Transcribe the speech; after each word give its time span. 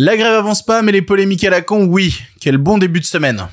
La 0.00 0.16
grève 0.16 0.32
avance 0.32 0.62
pas, 0.62 0.80
mais 0.80 0.92
les 0.92 1.02
polémiques 1.02 1.42
à 1.42 1.50
la 1.50 1.60
con, 1.60 1.86
oui. 1.86 2.22
Quel 2.40 2.56
bon 2.56 2.78
début 2.78 3.00
de 3.00 3.04
semaine. 3.04 3.48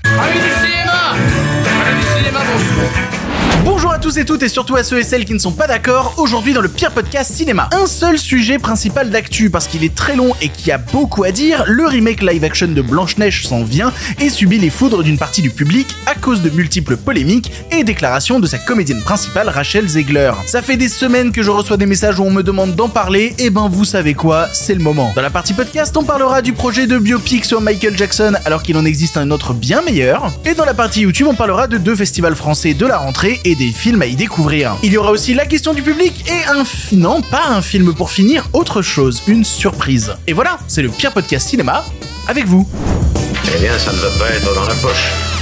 Tous 4.05 4.20
et 4.20 4.26
toutes 4.26 4.44
et 4.44 4.50
surtout 4.50 4.76
à 4.76 4.84
ceux 4.84 5.00
et 5.00 5.04
celles 5.04 5.26
qui 5.26 5.34
ne 5.34 5.40
sont 5.40 5.52
pas 5.52 5.66
d'accord, 5.66 6.13
aujourd'hui 6.18 6.54
dans 6.54 6.62
le 6.62 6.70
pire 6.70 6.92
podcast 6.92 7.34
cinéma. 7.34 7.72
Un 7.72 7.88
seul 7.88 8.20
sujet 8.20 8.60
principal 8.60 9.10
d'actu 9.10 9.50
parce 9.50 9.66
qu'il 9.66 9.84
est 9.84 9.96
très 9.96 10.16
long 10.16 10.36
et 10.44 10.50
qu'il 10.50 10.68
y 10.68 10.72
a 10.72 10.78
beaucoup 10.78 11.24
à 11.24 11.31
dire, 11.31 11.63
le 11.66 11.88
remake 11.88 12.22
live 12.22 12.44
action 12.44 12.68
de 12.68 12.81
Blanche-Neige 12.83 13.47
s'en 13.47 13.63
vient 13.63 13.92
et 14.20 14.29
subit 14.29 14.60
les 14.60 14.70
foudres 14.70 15.02
d'une 15.02 15.18
partie 15.18 15.42
du 15.42 15.49
public 15.49 15.88
à 16.05 16.13
cause 16.13 16.43
de 16.43 16.52
multiples 16.52 16.97
polémiques 16.97 17.52
et 17.71 17.83
déclarations 17.83 18.39
de 18.39 18.45
sa 18.45 18.59
comédienne 18.59 19.02
principale 19.02 19.49
Rachel 19.49 19.88
Zegler. 19.88 20.33
Ça 20.45 20.61
fait 20.61 20.77
des 20.77 20.87
semaines 20.89 21.31
que 21.31 21.41
je 21.41 21.49
reçois 21.49 21.77
des 21.77 21.87
messages 21.87 22.19
où 22.19 22.25
on 22.25 22.31
me 22.31 22.43
demande 22.43 22.75
d'en 22.75 22.89
parler, 22.89 23.33
et 23.39 23.49
ben 23.49 23.67
vous 23.71 23.85
savez 23.85 24.13
quoi, 24.13 24.49
c'est 24.53 24.75
le 24.75 24.83
moment. 24.83 25.13
Dans 25.15 25.23
la 25.23 25.31
partie 25.31 25.55
podcast, 25.55 25.97
on 25.97 26.03
parlera 26.03 26.43
du 26.43 26.53
projet 26.53 26.85
de 26.85 26.99
biopic 26.99 27.43
sur 27.43 27.59
Michael 27.59 27.97
Jackson 27.97 28.33
alors 28.45 28.62
qu'il 28.62 28.77
en 28.77 28.85
existe 28.85 29.17
un 29.17 29.31
autre 29.31 29.55
bien 29.55 29.81
meilleur, 29.81 30.31
et 30.45 30.53
dans 30.53 30.66
la 30.66 30.76
partie 30.76 31.02
YouTube, 31.02 31.26
on 31.27 31.34
parlera 31.34 31.66
de 31.66 31.80
deux 31.80 31.95
festivals 31.95 32.35
français 32.35 32.76
de 32.76 32.85
la 32.85 32.99
rentrée 32.99 33.41
et 33.45 33.55
des 33.55 33.72
films 33.72 33.95
à 34.02 34.05
y 34.05 34.16
découvrir. 34.16 34.77
Il 34.84 34.91
y 34.91 34.98
aura 34.98 35.12
aussi 35.12 35.34
la 35.34 35.45
question 35.45 35.73
du 35.73 35.81
public 35.81 36.26
et 36.27 36.45
un... 36.49 36.63
Non, 36.94 37.22
pas 37.22 37.48
un 37.49 37.62
film 37.62 37.94
pour 37.94 38.12
finir, 38.12 38.48
autre 38.53 38.81
chose, 38.81 39.23
une 39.27 39.44
surprise. 39.44 40.16
Et 40.27 40.34
voilà, 40.34 40.59
c'est 40.67 40.81
le 40.81 40.90
pire 40.90 41.12
podcast 41.12 41.48
cinéma 41.48 41.84
avec 42.27 42.45
vous. 42.45 42.67
Eh 43.55 43.59
bien, 43.59 43.77
ça 43.77 43.91
ne 43.91 43.98
va 43.98 44.09
pas 44.17 44.30
être 44.31 44.53
dans 44.53 44.66
la 44.66 44.76
poche. 44.76 45.34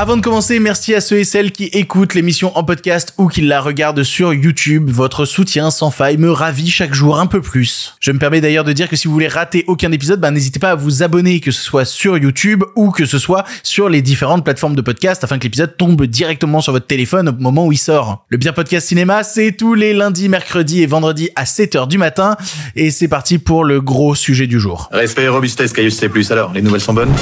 Avant 0.00 0.16
de 0.16 0.22
commencer, 0.22 0.60
merci 0.60 0.94
à 0.94 1.00
ceux 1.00 1.18
et 1.18 1.24
celles 1.24 1.50
qui 1.50 1.64
écoutent 1.64 2.14
l'émission 2.14 2.56
en 2.56 2.62
podcast 2.62 3.14
ou 3.18 3.26
qui 3.26 3.40
la 3.40 3.60
regardent 3.60 4.04
sur 4.04 4.32
YouTube. 4.32 4.90
Votre 4.90 5.24
soutien 5.24 5.72
sans 5.72 5.90
faille 5.90 6.18
me 6.18 6.30
ravit 6.30 6.70
chaque 6.70 6.94
jour 6.94 7.18
un 7.18 7.26
peu 7.26 7.40
plus. 7.42 7.96
Je 7.98 8.12
me 8.12 8.18
permets 8.20 8.40
d'ailleurs 8.40 8.62
de 8.62 8.72
dire 8.72 8.88
que 8.88 8.94
si 8.94 9.08
vous 9.08 9.12
voulez 9.12 9.26
rater 9.26 9.64
aucun 9.66 9.90
épisode, 9.90 10.20
ben 10.20 10.30
n'hésitez 10.30 10.60
pas 10.60 10.70
à 10.70 10.74
vous 10.76 11.02
abonner, 11.02 11.40
que 11.40 11.50
ce 11.50 11.60
soit 11.60 11.84
sur 11.84 12.16
YouTube 12.16 12.62
ou 12.76 12.92
que 12.92 13.06
ce 13.06 13.18
soit 13.18 13.42
sur 13.64 13.88
les 13.88 14.00
différentes 14.00 14.44
plateformes 14.44 14.76
de 14.76 14.82
podcast 14.82 15.24
afin 15.24 15.36
que 15.36 15.42
l'épisode 15.42 15.76
tombe 15.76 16.06
directement 16.06 16.60
sur 16.60 16.72
votre 16.72 16.86
téléphone 16.86 17.30
au 17.30 17.32
moment 17.32 17.66
où 17.66 17.72
il 17.72 17.76
sort. 17.76 18.24
Le 18.28 18.36
bien 18.36 18.52
podcast 18.52 18.86
cinéma, 18.86 19.24
c'est 19.24 19.50
tous 19.50 19.74
les 19.74 19.94
lundis, 19.94 20.28
mercredis 20.28 20.80
et 20.80 20.86
vendredis 20.86 21.30
à 21.34 21.42
7h 21.42 21.88
du 21.88 21.98
matin 21.98 22.36
et 22.76 22.92
c'est 22.92 23.08
parti 23.08 23.38
pour 23.38 23.64
le 23.64 23.80
gros 23.80 24.14
sujet 24.14 24.46
du 24.46 24.60
jour. 24.60 24.88
Respect 24.92 25.24
et 25.24 25.28
robustesse, 25.28 25.72
Caius 25.72 25.98
C+. 25.98 26.08
Alors, 26.30 26.52
les 26.52 26.62
nouvelles 26.62 26.82
sont 26.82 26.94
bonnes? 26.94 27.12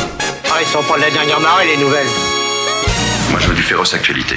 Ah, 0.50 0.58
ils 0.60 0.66
sont 0.66 0.82
pas 0.86 0.98
de 0.98 1.04
la 1.04 1.10
dernière 1.10 1.40
marée, 1.40 1.68
les 1.74 1.82
nouvelles. 1.82 2.35
Moi, 3.30 3.40
je 3.40 3.48
veux 3.48 3.54
du 3.54 3.62
féroce 3.62 3.94
actualité. 3.94 4.36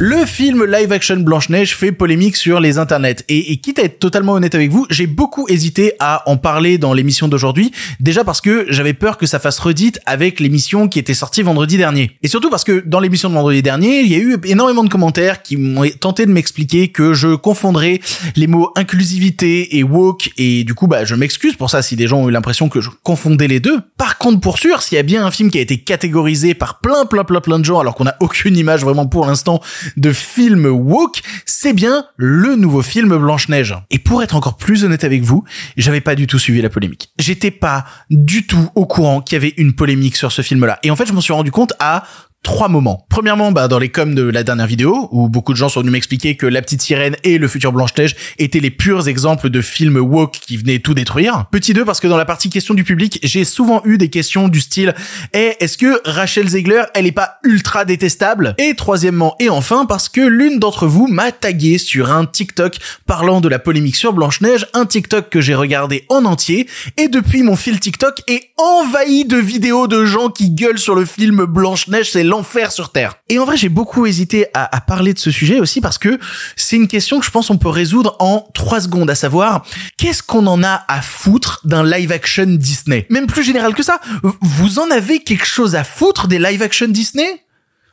Le 0.00 0.26
film 0.26 0.64
live 0.64 0.90
action 0.90 1.18
Blanche-Neige 1.18 1.76
fait 1.76 1.92
polémique 1.92 2.34
sur 2.34 2.58
les 2.58 2.78
internets. 2.78 3.22
Et, 3.28 3.52
et, 3.52 3.58
quitte 3.58 3.78
à 3.78 3.84
être 3.84 4.00
totalement 4.00 4.32
honnête 4.32 4.56
avec 4.56 4.72
vous, 4.72 4.88
j'ai 4.90 5.06
beaucoup 5.06 5.46
hésité 5.48 5.92
à 6.00 6.28
en 6.28 6.36
parler 6.36 6.78
dans 6.78 6.92
l'émission 6.92 7.28
d'aujourd'hui. 7.28 7.70
Déjà 8.00 8.24
parce 8.24 8.40
que 8.40 8.66
j'avais 8.70 8.92
peur 8.92 9.18
que 9.18 9.26
ça 9.26 9.38
fasse 9.38 9.60
redite 9.60 10.00
avec 10.04 10.40
l'émission 10.40 10.88
qui 10.88 10.98
était 10.98 11.14
sortie 11.14 11.42
vendredi 11.42 11.76
dernier. 11.76 12.10
Et 12.24 12.28
surtout 12.28 12.50
parce 12.50 12.64
que 12.64 12.82
dans 12.84 12.98
l'émission 12.98 13.28
de 13.28 13.34
vendredi 13.34 13.62
dernier, 13.62 14.00
il 14.00 14.08
y 14.08 14.16
a 14.16 14.18
eu 14.18 14.36
énormément 14.46 14.82
de 14.82 14.88
commentaires 14.88 15.42
qui 15.42 15.56
m'ont 15.56 15.88
tenté 16.00 16.26
de 16.26 16.32
m'expliquer 16.32 16.88
que 16.88 17.14
je 17.14 17.36
confondrais 17.36 18.00
les 18.34 18.48
mots 18.48 18.72
inclusivité 18.74 19.78
et 19.78 19.84
woke. 19.84 20.32
Et 20.38 20.64
du 20.64 20.74
coup, 20.74 20.88
bah, 20.88 21.04
je 21.04 21.14
m'excuse 21.14 21.54
pour 21.54 21.70
ça 21.70 21.82
si 21.82 21.94
des 21.94 22.08
gens 22.08 22.18
ont 22.18 22.28
eu 22.28 22.32
l'impression 22.32 22.68
que 22.68 22.80
je 22.80 22.90
confondais 23.04 23.46
les 23.46 23.60
deux. 23.60 23.78
Par 23.96 24.18
contre, 24.18 24.40
pour 24.40 24.58
sûr, 24.58 24.82
s'il 24.82 24.96
y 24.96 24.98
a 24.98 25.04
bien 25.04 25.24
un 25.24 25.30
film 25.30 25.52
qui 25.52 25.58
a 25.58 25.60
été 25.60 25.78
catégorisé 25.78 26.54
par 26.54 26.80
plein, 26.80 27.06
plein, 27.06 27.22
plein, 27.22 27.40
plein 27.40 27.60
de 27.60 27.64
gens 27.64 27.78
alors 27.78 27.94
qu'on 27.94 28.08
a 28.08 28.16
aucune 28.18 28.56
image 28.56 28.82
vraiment 28.82 29.06
pour 29.06 29.24
l'instant 29.24 29.60
de 29.96 30.12
film 30.12 30.66
woke, 30.66 31.22
c'est 31.46 31.72
bien 31.72 32.06
le 32.16 32.56
nouveau 32.56 32.82
film 32.82 33.16
Blanche-Neige. 33.16 33.74
Et 33.90 33.98
pour 33.98 34.22
être 34.22 34.36
encore 34.36 34.56
plus 34.56 34.84
honnête 34.84 35.04
avec 35.04 35.22
vous, 35.22 35.44
j'avais 35.76 36.00
pas 36.00 36.14
du 36.14 36.26
tout 36.26 36.38
suivi 36.38 36.62
la 36.62 36.70
polémique. 36.70 37.10
J'étais 37.18 37.50
pas 37.50 37.84
du 38.10 38.46
tout 38.46 38.70
au 38.74 38.86
courant 38.86 39.20
qu'il 39.20 39.36
y 39.36 39.40
avait 39.40 39.54
une 39.56 39.74
polémique 39.74 40.16
sur 40.16 40.32
ce 40.32 40.42
film-là. 40.42 40.78
Et 40.82 40.90
en 40.90 40.96
fait, 40.96 41.06
je 41.06 41.12
m'en 41.12 41.20
suis 41.20 41.32
rendu 41.32 41.50
compte 41.50 41.72
à 41.78 42.04
trois 42.44 42.68
moments. 42.68 43.04
Premièrement, 43.08 43.50
bah, 43.50 43.66
dans 43.66 43.80
les 43.80 43.88
coms 43.88 44.14
de 44.14 44.22
la 44.22 44.44
dernière 44.44 44.68
vidéo, 44.68 45.08
où 45.10 45.28
beaucoup 45.28 45.52
de 45.52 45.56
gens 45.56 45.68
sont 45.68 45.80
venus 45.80 45.92
m'expliquer 45.92 46.36
que 46.36 46.46
La 46.46 46.62
Petite 46.62 46.82
Sirène 46.82 47.16
et 47.24 47.38
Le 47.38 47.48
Futur 47.48 47.72
Blanche-Neige 47.72 48.14
étaient 48.38 48.60
les 48.60 48.70
purs 48.70 49.08
exemples 49.08 49.50
de 49.50 49.60
films 49.60 49.96
woke 49.96 50.38
qui 50.40 50.56
venaient 50.56 50.78
tout 50.78 50.94
détruire. 50.94 51.46
Petit 51.50 51.72
2, 51.72 51.84
parce 51.84 52.00
que 52.00 52.06
dans 52.06 52.18
la 52.18 52.26
partie 52.26 52.50
question 52.50 52.74
du 52.74 52.84
public, 52.84 53.18
j'ai 53.22 53.44
souvent 53.44 53.80
eu 53.84 53.98
des 53.98 54.10
questions 54.10 54.48
du 54.48 54.60
style 54.60 54.94
Eh, 55.32 55.54
est-ce 55.58 55.78
que 55.78 56.00
Rachel 56.04 56.46
Zegler, 56.48 56.82
elle 56.94 57.06
est 57.06 57.12
pas 57.12 57.38
ultra 57.42 57.84
détestable? 57.84 58.54
Et 58.58 58.74
troisièmement, 58.74 59.36
et 59.40 59.48
enfin, 59.48 59.86
parce 59.86 60.10
que 60.10 60.20
l'une 60.20 60.58
d'entre 60.58 60.86
vous 60.86 61.06
m'a 61.06 61.32
tagué 61.32 61.78
sur 61.78 62.12
un 62.12 62.26
TikTok 62.26 62.76
parlant 63.06 63.40
de 63.40 63.48
la 63.48 63.58
polémique 63.58 63.96
sur 63.96 64.12
Blanche-Neige, 64.12 64.66
un 64.74 64.84
TikTok 64.84 65.30
que 65.30 65.40
j'ai 65.40 65.54
regardé 65.54 66.04
en 66.10 66.26
entier, 66.26 66.68
et 66.98 67.08
depuis 67.08 67.42
mon 67.42 67.56
fil 67.56 67.80
TikTok 67.80 68.20
est 68.28 68.50
envahi 68.58 69.24
de 69.24 69.38
vidéos 69.38 69.86
de 69.86 70.04
gens 70.04 70.28
qui 70.28 70.50
gueulent 70.50 70.78
sur 70.78 70.94
le 70.94 71.06
film 71.06 71.46
Blanche-Neige, 71.46 72.10
c'est 72.12 72.24
l'enfer 72.34 72.72
sur 72.72 72.90
Terre. 72.90 73.14
Et 73.28 73.38
en 73.38 73.44
vrai, 73.44 73.56
j'ai 73.56 73.68
beaucoup 73.68 74.06
hésité 74.06 74.46
à, 74.54 74.74
à, 74.74 74.80
parler 74.80 75.14
de 75.14 75.18
ce 75.20 75.30
sujet 75.30 75.60
aussi 75.60 75.80
parce 75.80 75.98
que 75.98 76.18
c'est 76.56 76.76
une 76.76 76.88
question 76.88 77.20
que 77.20 77.26
je 77.26 77.30
pense 77.30 77.48
on 77.48 77.58
peut 77.58 77.68
résoudre 77.68 78.16
en 78.18 78.48
trois 78.54 78.80
secondes, 78.80 79.08
à 79.08 79.14
savoir, 79.14 79.64
qu'est-ce 79.98 80.22
qu'on 80.22 80.46
en 80.46 80.64
a 80.64 80.84
à 80.88 81.00
foutre 81.00 81.60
d'un 81.64 81.84
live 81.84 82.10
action 82.10 82.46
Disney? 82.46 83.06
Même 83.08 83.26
plus 83.26 83.44
général 83.44 83.74
que 83.74 83.84
ça, 83.84 84.00
vous 84.40 84.78
en 84.80 84.90
avez 84.90 85.22
quelque 85.22 85.46
chose 85.46 85.76
à 85.76 85.84
foutre 85.84 86.26
des 86.26 86.40
live 86.40 86.62
action 86.62 86.88
Disney? 86.88 87.44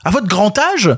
À 0.03 0.09
votre 0.09 0.27
grand 0.27 0.57
âge? 0.57 0.89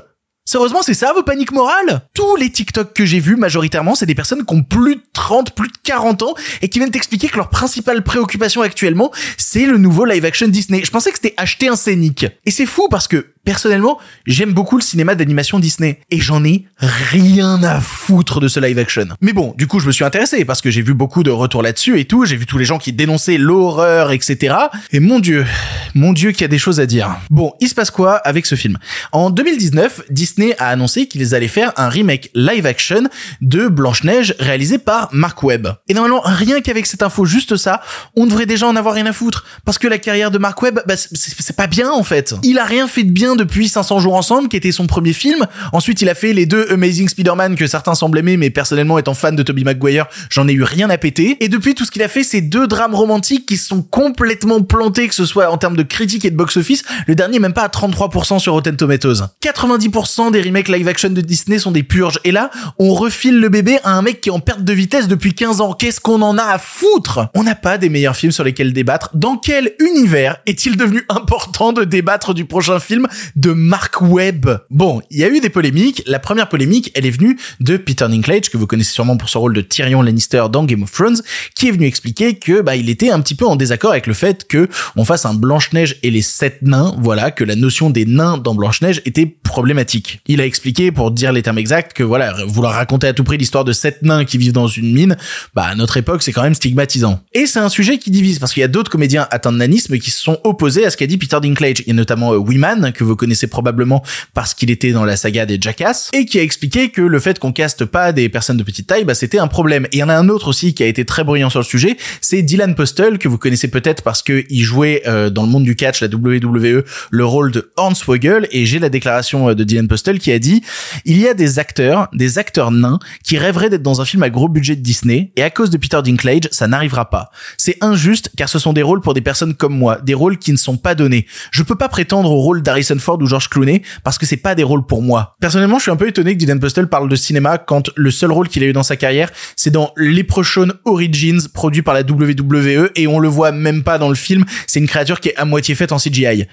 Sérieusement, 0.46 0.82
c'est 0.82 0.92
ça 0.92 1.14
vos 1.14 1.22
paniques 1.22 1.52
morales? 1.52 2.02
Tous 2.12 2.36
les 2.36 2.50
TikTok 2.50 2.92
que 2.92 3.06
j'ai 3.06 3.18
vus, 3.18 3.36
majoritairement, 3.36 3.94
c'est 3.94 4.04
des 4.04 4.14
personnes 4.14 4.44
qui 4.44 4.54
ont 4.54 4.62
plus 4.62 4.96
de 4.96 5.00
30, 5.14 5.54
plus 5.54 5.68
de 5.68 5.76
40 5.82 6.22
ans 6.22 6.34
et 6.60 6.68
qui 6.68 6.78
viennent 6.78 6.90
t'expliquer 6.90 7.28
que 7.28 7.38
leur 7.38 7.48
principale 7.48 8.04
préoccupation 8.04 8.60
actuellement, 8.60 9.10
c'est 9.38 9.64
le 9.64 9.78
nouveau 9.78 10.04
live 10.04 10.22
action 10.26 10.46
Disney. 10.46 10.82
Je 10.84 10.90
pensais 10.90 11.10
que 11.10 11.16
c'était 11.16 11.32
acheter 11.38 11.68
un 11.68 11.76
scénic. 11.76 12.26
Et 12.44 12.50
c'est 12.50 12.66
fou 12.66 12.88
parce 12.90 13.08
que 13.08 13.28
personnellement, 13.42 13.98
j'aime 14.26 14.52
beaucoup 14.52 14.76
le 14.76 14.82
cinéma 14.82 15.14
d'animation 15.14 15.58
Disney 15.58 16.00
et 16.10 16.20
j'en 16.20 16.44
ai 16.44 16.66
rien 16.78 17.62
à 17.62 17.80
foutre 17.80 18.40
de 18.40 18.48
ce 18.48 18.60
live 18.60 18.78
action. 18.78 19.06
Mais 19.22 19.32
bon, 19.32 19.54
du 19.56 19.66
coup, 19.66 19.80
je 19.80 19.86
me 19.86 19.92
suis 19.92 20.04
intéressé 20.04 20.44
parce 20.44 20.60
que 20.60 20.70
j'ai 20.70 20.82
vu 20.82 20.92
beaucoup 20.92 21.22
de 21.22 21.30
retours 21.30 21.62
là-dessus 21.62 21.98
et 21.98 22.04
tout, 22.04 22.26
j'ai 22.26 22.36
vu 22.36 22.44
tous 22.44 22.58
les 22.58 22.64
gens 22.66 22.78
qui 22.78 22.92
dénonçaient 22.92 23.38
l'horreur, 23.38 24.12
etc. 24.12 24.56
Et 24.92 25.00
mon 25.00 25.20
dieu, 25.20 25.46
mon 25.94 26.12
dieu 26.12 26.32
qu'il 26.32 26.42
y 26.42 26.44
a 26.44 26.48
des 26.48 26.58
choses 26.58 26.80
à 26.80 26.86
dire. 26.86 27.16
Bon, 27.30 27.54
il 27.60 27.68
se 27.68 27.74
passe 27.74 27.90
quoi 27.90 28.16
avec 28.16 28.44
ce 28.44 28.56
film? 28.56 28.76
En 29.12 29.30
2019, 29.30 30.02
Disney 30.10 30.33
a 30.58 30.68
annoncé 30.68 31.06
qu'ils 31.06 31.34
allaient 31.34 31.48
faire 31.48 31.72
un 31.76 31.88
remake 31.88 32.30
live 32.34 32.66
action 32.66 33.04
de 33.40 33.68
Blanche-Neige 33.68 34.34
réalisé 34.38 34.78
par 34.78 35.08
Mark 35.12 35.42
Webb. 35.42 35.68
Et 35.88 35.94
normalement, 35.94 36.22
rien 36.24 36.60
qu'avec 36.60 36.86
cette 36.86 37.02
info, 37.02 37.24
juste 37.24 37.56
ça, 37.56 37.80
on 38.16 38.26
devrait 38.26 38.46
déjà 38.46 38.66
en 38.66 38.76
avoir 38.76 38.94
rien 38.94 39.06
à 39.06 39.12
foutre. 39.12 39.44
Parce 39.64 39.78
que 39.78 39.88
la 39.88 39.98
carrière 39.98 40.30
de 40.30 40.38
Mark 40.38 40.60
Webb, 40.62 40.80
bah, 40.86 40.94
c'est 40.96 41.56
pas 41.56 41.66
bien 41.66 41.90
en 41.90 42.02
fait. 42.02 42.34
Il 42.42 42.58
a 42.58 42.64
rien 42.64 42.88
fait 42.88 43.04
de 43.04 43.10
bien 43.10 43.36
depuis 43.36 43.68
500 43.68 44.00
jours 44.00 44.14
ensemble, 44.14 44.48
qui 44.48 44.56
était 44.56 44.72
son 44.72 44.86
premier 44.86 45.12
film. 45.12 45.46
Ensuite, 45.72 46.02
il 46.02 46.08
a 46.08 46.14
fait 46.14 46.32
les 46.32 46.46
deux 46.46 46.66
Amazing 46.70 47.08
Spider-Man 47.08 47.56
que 47.56 47.66
certains 47.66 47.94
semblent 47.94 48.18
aimer, 48.18 48.36
mais 48.36 48.50
personnellement 48.50 48.98
étant 48.98 49.14
fan 49.14 49.36
de 49.36 49.42
Tobey 49.42 49.64
Maguire, 49.64 50.06
j'en 50.30 50.48
ai 50.48 50.52
eu 50.52 50.62
rien 50.62 50.90
à 50.90 50.98
péter. 50.98 51.36
Et 51.40 51.48
depuis, 51.48 51.74
tout 51.74 51.84
ce 51.84 51.90
qu'il 51.90 52.02
a 52.02 52.08
fait, 52.08 52.24
c'est 52.24 52.40
deux 52.40 52.66
drames 52.66 52.94
romantiques 52.94 53.46
qui 53.46 53.56
sont 53.56 53.82
complètement 53.82 54.62
plantés, 54.62 55.08
que 55.08 55.14
ce 55.14 55.26
soit 55.26 55.50
en 55.50 55.58
termes 55.58 55.76
de 55.76 55.82
critique 55.82 56.24
et 56.24 56.30
de 56.30 56.36
box-office. 56.36 56.82
Le 57.06 57.14
dernier, 57.14 57.38
même 57.38 57.52
pas 57.52 57.62
à 57.62 57.68
33% 57.68 58.38
sur 58.38 58.52
Rotten 58.52 58.76
Tomatoes. 58.76 59.28
90% 59.42 60.23
des 60.30 60.42
remakes 60.42 60.68
live-action 60.68 61.10
de 61.10 61.20
Disney 61.20 61.58
sont 61.58 61.72
des 61.72 61.82
purges. 61.82 62.18
Et 62.24 62.32
là, 62.32 62.50
on 62.78 62.94
refile 62.94 63.40
le 63.40 63.48
bébé 63.48 63.78
à 63.84 63.92
un 63.92 64.02
mec 64.02 64.20
qui 64.20 64.28
est 64.28 64.32
en 64.32 64.40
perte 64.40 64.62
de 64.62 64.72
vitesse 64.72 65.08
depuis 65.08 65.34
15 65.34 65.60
ans. 65.60 65.72
Qu'est-ce 65.72 66.00
qu'on 66.00 66.22
en 66.22 66.38
a 66.38 66.44
à 66.44 66.58
foutre? 66.58 67.28
On 67.34 67.42
n'a 67.42 67.54
pas 67.54 67.78
des 67.78 67.88
meilleurs 67.88 68.16
films 68.16 68.32
sur 68.32 68.44
lesquels 68.44 68.72
débattre. 68.72 69.10
Dans 69.14 69.36
quel 69.36 69.72
univers 69.78 70.38
est-il 70.46 70.76
devenu 70.76 71.04
important 71.08 71.72
de 71.72 71.84
débattre 71.84 72.34
du 72.34 72.44
prochain 72.44 72.80
film 72.80 73.06
de 73.36 73.52
Mark 73.52 74.00
Webb? 74.00 74.58
Bon, 74.70 75.02
il 75.10 75.18
y 75.18 75.24
a 75.24 75.28
eu 75.28 75.40
des 75.40 75.50
polémiques. 75.50 76.02
La 76.06 76.18
première 76.18 76.48
polémique, 76.48 76.90
elle 76.94 77.06
est 77.06 77.10
venue 77.10 77.38
de 77.60 77.76
Peter 77.76 78.06
Dinklage, 78.08 78.50
que 78.50 78.56
vous 78.56 78.66
connaissez 78.66 78.92
sûrement 78.92 79.16
pour 79.16 79.28
son 79.28 79.40
rôle 79.40 79.54
de 79.54 79.60
Tyrion 79.60 80.02
Lannister 80.02 80.44
dans 80.50 80.64
Game 80.64 80.82
of 80.82 80.92
Thrones, 80.92 81.20
qui 81.54 81.68
est 81.68 81.72
venu 81.72 81.86
expliquer 81.86 82.36
que 82.36 82.60
bah 82.60 82.76
il 82.76 82.90
était 82.90 83.10
un 83.10 83.20
petit 83.20 83.34
peu 83.34 83.46
en 83.46 83.56
désaccord 83.56 83.92
avec 83.92 84.06
le 84.06 84.14
fait 84.14 84.46
que 84.46 84.68
on 84.96 85.04
fasse 85.04 85.26
un 85.26 85.34
Blanche-Neige 85.34 85.98
et 86.02 86.10
les 86.10 86.22
sept 86.22 86.62
nains, 86.62 86.94
voilà, 86.98 87.30
que 87.30 87.44
la 87.44 87.56
notion 87.56 87.90
des 87.90 88.06
nains 88.06 88.38
dans 88.38 88.54
Blanche-Neige 88.54 89.02
était 89.04 89.26
problématique. 89.54 90.18
Il 90.26 90.40
a 90.40 90.46
expliqué, 90.46 90.90
pour 90.90 91.12
dire 91.12 91.30
les 91.30 91.40
termes 91.40 91.58
exacts, 91.58 91.92
que 91.92 92.02
voilà, 92.02 92.34
vouloir 92.44 92.74
raconter 92.74 93.06
à 93.06 93.12
tout 93.12 93.22
prix 93.22 93.38
l'histoire 93.38 93.62
de 93.62 93.72
sept 93.72 94.02
nains 94.02 94.24
qui 94.24 94.36
vivent 94.36 94.52
dans 94.52 94.66
une 94.66 94.92
mine, 94.92 95.16
bah 95.54 95.66
à 95.66 95.76
notre 95.76 95.96
époque 95.96 96.24
c'est 96.24 96.32
quand 96.32 96.42
même 96.42 96.56
stigmatisant. 96.56 97.20
Et 97.34 97.46
c'est 97.46 97.60
un 97.60 97.68
sujet 97.68 97.98
qui 97.98 98.10
divise, 98.10 98.40
parce 98.40 98.52
qu'il 98.52 98.62
y 98.62 98.64
a 98.64 98.68
d'autres 98.68 98.90
comédiens 98.90 99.28
atteints 99.30 99.52
de 99.52 99.58
nanisme 99.58 99.96
qui 99.98 100.10
se 100.10 100.20
sont 100.20 100.40
opposés 100.42 100.84
à 100.84 100.90
ce 100.90 100.96
qu'a 100.96 101.06
dit 101.06 101.18
Peter 101.18 101.38
Dinklage. 101.40 101.82
Il 101.82 101.86
y 101.86 101.90
a 101.92 101.94
notamment 101.94 102.32
euh, 102.32 102.36
Wiman, 102.36 102.90
que 102.92 103.04
vous 103.04 103.14
connaissez 103.14 103.46
probablement 103.46 104.02
parce 104.34 104.54
qu'il 104.54 104.72
était 104.72 104.90
dans 104.90 105.04
la 105.04 105.16
saga 105.16 105.46
des 105.46 105.58
Jackass, 105.60 106.10
et 106.12 106.26
qui 106.26 106.40
a 106.40 106.42
expliqué 106.42 106.88
que 106.88 107.02
le 107.02 107.20
fait 107.20 107.38
qu'on 107.38 107.52
caste 107.52 107.84
pas 107.84 108.10
des 108.10 108.28
personnes 108.28 108.56
de 108.56 108.64
petite 108.64 108.88
taille, 108.88 109.04
bah, 109.04 109.14
c'était 109.14 109.38
un 109.38 109.46
problème. 109.46 109.84
Et 109.92 109.98
il 109.98 109.98
y 110.00 110.02
en 110.02 110.08
a 110.08 110.16
un 110.16 110.28
autre 110.28 110.48
aussi 110.48 110.74
qui 110.74 110.82
a 110.82 110.86
été 110.86 111.04
très 111.04 111.22
bruyant 111.22 111.48
sur 111.48 111.60
le 111.60 111.64
sujet, 111.64 111.96
c'est 112.20 112.42
Dylan 112.42 112.74
Postel, 112.74 113.18
que 113.18 113.28
vous 113.28 113.38
connaissez 113.38 113.68
peut-être 113.68 114.02
parce 114.02 114.20
que 114.20 114.44
il 114.50 114.62
jouait 114.64 115.02
euh, 115.06 115.30
dans 115.30 115.44
le 115.44 115.48
monde 115.48 115.62
du 115.62 115.76
catch, 115.76 116.00
la 116.00 116.08
WWE, 116.08 116.82
le 117.10 117.24
rôle 117.24 117.52
de 117.52 117.70
Hornswoggle, 117.76 118.48
et 118.50 118.66
j'ai 118.66 118.80
la 118.80 118.88
déclaration 118.88 119.43
euh, 119.50 119.54
de 119.54 119.64
Dylan 119.64 119.88
Postel 119.88 120.18
qui 120.18 120.32
a 120.32 120.38
dit, 120.38 120.62
il 121.04 121.18
y 121.18 121.28
a 121.28 121.34
des 121.34 121.58
acteurs, 121.58 122.08
des 122.12 122.38
acteurs 122.38 122.70
nains, 122.70 122.98
qui 123.22 123.38
rêveraient 123.38 123.70
d'être 123.70 123.82
dans 123.82 124.00
un 124.00 124.04
film 124.04 124.22
à 124.22 124.30
gros 124.30 124.48
budget 124.48 124.76
de 124.76 124.80
Disney, 124.80 125.32
et 125.36 125.42
à 125.42 125.50
cause 125.50 125.70
de 125.70 125.76
Peter 125.76 126.00
Dinklage, 126.02 126.48
ça 126.50 126.66
n'arrivera 126.66 127.10
pas. 127.10 127.30
C'est 127.56 127.76
injuste, 127.80 128.30
car 128.36 128.48
ce 128.48 128.58
sont 128.58 128.72
des 128.72 128.82
rôles 128.82 129.00
pour 129.00 129.14
des 129.14 129.20
personnes 129.20 129.54
comme 129.54 129.76
moi, 129.76 129.98
des 130.02 130.14
rôles 130.14 130.38
qui 130.38 130.52
ne 130.52 130.56
sont 130.56 130.76
pas 130.76 130.94
donnés. 130.94 131.26
Je 131.50 131.62
peux 131.62 131.76
pas 131.76 131.88
prétendre 131.88 132.30
au 132.30 132.40
rôle 132.40 132.62
d'Harrison 132.62 132.98
Ford 132.98 133.18
ou 133.20 133.26
George 133.26 133.48
Clooney, 133.48 133.82
parce 134.02 134.18
que 134.18 134.26
c'est 134.26 134.36
pas 134.36 134.54
des 134.54 134.62
rôles 134.62 134.86
pour 134.86 135.02
moi. 135.02 135.34
Personnellement, 135.40 135.78
je 135.78 135.82
suis 135.82 135.90
un 135.90 135.96
peu 135.96 136.08
étonné 136.08 136.34
que 136.34 136.38
Dylan 136.38 136.60
Postel 136.60 136.88
parle 136.88 137.08
de 137.08 137.16
cinéma 137.16 137.58
quand 137.58 137.90
le 137.96 138.10
seul 138.10 138.32
rôle 138.32 138.48
qu'il 138.48 138.62
a 138.62 138.66
eu 138.66 138.72
dans 138.72 138.82
sa 138.82 138.96
carrière, 138.96 139.30
c'est 139.56 139.70
dans 139.70 139.92
Leprechaun 139.96 140.72
Origins, 140.84 141.48
produit 141.52 141.82
par 141.82 141.94
la 141.94 142.02
WWE, 142.02 142.90
et 142.94 143.06
on 143.06 143.18
le 143.18 143.28
voit 143.28 143.52
même 143.52 143.82
pas 143.82 143.98
dans 143.98 144.08
le 144.08 144.14
film, 144.14 144.44
c'est 144.66 144.80
une 144.80 144.86
créature 144.86 145.20
qui 145.20 145.28
est 145.28 145.36
à 145.36 145.44
moitié 145.44 145.74
faite 145.74 145.92
en 145.92 145.98
CGI. 145.98 146.46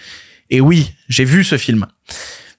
Et 0.49 0.61
oui, 0.61 0.91
j'ai 1.07 1.25
vu 1.25 1.43
ce 1.43 1.57
film 1.57 1.85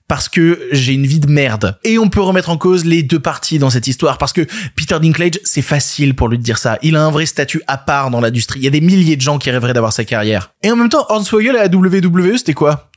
parce 0.08 0.28
que 0.28 0.68
j'ai 0.72 0.92
une 0.92 1.06
vie 1.06 1.20
de 1.20 1.30
merde. 1.30 1.78
Et 1.84 1.98
on 1.98 2.08
peut 2.08 2.20
remettre 2.20 2.50
en 2.50 2.56
cause 2.56 2.84
les 2.84 3.02
deux 3.02 3.20
parties 3.20 3.58
dans 3.58 3.70
cette 3.70 3.86
histoire 3.86 4.18
parce 4.18 4.32
que 4.32 4.46
Peter 4.76 4.98
Dinklage, 5.00 5.40
c'est 5.44 5.62
facile 5.62 6.14
pour 6.14 6.28
lui 6.28 6.38
de 6.38 6.42
dire 6.42 6.58
ça. 6.58 6.78
Il 6.82 6.96
a 6.96 7.04
un 7.04 7.10
vrai 7.10 7.26
statut 7.26 7.62
à 7.66 7.78
part 7.78 8.10
dans 8.10 8.20
l'industrie. 8.20 8.60
Il 8.60 8.64
y 8.64 8.68
a 8.68 8.70
des 8.70 8.80
milliers 8.80 9.16
de 9.16 9.22
gens 9.22 9.38
qui 9.38 9.50
rêveraient 9.50 9.72
d'avoir 9.72 9.92
sa 9.92 10.04
carrière. 10.04 10.52
Et 10.62 10.70
en 10.70 10.76
même 10.76 10.88
temps, 10.88 11.06
Hornswoggle 11.08 11.56
à 11.56 11.68
la 11.68 11.74
WWE, 11.74 12.36
c'était 12.36 12.54
quoi? 12.54 12.90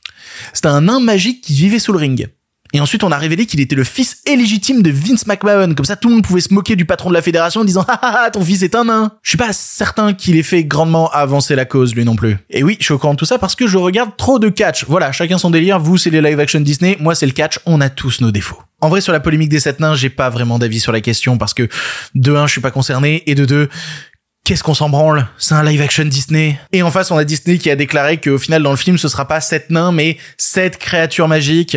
C'était 0.52 0.68
un 0.68 0.82
nain 0.82 1.00
magique 1.00 1.42
qui 1.42 1.54
vivait 1.54 1.78
sous 1.78 1.92
le 1.92 1.98
ring. 1.98 2.28
Et 2.76 2.80
ensuite, 2.80 3.04
on 3.04 3.10
a 3.10 3.16
révélé 3.16 3.46
qu'il 3.46 3.60
était 3.60 3.74
le 3.74 3.84
fils 3.84 4.18
illégitime 4.26 4.82
de 4.82 4.90
Vince 4.90 5.26
McMahon. 5.26 5.72
Comme 5.72 5.86
ça, 5.86 5.96
tout 5.96 6.08
le 6.08 6.16
monde 6.16 6.24
pouvait 6.24 6.42
se 6.42 6.52
moquer 6.52 6.76
du 6.76 6.84
patron 6.84 7.08
de 7.08 7.14
la 7.14 7.22
fédération 7.22 7.62
en 7.62 7.64
disant 7.64 7.82
«Ah 7.88 7.98
ah 8.02 8.24
ah, 8.26 8.30
ton 8.30 8.44
fils 8.44 8.60
est 8.62 8.74
un 8.74 8.84
nain!» 8.84 9.12
Je 9.22 9.30
suis 9.30 9.38
pas 9.38 9.54
certain 9.54 10.12
qu'il 10.12 10.36
ait 10.36 10.42
fait 10.42 10.62
grandement 10.62 11.10
avancer 11.10 11.56
la 11.56 11.64
cause, 11.64 11.94
lui 11.94 12.04
non 12.04 12.16
plus. 12.16 12.36
Et 12.50 12.62
oui, 12.62 12.76
je 12.78 12.84
suis 12.84 12.92
au 12.92 12.98
courant 12.98 13.14
de 13.14 13.18
tout 13.18 13.24
ça 13.24 13.38
parce 13.38 13.54
que 13.54 13.66
je 13.66 13.78
regarde 13.78 14.10
trop 14.18 14.38
de 14.38 14.50
catch. 14.50 14.84
Voilà, 14.88 15.10
chacun 15.10 15.38
son 15.38 15.48
délire. 15.48 15.80
Vous, 15.80 15.96
c'est 15.96 16.10
les 16.10 16.20
live-action 16.20 16.60
Disney. 16.60 16.98
Moi, 17.00 17.14
c'est 17.14 17.24
le 17.24 17.32
catch. 17.32 17.60
On 17.64 17.80
a 17.80 17.88
tous 17.88 18.20
nos 18.20 18.30
défauts. 18.30 18.60
En 18.82 18.90
vrai, 18.90 19.00
sur 19.00 19.14
la 19.14 19.20
polémique 19.20 19.48
des 19.48 19.60
sept 19.60 19.80
nains, 19.80 19.94
j'ai 19.94 20.10
pas 20.10 20.28
vraiment 20.28 20.58
d'avis 20.58 20.80
sur 20.80 20.92
la 20.92 21.00
question 21.00 21.38
parce 21.38 21.54
que, 21.54 21.70
de 22.14 22.34
un, 22.34 22.46
je 22.46 22.52
suis 22.52 22.60
pas 22.60 22.72
concerné, 22.72 23.22
et 23.24 23.34
de 23.34 23.46
deux, 23.46 23.70
Qu'est-ce 24.44 24.62
qu'on 24.62 24.74
s'en 24.74 24.90
branle? 24.90 25.26
C'est 25.38 25.54
un 25.54 25.64
live 25.64 25.80
action 25.80 26.04
Disney. 26.04 26.60
Et 26.72 26.82
en 26.84 26.92
face, 26.92 27.10
on 27.10 27.16
a 27.16 27.24
Disney 27.24 27.58
qui 27.58 27.68
a 27.68 27.74
déclaré 27.74 28.18
qu'au 28.18 28.38
final, 28.38 28.62
dans 28.62 28.70
le 28.70 28.76
film, 28.76 28.96
ce 28.96 29.08
sera 29.08 29.26
pas 29.26 29.40
sept 29.40 29.70
nains, 29.70 29.90
mais 29.90 30.18
sept 30.36 30.78
créatures 30.78 31.26
magiques. 31.26 31.76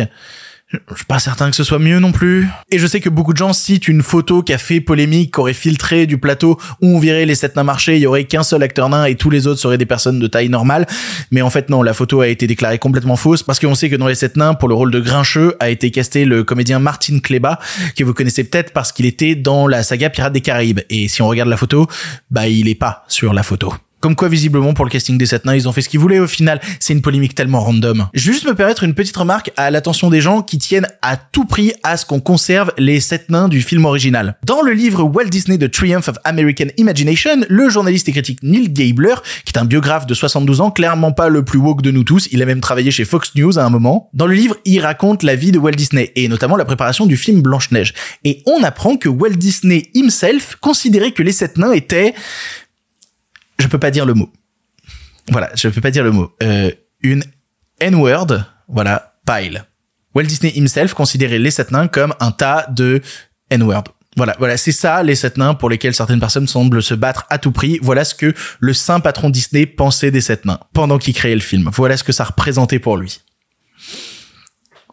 Je 0.72 0.78
suis 0.94 1.04
pas 1.04 1.18
certain 1.18 1.50
que 1.50 1.56
ce 1.56 1.64
soit 1.64 1.80
mieux 1.80 1.98
non 1.98 2.12
plus. 2.12 2.46
Et 2.70 2.78
je 2.78 2.86
sais 2.86 3.00
que 3.00 3.08
beaucoup 3.08 3.32
de 3.32 3.38
gens 3.38 3.52
citent 3.52 3.88
une 3.88 4.02
photo 4.02 4.40
qui 4.44 4.52
a 4.52 4.58
fait 4.58 4.80
polémique, 4.80 5.34
qui 5.34 5.40
aurait 5.40 5.52
filtré 5.52 6.06
du 6.06 6.16
plateau 6.16 6.60
où 6.80 6.96
on 6.96 7.00
verrait 7.00 7.26
les 7.26 7.34
sept 7.34 7.56
nains 7.56 7.64
marcher, 7.64 7.96
il 7.96 8.02
y 8.02 8.06
aurait 8.06 8.22
qu'un 8.22 8.44
seul 8.44 8.62
acteur 8.62 8.88
nain 8.88 9.04
et 9.04 9.16
tous 9.16 9.30
les 9.30 9.48
autres 9.48 9.60
seraient 9.60 9.78
des 9.78 9.86
personnes 9.86 10.20
de 10.20 10.26
taille 10.28 10.48
normale. 10.48 10.86
Mais 11.32 11.42
en 11.42 11.50
fait 11.50 11.70
non, 11.70 11.82
la 11.82 11.92
photo 11.92 12.20
a 12.20 12.28
été 12.28 12.46
déclarée 12.46 12.78
complètement 12.78 13.16
fausse 13.16 13.42
parce 13.42 13.58
qu'on 13.58 13.74
sait 13.74 13.90
que 13.90 13.96
dans 13.96 14.06
les 14.06 14.14
sept 14.14 14.36
nains, 14.36 14.54
pour 14.54 14.68
le 14.68 14.76
rôle 14.76 14.92
de 14.92 15.00
Grincheux, 15.00 15.56
a 15.58 15.70
été 15.70 15.90
casté 15.90 16.24
le 16.24 16.44
comédien 16.44 16.78
Martin 16.78 17.18
Kleba, 17.18 17.58
que 17.96 18.04
vous 18.04 18.14
connaissez 18.14 18.44
peut-être 18.44 18.72
parce 18.72 18.92
qu'il 18.92 19.06
était 19.06 19.34
dans 19.34 19.66
la 19.66 19.82
saga 19.82 20.08
Pirates 20.08 20.32
des 20.32 20.40
Caraïbes. 20.40 20.80
Et 20.88 21.08
si 21.08 21.20
on 21.20 21.26
regarde 21.26 21.48
la 21.48 21.56
photo, 21.56 21.88
bah 22.30 22.46
il 22.46 22.68
est 22.68 22.76
pas 22.76 23.04
sur 23.08 23.32
la 23.32 23.42
photo. 23.42 23.74
Comme 24.00 24.16
quoi, 24.16 24.28
visiblement, 24.28 24.72
pour 24.72 24.86
le 24.86 24.90
casting 24.90 25.18
des 25.18 25.26
sept 25.26 25.44
nains, 25.44 25.54
ils 25.54 25.68
ont 25.68 25.72
fait 25.72 25.82
ce 25.82 25.88
qu'ils 25.88 26.00
voulaient 26.00 26.18
au 26.18 26.26
final. 26.26 26.60
C'est 26.78 26.94
une 26.94 27.02
polémique 27.02 27.34
tellement 27.34 27.60
random. 27.60 28.08
Je 28.14 28.26
vais 28.26 28.32
juste 28.32 28.46
me 28.46 28.54
permettre 28.54 28.82
une 28.82 28.94
petite 28.94 29.16
remarque 29.16 29.52
à 29.56 29.70
l'attention 29.70 30.08
des 30.08 30.20
gens 30.20 30.42
qui 30.42 30.58
tiennent 30.58 30.86
à 31.02 31.16
tout 31.16 31.44
prix 31.44 31.74
à 31.82 31.96
ce 31.96 32.06
qu'on 32.06 32.20
conserve 32.20 32.72
les 32.78 33.00
sept 33.00 33.28
nains 33.28 33.48
du 33.48 33.60
film 33.60 33.84
original. 33.84 34.36
Dans 34.44 34.62
le 34.62 34.72
livre 34.72 35.02
Walt 35.02 35.26
Disney 35.26 35.58
The 35.58 35.70
Triumph 35.70 36.08
of 36.08 36.16
American 36.24 36.66
Imagination, 36.78 37.44
le 37.48 37.68
journaliste 37.68 38.08
et 38.08 38.12
critique 38.12 38.38
Neil 38.42 38.70
Gabler, 38.70 39.16
qui 39.44 39.52
est 39.54 39.58
un 39.58 39.66
biographe 39.66 40.06
de 40.06 40.14
72 40.14 40.62
ans, 40.62 40.70
clairement 40.70 41.12
pas 41.12 41.28
le 41.28 41.44
plus 41.44 41.58
woke 41.58 41.82
de 41.82 41.90
nous 41.90 42.04
tous, 42.04 42.28
il 42.32 42.42
a 42.42 42.46
même 42.46 42.60
travaillé 42.60 42.90
chez 42.90 43.04
Fox 43.04 43.32
News 43.34 43.58
à 43.58 43.64
un 43.64 43.70
moment. 43.70 44.08
Dans 44.14 44.26
le 44.26 44.34
livre, 44.34 44.56
il 44.64 44.80
raconte 44.80 45.22
la 45.22 45.36
vie 45.36 45.52
de 45.52 45.58
Walt 45.58 45.72
Disney 45.72 46.10
et 46.16 46.28
notamment 46.28 46.56
la 46.56 46.64
préparation 46.64 47.06
du 47.06 47.16
film 47.16 47.42
Blanche-Neige. 47.42 47.92
Et 48.24 48.42
on 48.46 48.62
apprend 48.62 48.96
que 48.96 49.08
Walt 49.08 49.36
Disney 49.36 49.90
himself 49.94 50.56
considérait 50.60 51.12
que 51.12 51.22
les 51.22 51.32
sept 51.32 51.58
nains 51.58 51.72
étaient 51.72 52.14
je 53.60 53.68
peux 53.68 53.78
pas 53.78 53.90
dire 53.90 54.06
le 54.06 54.14
mot. 54.14 54.30
Voilà, 55.30 55.50
je 55.54 55.68
peux 55.68 55.80
pas 55.80 55.90
dire 55.90 56.04
le 56.04 56.10
mot. 56.10 56.32
Euh, 56.42 56.70
une 57.02 57.22
N-word, 57.80 58.44
voilà, 58.68 59.14
pile. 59.26 59.64
Walt 60.14 60.24
Disney 60.24 60.52
himself 60.56 60.94
considérait 60.94 61.38
les 61.38 61.50
sept 61.50 61.70
nains 61.70 61.88
comme 61.88 62.14
un 62.20 62.32
tas 62.32 62.66
de 62.70 63.00
N-word. 63.50 63.84
Voilà, 64.16 64.34
voilà, 64.38 64.56
c'est 64.56 64.72
ça 64.72 65.02
les 65.04 65.14
sept 65.14 65.36
nains 65.38 65.54
pour 65.54 65.70
lesquels 65.70 65.94
certaines 65.94 66.18
personnes 66.18 66.48
semblent 66.48 66.82
se 66.82 66.94
battre 66.94 67.26
à 67.30 67.38
tout 67.38 67.52
prix. 67.52 67.78
Voilà 67.80 68.04
ce 68.04 68.14
que 68.14 68.34
le 68.58 68.72
saint 68.72 68.98
patron 68.98 69.30
Disney 69.30 69.66
pensait 69.66 70.10
des 70.10 70.20
sept 70.20 70.44
nains 70.44 70.58
pendant 70.72 70.98
qu'il 70.98 71.14
créait 71.14 71.34
le 71.34 71.40
film. 71.40 71.70
Voilà 71.72 71.96
ce 71.96 72.02
que 72.02 72.12
ça 72.12 72.24
représentait 72.24 72.80
pour 72.80 72.96
lui. 72.96 73.20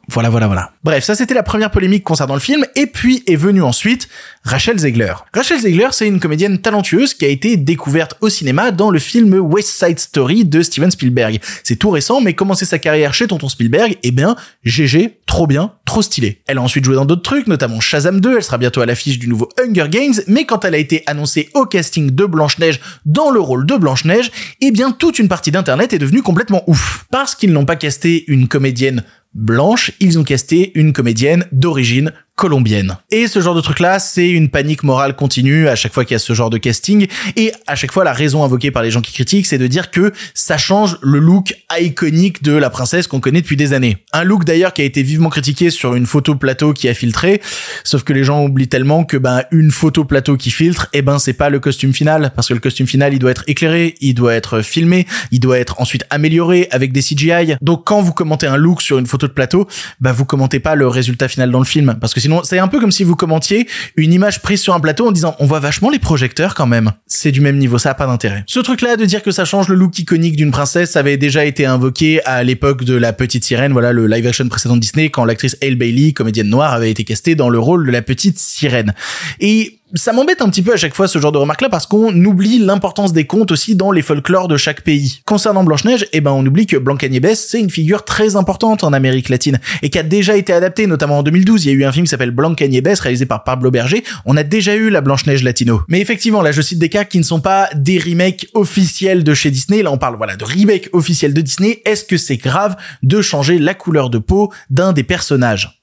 Voilà, 0.10 0.30
voilà, 0.30 0.48
voilà. 0.48 0.72
Bref, 0.84 1.04
ça 1.04 1.16
c'était 1.16 1.34
la 1.34 1.44
première 1.44 1.70
polémique 1.70 2.04
concernant 2.04 2.34
le 2.34 2.40
film, 2.40 2.66
et 2.76 2.88
puis 2.88 3.24
est 3.28 3.36
venue 3.36 3.62
ensuite 3.62 4.08
Rachel 4.44 4.80
Zegler. 4.80 5.14
Rachel 5.34 5.60
Zegler, 5.60 5.90
c'est 5.92 6.08
une 6.08 6.22
comédienne 6.22 6.60
talentueuse 6.60 7.14
qui 7.14 7.26
a 7.26 7.28
été 7.28 7.58
découverte 7.58 8.16
au 8.22 8.30
cinéma 8.30 8.72
dans 8.72 8.90
le 8.90 9.00
film 9.00 9.34
West 9.34 9.68
Side 9.68 10.00
Story 10.00 10.46
de 10.46 10.62
Steven 10.62 10.90
Spielberg. 10.92 11.42
C'est 11.64 11.76
tout 11.76 11.90
récent, 11.90 12.22
mais 12.22 12.34
commencer 12.34 12.64
sa 12.64 12.80
carrière 12.80 13.14
chez 13.14 13.28
Tonton 13.28 13.50
Spielberg, 13.50 13.98
eh 14.02 14.12
bien, 14.12 14.38
GG, 14.64 15.20
trop 15.26 15.46
bien, 15.46 15.74
trop 15.84 16.02
stylé. 16.02 16.42
Elle 16.48 16.58
a 16.58 16.62
ensuite 16.62 16.86
joué 16.86 16.96
dans 16.96 17.06
d'autres 17.06 17.24
trucs, 17.24 17.48
notamment 17.48 17.82
Shazam 17.82 18.22
2, 18.22 18.38
elle 18.38 18.44
sera 18.44 18.58
bientôt 18.58 18.80
à 18.80 18.86
l'affiche 18.86 19.20
du 19.20 19.28
nouveau 19.28 19.50
Hunger 19.62 19.90
Games, 19.90 20.14
mais 20.28 20.46
quand 20.46 20.64
elle 20.64 20.76
a 20.76 20.78
été 20.78 21.04
annoncée 21.06 21.50
au 21.54 21.66
casting 21.66 22.12
de 22.12 22.26
Blanche-Neige 22.26 22.80
dans 23.06 23.30
le 23.30 23.42
rôle 23.42 23.66
de 23.66 23.76
Blanche-Neige, 23.76 24.32
eh 24.62 24.72
bien, 24.72 24.92
toute 24.92 25.20
une 25.20 25.28
partie 25.28 25.52
d'internet 25.52 25.92
est 25.92 26.00
devenue 26.00 26.22
complètement 26.22 26.64
ouf. 26.68 27.06
Parce 27.12 27.36
qu'ils 27.36 27.52
n'ont 27.52 27.66
pas 27.66 27.76
casté 27.76 28.24
une 28.28 28.48
comédienne 28.48 29.04
blanche, 29.38 29.94
ils 30.00 30.20
ont 30.20 30.24
casté 30.24 30.78
une 30.78 30.92
comédienne 30.92 31.46
d'origine 31.52 32.12
colombienne. 32.38 32.98
Et 33.10 33.28
ce 33.28 33.42
genre 33.42 33.56
de 33.56 33.62
truc-là, 33.62 33.98
c'est 33.98 34.30
une 34.30 34.50
panique 34.50 34.84
morale 34.84 35.16
continue 35.16 35.68
à 35.68 35.76
chaque 35.76 35.92
fois 35.92 36.06
qu'il 36.06 36.14
y 36.14 36.16
a 36.16 36.20
ce 36.20 36.34
genre 36.34 36.52
de 36.52 36.60
casting. 36.60 37.08
Et 37.36 37.52
à 37.66 37.76
chaque 37.76 37.92
fois, 37.92 38.04
la 38.04 38.14
raison 38.14 38.44
invoquée 38.44 38.70
par 38.70 38.84
les 38.84 38.92
gens 38.92 39.02
qui 39.02 39.12
critiquent, 39.12 39.48
c'est 39.48 39.58
de 39.58 39.66
dire 39.66 39.90
que 39.90 40.14
ça 40.36 40.56
change 40.58 40.98
le 41.02 41.18
look 41.18 41.56
iconique 41.78 42.44
de 42.44 42.54
la 42.54 42.70
princesse 42.70 43.08
qu'on 43.08 43.20
connaît 43.20 43.42
depuis 43.42 43.58
des 43.58 43.74
années. 43.74 43.98
Un 44.14 44.24
look 44.24 44.46
d'ailleurs 44.46 44.74
qui 44.74 44.84
a 44.84 44.86
été 44.86 45.02
vivement 45.02 45.30
critiqué 45.30 45.72
sur 45.72 45.96
une 45.96 46.06
photo 46.06 46.36
plateau 46.36 46.74
qui 46.74 46.88
a 46.88 46.94
filtré. 46.94 47.42
Sauf 47.84 48.04
que 48.04 48.14
les 48.14 48.24
gens 48.24 48.44
oublient 48.44 48.68
tellement 48.68 49.04
que 49.04 49.18
ben 49.18 49.42
une 49.50 49.72
photo 49.72 50.06
plateau 50.06 50.38
qui 50.38 50.52
filtre, 50.52 50.90
eh 50.94 51.02
ben 51.02 51.18
c'est 51.18 51.34
pas 51.34 51.50
le 51.50 51.60
costume 51.60 51.92
final 51.92 52.32
parce 52.36 52.50
que 52.50 52.54
le 52.54 52.60
costume 52.60 52.86
final 52.86 53.16
il 53.16 53.20
doit 53.20 53.32
être 53.32 53.46
éclairé, 53.48 53.96
il 54.00 54.14
doit 54.14 54.36
être 54.36 54.62
filmé, 54.62 55.08
il 55.32 55.40
doit 55.40 55.58
être 55.58 55.82
ensuite 55.82 56.06
amélioré 56.12 56.68
avec 56.70 56.92
des 56.94 57.02
CGI. 57.02 57.56
Donc 57.62 57.84
quand 57.88 58.02
vous 58.02 58.14
commentez 58.14 58.46
un 58.46 58.58
look 58.58 58.84
sur 58.84 59.00
une 59.00 59.08
photo 59.08 59.28
de 59.28 59.34
plateau, 59.34 59.68
bah 60.00 60.12
vous 60.12 60.26
commentez 60.26 60.60
pas 60.60 60.76
le 60.76 60.88
résultat 60.88 61.28
final 61.28 61.50
dans 61.50 61.60
le 61.60 61.66
film 61.66 61.98
parce 62.00 62.14
que 62.14 62.20
sinon 62.28 62.42
c'est 62.44 62.60
un 62.60 62.68
peu 62.68 62.82
comme 62.82 62.92
si 62.92 63.06
vous 63.06 63.16
commentiez 63.16 63.70
une 63.96 64.12
image 64.12 64.42
prise 64.42 64.62
sur 64.62 64.74
un 64.74 64.82
plateau 64.82 65.08
en 65.08 65.14
disant 65.14 65.38
on 65.40 65.46
voit 65.46 65.62
vachement 65.62 65.90
les 65.90 65.98
projecteurs 65.98 66.56
quand 66.56 66.68
même. 66.68 66.92
C'est 67.06 67.32
du 67.32 67.40
même 67.40 67.58
niveau, 67.58 67.78
ça 67.78 67.92
a 67.92 67.94
pas 67.94 68.06
d'intérêt. 68.06 68.44
Ce 68.48 68.60
truc 68.60 68.82
là 68.82 68.98
de 68.98 69.06
dire 69.06 69.24
que 69.24 69.32
ça 69.32 69.46
change 69.46 69.70
le 69.70 69.76
look 69.76 69.98
iconique 69.98 70.36
d'une 70.36 70.52
princesse, 70.52 70.98
avait 70.98 71.16
déjà 71.16 71.46
été 71.46 71.66
invoqué 71.66 72.22
à 72.26 72.44
l'époque 72.44 72.84
de 72.84 72.96
la 72.96 73.14
petite 73.14 73.46
sirène, 73.46 73.72
voilà 73.72 73.94
le 73.94 74.08
live 74.08 74.28
action 74.28 74.46
précédent 74.50 74.76
de 74.76 74.82
Disney 74.82 75.10
quand 75.10 75.24
l'actrice 75.24 75.56
Hale 75.62 75.76
Bailey, 75.76 76.12
comédienne 76.12 76.50
noire, 76.50 76.74
avait 76.74 76.92
été 76.92 77.06
castée 77.06 77.36
dans 77.36 77.48
le 77.48 77.60
rôle 77.60 77.86
de 77.86 77.92
la 77.92 78.02
petite 78.02 78.38
sirène. 78.38 78.94
Et 79.40 79.77
ça 79.94 80.12
m'embête 80.12 80.42
un 80.42 80.50
petit 80.50 80.62
peu 80.62 80.74
à 80.74 80.78
chaque 80.78 80.94
fois 80.94 81.08
ce 81.08 81.18
genre 81.20 81.32
de 81.32 81.38
remarque 81.38 81.62
là 81.62 81.70
parce 81.70 81.86
qu'on 81.86 82.14
oublie 82.26 82.60
l'importance 82.60 83.14
des 83.14 83.26
contes 83.26 83.52
aussi 83.52 83.76
dans 83.76 83.92
les 83.92 84.02
folklores 84.02 84.50
de 84.50 84.58
chaque 84.58 84.82
pays. 84.82 85.22
Concernant 85.26 85.64
Blanche-Neige, 85.64 86.08
eh 86.12 86.20
ben 86.20 86.32
on 86.32 86.46
oublie 86.46 86.68
que 86.68 86.76
Blanca-Nieves 86.76 87.36
c'est 87.36 87.60
une 87.60 87.70
figure 87.70 88.04
très 88.04 88.36
importante 88.36 88.84
en 88.84 88.92
Amérique 88.92 89.30
latine 89.30 89.60
et 89.82 89.90
qui 89.90 89.98
a 89.98 90.04
déjà 90.04 90.36
été 90.36 90.52
adaptée 90.52 90.88
notamment 90.88 91.20
en 91.20 91.24
2012, 91.24 91.66
il 91.66 91.68
y 91.70 91.72
a 91.72 91.74
eu 91.74 91.86
un 91.86 91.92
film 91.94 92.06
qui 92.06 92.10
s'appelle 92.10 92.32
Blanca-Nieves 92.32 93.00
réalisé 93.00 93.26
par 93.26 93.46
Pablo 93.46 93.72
Berger, 93.72 94.04
on 94.26 94.36
a 94.36 94.44
déjà 94.44 94.76
eu 94.76 94.90
la 94.90 95.00
Blanche-Neige 95.00 95.44
latino. 95.44 95.82
Mais 95.88 96.02
effectivement, 96.02 96.42
là 96.42 96.52
je 96.52 96.62
cite 96.62 96.80
des 96.80 96.90
cas 96.90 97.06
qui 97.06 97.18
ne 97.18 97.24
sont 97.24 97.42
pas 97.42 97.70
des 97.74 97.98
remakes 97.98 98.48
officiels 98.54 99.24
de 99.24 99.34
chez 99.34 99.52
Disney, 99.52 99.84
là 99.84 99.92
on 99.92 99.98
parle 99.98 100.18
voilà 100.18 100.36
de 100.36 100.44
remakes 100.44 100.90
officiels 100.92 101.34
de 101.34 101.42
Disney, 101.42 101.82
est-ce 101.86 102.04
que 102.04 102.18
c'est 102.18 102.38
grave 102.38 102.76
de 103.04 103.22
changer 103.22 103.58
la 103.58 103.74
couleur 103.74 104.10
de 104.10 104.18
peau 104.18 104.52
d'un 104.70 104.92
des 104.92 105.04
personnages? 105.04 105.77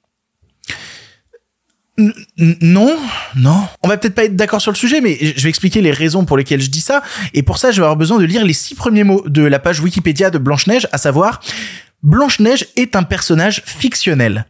Non, 1.96 2.96
non. 3.36 3.68
On 3.82 3.88
va 3.88 3.96
peut-être 3.96 4.14
pas 4.14 4.24
être 4.24 4.34
d'accord 4.34 4.60
sur 4.60 4.72
le 4.72 4.76
sujet, 4.76 5.00
mais 5.00 5.16
je 5.20 5.40
vais 5.42 5.48
expliquer 5.48 5.80
les 5.80 5.92
raisons 5.92 6.24
pour 6.24 6.36
lesquelles 6.36 6.60
je 6.60 6.70
dis 6.70 6.80
ça. 6.80 7.02
Et 7.34 7.42
pour 7.42 7.58
ça, 7.58 7.70
je 7.70 7.76
vais 7.76 7.84
avoir 7.84 7.96
besoin 7.96 8.18
de 8.18 8.24
lire 8.24 8.44
les 8.44 8.52
six 8.52 8.74
premiers 8.74 9.04
mots 9.04 9.22
de 9.26 9.42
la 9.42 9.60
page 9.60 9.80
Wikipédia 9.80 10.30
de 10.30 10.38
Blanche-Neige, 10.38 10.88
à 10.90 10.98
savoir 10.98 11.40
Blanche-Neige 12.02 12.66
est 12.76 12.96
un 12.96 13.02
personnage 13.02 13.62
fictionnel. 13.64 14.46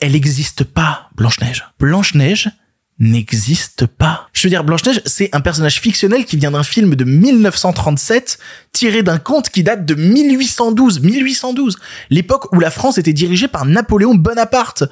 Elle 0.00 0.12
n'existe 0.12 0.64
pas, 0.64 1.10
Blanche-Neige. 1.14 1.66
Blanche-Neige 1.78 2.50
n'existe 3.00 3.86
pas. 3.86 4.28
Je 4.32 4.42
veux 4.44 4.50
dire, 4.50 4.62
Blanche-Neige, 4.62 5.02
c'est 5.06 5.34
un 5.34 5.40
personnage 5.40 5.80
fictionnel 5.80 6.24
qui 6.24 6.36
vient 6.36 6.52
d'un 6.52 6.62
film 6.62 6.94
de 6.94 7.04
1937, 7.04 8.38
tiré 8.72 9.02
d'un 9.02 9.18
conte 9.18 9.50
qui 9.50 9.62
date 9.62 9.84
de 9.84 9.94
1812. 9.94 11.00
1812. 11.00 11.78
L'époque 12.10 12.52
où 12.52 12.60
la 12.60 12.70
France 12.70 12.98
était 12.98 13.12
dirigée 13.12 13.48
par 13.48 13.64
Napoléon 13.64 14.14
Bonaparte 14.14 14.84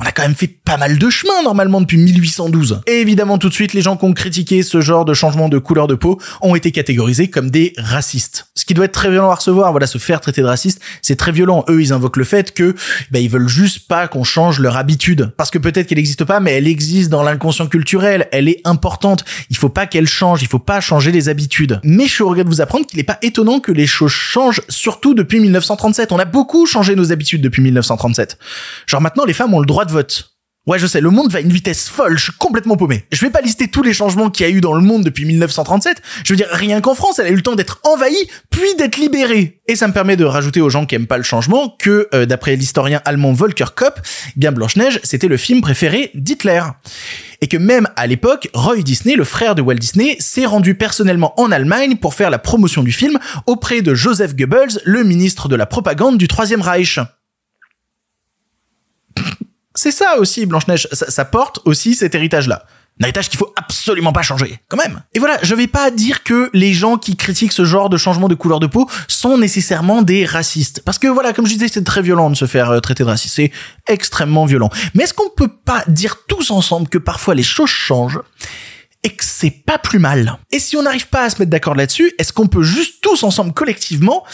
on 0.00 0.06
a 0.06 0.12
quand 0.12 0.22
même 0.22 0.34
fait 0.34 0.48
pas 0.48 0.76
mal 0.76 0.98
de 0.98 1.10
chemin 1.10 1.42
normalement 1.42 1.80
depuis 1.80 1.98
1812. 1.98 2.82
Et 2.86 3.00
évidemment 3.00 3.38
tout 3.38 3.48
de 3.48 3.54
suite 3.54 3.74
les 3.74 3.82
gens 3.82 3.96
qui 3.96 4.04
ont 4.04 4.12
critiqué 4.12 4.62
ce 4.62 4.80
genre 4.80 5.04
de 5.04 5.14
changement 5.14 5.48
de 5.48 5.58
couleur 5.58 5.86
de 5.86 5.94
peau 5.94 6.18
ont 6.40 6.54
été 6.54 6.72
catégorisés 6.72 7.28
comme 7.28 7.50
des 7.50 7.72
racistes. 7.76 8.49
Qui 8.70 8.74
doit 8.74 8.84
être 8.84 8.92
très 8.92 9.10
violent 9.10 9.32
à 9.32 9.34
recevoir, 9.34 9.72
voilà, 9.72 9.88
se 9.88 9.98
faire 9.98 10.20
traiter 10.20 10.42
de 10.42 10.46
raciste, 10.46 10.80
c'est 11.02 11.16
très 11.16 11.32
violent. 11.32 11.64
Eux, 11.68 11.82
ils 11.82 11.92
invoquent 11.92 12.18
le 12.18 12.22
fait 12.22 12.54
que 12.54 12.76
bah, 13.10 13.18
ils 13.18 13.28
veulent 13.28 13.48
juste 13.48 13.88
pas 13.88 14.06
qu'on 14.06 14.22
change 14.22 14.60
leur 14.60 14.76
habitude. 14.76 15.32
Parce 15.36 15.50
que 15.50 15.58
peut-être 15.58 15.88
qu'elle 15.88 15.98
n'existe 15.98 16.22
pas, 16.22 16.38
mais 16.38 16.52
elle 16.52 16.68
existe 16.68 17.10
dans 17.10 17.24
l'inconscient 17.24 17.66
culturel, 17.66 18.28
elle 18.30 18.48
est 18.48 18.60
importante. 18.64 19.24
Il 19.50 19.56
faut 19.56 19.70
pas 19.70 19.86
qu'elle 19.86 20.06
change, 20.06 20.42
il 20.42 20.46
faut 20.46 20.60
pas 20.60 20.80
changer 20.80 21.10
les 21.10 21.28
habitudes. 21.28 21.80
Mais 21.82 22.06
je 22.06 22.22
regrette 22.22 22.46
de 22.46 22.48
vous 22.48 22.60
apprendre 22.60 22.86
qu'il 22.86 22.98
n'est 22.98 23.02
pas 23.02 23.18
étonnant 23.22 23.58
que 23.58 23.72
les 23.72 23.88
choses 23.88 24.12
changent, 24.12 24.62
surtout 24.68 25.14
depuis 25.14 25.40
1937. 25.40 26.12
On 26.12 26.18
a 26.20 26.24
beaucoup 26.24 26.64
changé 26.64 26.94
nos 26.94 27.10
habitudes 27.10 27.42
depuis 27.42 27.62
1937. 27.62 28.38
Genre 28.86 29.00
maintenant, 29.00 29.24
les 29.24 29.32
femmes 29.32 29.52
ont 29.52 29.58
le 29.58 29.66
droit 29.66 29.84
de 29.84 29.90
vote. 29.90 30.29
Ouais, 30.70 30.78
je 30.78 30.86
sais, 30.86 31.00
le 31.00 31.10
monde 31.10 31.32
va 31.32 31.38
à 31.38 31.42
une 31.42 31.52
vitesse 31.52 31.88
folle, 31.88 32.16
je 32.16 32.22
suis 32.22 32.32
complètement 32.38 32.76
paumé. 32.76 33.04
Je 33.10 33.20
vais 33.22 33.32
pas 33.32 33.40
lister 33.40 33.66
tous 33.66 33.82
les 33.82 33.92
changements 33.92 34.30
qu'il 34.30 34.46
y 34.46 34.48
a 34.48 34.52
eu 34.52 34.60
dans 34.60 34.72
le 34.72 34.80
monde 34.80 35.02
depuis 35.02 35.24
1937. 35.24 36.00
Je 36.24 36.32
veux 36.32 36.36
dire, 36.36 36.46
rien 36.52 36.80
qu'en 36.80 36.94
France, 36.94 37.18
elle 37.18 37.26
a 37.26 37.30
eu 37.30 37.34
le 37.34 37.42
temps 37.42 37.56
d'être 37.56 37.80
envahie, 37.82 38.30
puis 38.50 38.76
d'être 38.78 38.96
libérée. 38.96 39.58
Et 39.66 39.74
ça 39.74 39.88
me 39.88 39.92
permet 39.92 40.16
de 40.16 40.24
rajouter 40.24 40.60
aux 40.60 40.70
gens 40.70 40.86
qui 40.86 40.94
aiment 40.94 41.08
pas 41.08 41.16
le 41.16 41.24
changement 41.24 41.74
que, 41.76 42.06
euh, 42.14 42.24
d'après 42.24 42.54
l'historien 42.54 43.02
allemand 43.04 43.32
Volker 43.32 43.74
Kopp, 43.74 43.98
bien 44.36 44.52
Blanche-Neige, 44.52 45.00
c'était 45.02 45.26
le 45.26 45.36
film 45.36 45.60
préféré 45.60 46.12
d'Hitler. 46.14 46.62
Et 47.40 47.48
que 47.48 47.56
même 47.56 47.88
à 47.96 48.06
l'époque, 48.06 48.48
Roy 48.54 48.82
Disney, 48.82 49.16
le 49.16 49.24
frère 49.24 49.56
de 49.56 49.62
Walt 49.62 49.74
Disney, 49.74 50.18
s'est 50.20 50.46
rendu 50.46 50.76
personnellement 50.76 51.34
en 51.40 51.50
Allemagne 51.50 51.96
pour 51.96 52.14
faire 52.14 52.30
la 52.30 52.38
promotion 52.38 52.84
du 52.84 52.92
film 52.92 53.18
auprès 53.46 53.82
de 53.82 53.92
Joseph 53.96 54.36
Goebbels, 54.36 54.78
le 54.84 55.02
ministre 55.02 55.48
de 55.48 55.56
la 55.56 55.66
propagande 55.66 56.16
du 56.16 56.28
Troisième 56.28 56.62
Reich. 56.62 57.00
C'est 59.74 59.92
ça 59.92 60.18
aussi, 60.18 60.46
Blanche-Neige. 60.46 60.88
Ça, 60.92 61.24
porte 61.24 61.60
aussi 61.64 61.94
cet 61.94 62.14
héritage-là. 62.14 62.64
Un 63.00 63.04
héritage 63.04 63.30
qu'il 63.30 63.38
faut 63.38 63.52
absolument 63.56 64.12
pas 64.12 64.22
changer, 64.22 64.58
quand 64.68 64.76
même. 64.76 65.02
Et 65.14 65.18
voilà, 65.18 65.38
je 65.42 65.54
vais 65.54 65.68
pas 65.68 65.90
dire 65.90 66.22
que 66.22 66.50
les 66.52 66.74
gens 66.74 66.98
qui 66.98 67.16
critiquent 67.16 67.52
ce 67.52 67.64
genre 67.64 67.88
de 67.88 67.96
changement 67.96 68.28
de 68.28 68.34
couleur 68.34 68.60
de 68.60 68.66
peau 68.66 68.90
sont 69.08 69.38
nécessairement 69.38 70.02
des 70.02 70.26
racistes. 70.26 70.82
Parce 70.84 70.98
que 70.98 71.06
voilà, 71.06 71.32
comme 71.32 71.46
je 71.46 71.52
disais, 71.52 71.68
c'est 71.68 71.84
très 71.84 72.02
violent 72.02 72.28
de 72.28 72.36
se 72.36 72.46
faire 72.46 72.70
euh, 72.70 72.80
traiter 72.80 73.04
de 73.04 73.08
raciste. 73.08 73.36
C'est 73.36 73.52
extrêmement 73.88 74.44
violent. 74.44 74.70
Mais 74.94 75.04
est-ce 75.04 75.14
qu'on 75.14 75.30
peut 75.30 75.48
pas 75.48 75.82
dire 75.88 76.18
tous 76.28 76.50
ensemble 76.50 76.88
que 76.88 76.98
parfois 76.98 77.34
les 77.34 77.42
choses 77.42 77.70
changent 77.70 78.20
et 79.02 79.10
que 79.10 79.24
c'est 79.24 79.50
pas 79.50 79.78
plus 79.78 79.98
mal. 79.98 80.38
Et 80.52 80.58
si 80.58 80.76
on 80.76 80.82
n'arrive 80.82 81.08
pas 81.08 81.24
à 81.24 81.30
se 81.30 81.38
mettre 81.38 81.50
d'accord 81.50 81.74
là-dessus, 81.74 82.12
est-ce 82.18 82.32
qu'on 82.32 82.46
peut 82.46 82.62
juste 82.62 82.96
tous 83.00 83.22
ensemble 83.22 83.52
collectivement 83.52 84.24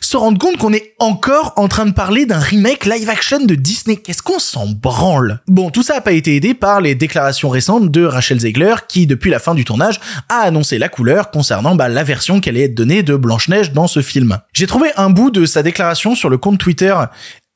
se 0.00 0.16
rendre 0.16 0.38
compte 0.38 0.56
qu'on 0.56 0.72
est 0.72 0.94
encore 0.98 1.52
en 1.56 1.68
train 1.68 1.86
de 1.86 1.92
parler 1.92 2.26
d'un 2.26 2.38
remake 2.38 2.86
live 2.86 3.08
action 3.08 3.44
de 3.44 3.54
Disney? 3.54 3.96
Qu'est-ce 3.96 4.22
qu'on 4.22 4.38
s'en 4.38 4.66
branle? 4.66 5.40
Bon, 5.46 5.70
tout 5.70 5.82
ça 5.82 5.96
a 5.96 6.00
pas 6.00 6.12
été 6.12 6.34
aidé 6.34 6.54
par 6.54 6.80
les 6.80 6.94
déclarations 6.94 7.48
récentes 7.48 7.90
de 7.90 8.04
Rachel 8.04 8.40
Zegler 8.40 8.74
qui, 8.88 9.06
depuis 9.06 9.30
la 9.30 9.38
fin 9.38 9.54
du 9.54 9.64
tournage, 9.64 10.00
a 10.28 10.40
annoncé 10.40 10.78
la 10.78 10.88
couleur 10.88 11.30
concernant 11.30 11.76
bah, 11.76 11.88
la 11.88 12.02
version 12.02 12.40
qui 12.40 12.48
allait 12.48 12.64
être 12.64 12.74
donnée 12.74 13.02
de 13.02 13.14
Blanche-Neige 13.14 13.72
dans 13.72 13.86
ce 13.86 14.02
film. 14.02 14.38
J'ai 14.52 14.66
trouvé 14.66 14.90
un 14.96 15.10
bout 15.10 15.30
de 15.30 15.46
sa 15.46 15.62
déclaration 15.62 16.14
sur 16.14 16.30
le 16.30 16.38
compte 16.38 16.58
Twitter 16.58 16.94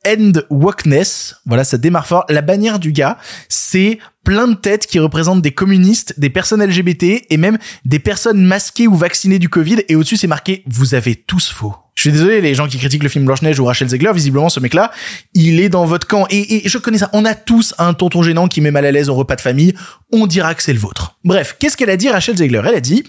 End 0.07 0.33
Wokeness, 0.49 1.37
voilà, 1.45 1.63
ça 1.65 1.77
démarre 1.77 2.07
fort. 2.07 2.25
La 2.29 2.41
bannière 2.41 2.79
du 2.79 2.93
gars, 2.93 3.19
c'est 3.49 3.99
plein 4.25 4.49
de 4.49 4.55
têtes 4.55 4.87
qui 4.87 4.99
représentent 4.99 5.43
des 5.43 5.53
communistes, 5.53 6.19
des 6.19 6.31
personnes 6.31 6.65
LGBT 6.65 7.27
et 7.29 7.37
même 7.37 7.59
des 7.85 7.99
personnes 7.99 8.43
masquées 8.43 8.87
ou 8.87 8.95
vaccinées 8.95 9.39
du 9.39 9.49
Covid. 9.49 9.83
Et 9.89 9.97
au-dessus, 9.97 10.17
c'est 10.17 10.27
marqué 10.27 10.65
"Vous 10.67 10.95
avez 10.95 11.17
tous 11.17 11.51
faux". 11.51 11.75
Je 11.95 12.03
suis 12.03 12.13
désolé, 12.13 12.41
les 12.41 12.55
gens 12.55 12.67
qui 12.67 12.79
critiquent 12.79 13.03
le 13.03 13.11
film 13.11 13.27
Blanche-Neige 13.27 13.61
ou 13.61 13.67
Rachel 13.67 13.89
Zegler, 13.89 14.13
visiblement, 14.15 14.49
ce 14.49 14.59
mec-là, 14.59 14.91
il 15.35 15.61
est 15.61 15.69
dans 15.69 15.85
votre 15.85 16.07
camp. 16.07 16.27
Et, 16.31 16.67
je 16.67 16.79
connais 16.79 16.97
ça. 16.97 17.11
On 17.13 17.27
a 17.27 17.35
tous 17.35 17.75
un 17.77 17.93
tonton 17.93 18.23
gênant 18.23 18.49
qui 18.49 18.63
met 18.63 18.71
mal 18.71 18.87
à 18.87 18.93
l'aise 18.93 19.11
au 19.11 19.15
repas 19.15 19.37
de 19.37 19.43
famille. 19.43 19.75
On 20.11 20.27
dira 20.27 20.55
que 20.55 20.63
c'est 20.63 20.73
le 20.73 20.79
vôtre. 20.79 21.19
Bref, 21.25 21.57
qu'est-ce 21.59 21.77
qu'elle 21.77 21.91
a 21.91 21.99
dit, 21.99 22.09
Rachel 22.09 22.39
Zegler? 22.39 22.63
Elle 22.65 22.75
a 22.75 22.81
dit, 22.81 23.05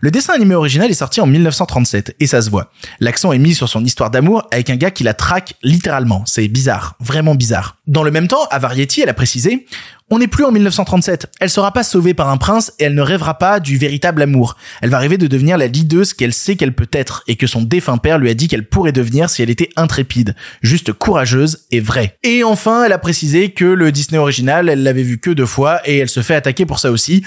le 0.00 0.10
dessin 0.10 0.34
animé 0.34 0.54
original 0.54 0.90
est 0.90 0.94
sorti 0.94 1.20
en 1.20 1.26
1937 1.26 2.16
et 2.20 2.26
ça 2.26 2.42
se 2.42 2.50
voit. 2.50 2.70
L'accent 3.00 3.32
est 3.32 3.38
mis 3.38 3.54
sur 3.54 3.68
son 3.68 3.84
histoire 3.84 4.10
d'amour 4.10 4.46
avec 4.52 4.70
un 4.70 4.76
gars 4.76 4.90
qui 4.90 5.04
la 5.04 5.14
traque 5.14 5.54
littéralement. 5.62 6.22
C'est 6.26 6.48
bizarre, 6.48 6.94
vraiment 7.00 7.34
bizarre. 7.34 7.76
Dans 7.86 8.02
le 8.02 8.10
même 8.10 8.28
temps, 8.28 8.44
à 8.50 8.58
Variety, 8.58 9.02
elle 9.02 9.08
a 9.08 9.14
précisé 9.14 9.66
on 10.10 10.18
n'est 10.18 10.26
plus 10.26 10.44
en 10.44 10.52
1937. 10.52 11.30
Elle 11.38 11.50
sera 11.50 11.72
pas 11.72 11.82
sauvée 11.82 12.14
par 12.14 12.30
un 12.30 12.38
prince 12.38 12.72
et 12.78 12.84
elle 12.84 12.94
ne 12.94 13.02
rêvera 13.02 13.36
pas 13.36 13.60
du 13.60 13.76
véritable 13.76 14.22
amour. 14.22 14.56
Elle 14.80 14.88
va 14.90 14.98
rêver 14.98 15.18
de 15.18 15.26
devenir 15.26 15.58
la 15.58 15.66
leaduse 15.66 16.14
qu'elle 16.14 16.32
sait 16.32 16.56
qu'elle 16.56 16.74
peut 16.74 16.88
être 16.92 17.22
et 17.26 17.36
que 17.36 17.46
son 17.46 17.62
défunt 17.62 17.98
père 17.98 18.18
lui 18.18 18.30
a 18.30 18.34
dit 18.34 18.48
qu'elle 18.48 18.66
pourrait 18.66 18.92
devenir 18.92 19.28
si 19.28 19.42
elle 19.42 19.50
était 19.50 19.68
intrépide, 19.76 20.34
juste 20.62 20.92
courageuse 20.92 21.66
et 21.72 21.80
vraie. 21.80 22.16
Et 22.22 22.42
enfin, 22.42 22.84
elle 22.84 22.92
a 22.92 22.98
précisé 22.98 23.50
que 23.50 23.66
le 23.66 23.92
Disney 23.92 24.18
original, 24.18 24.68
elle 24.70 24.82
l'avait 24.82 25.02
vu 25.02 25.18
que 25.18 25.30
deux 25.30 25.46
fois 25.46 25.86
et 25.86 25.98
elle 25.98 26.08
se 26.08 26.22
fait 26.22 26.34
attaquer 26.34 26.64
pour 26.64 26.78
ça 26.78 26.90
aussi 26.90 27.22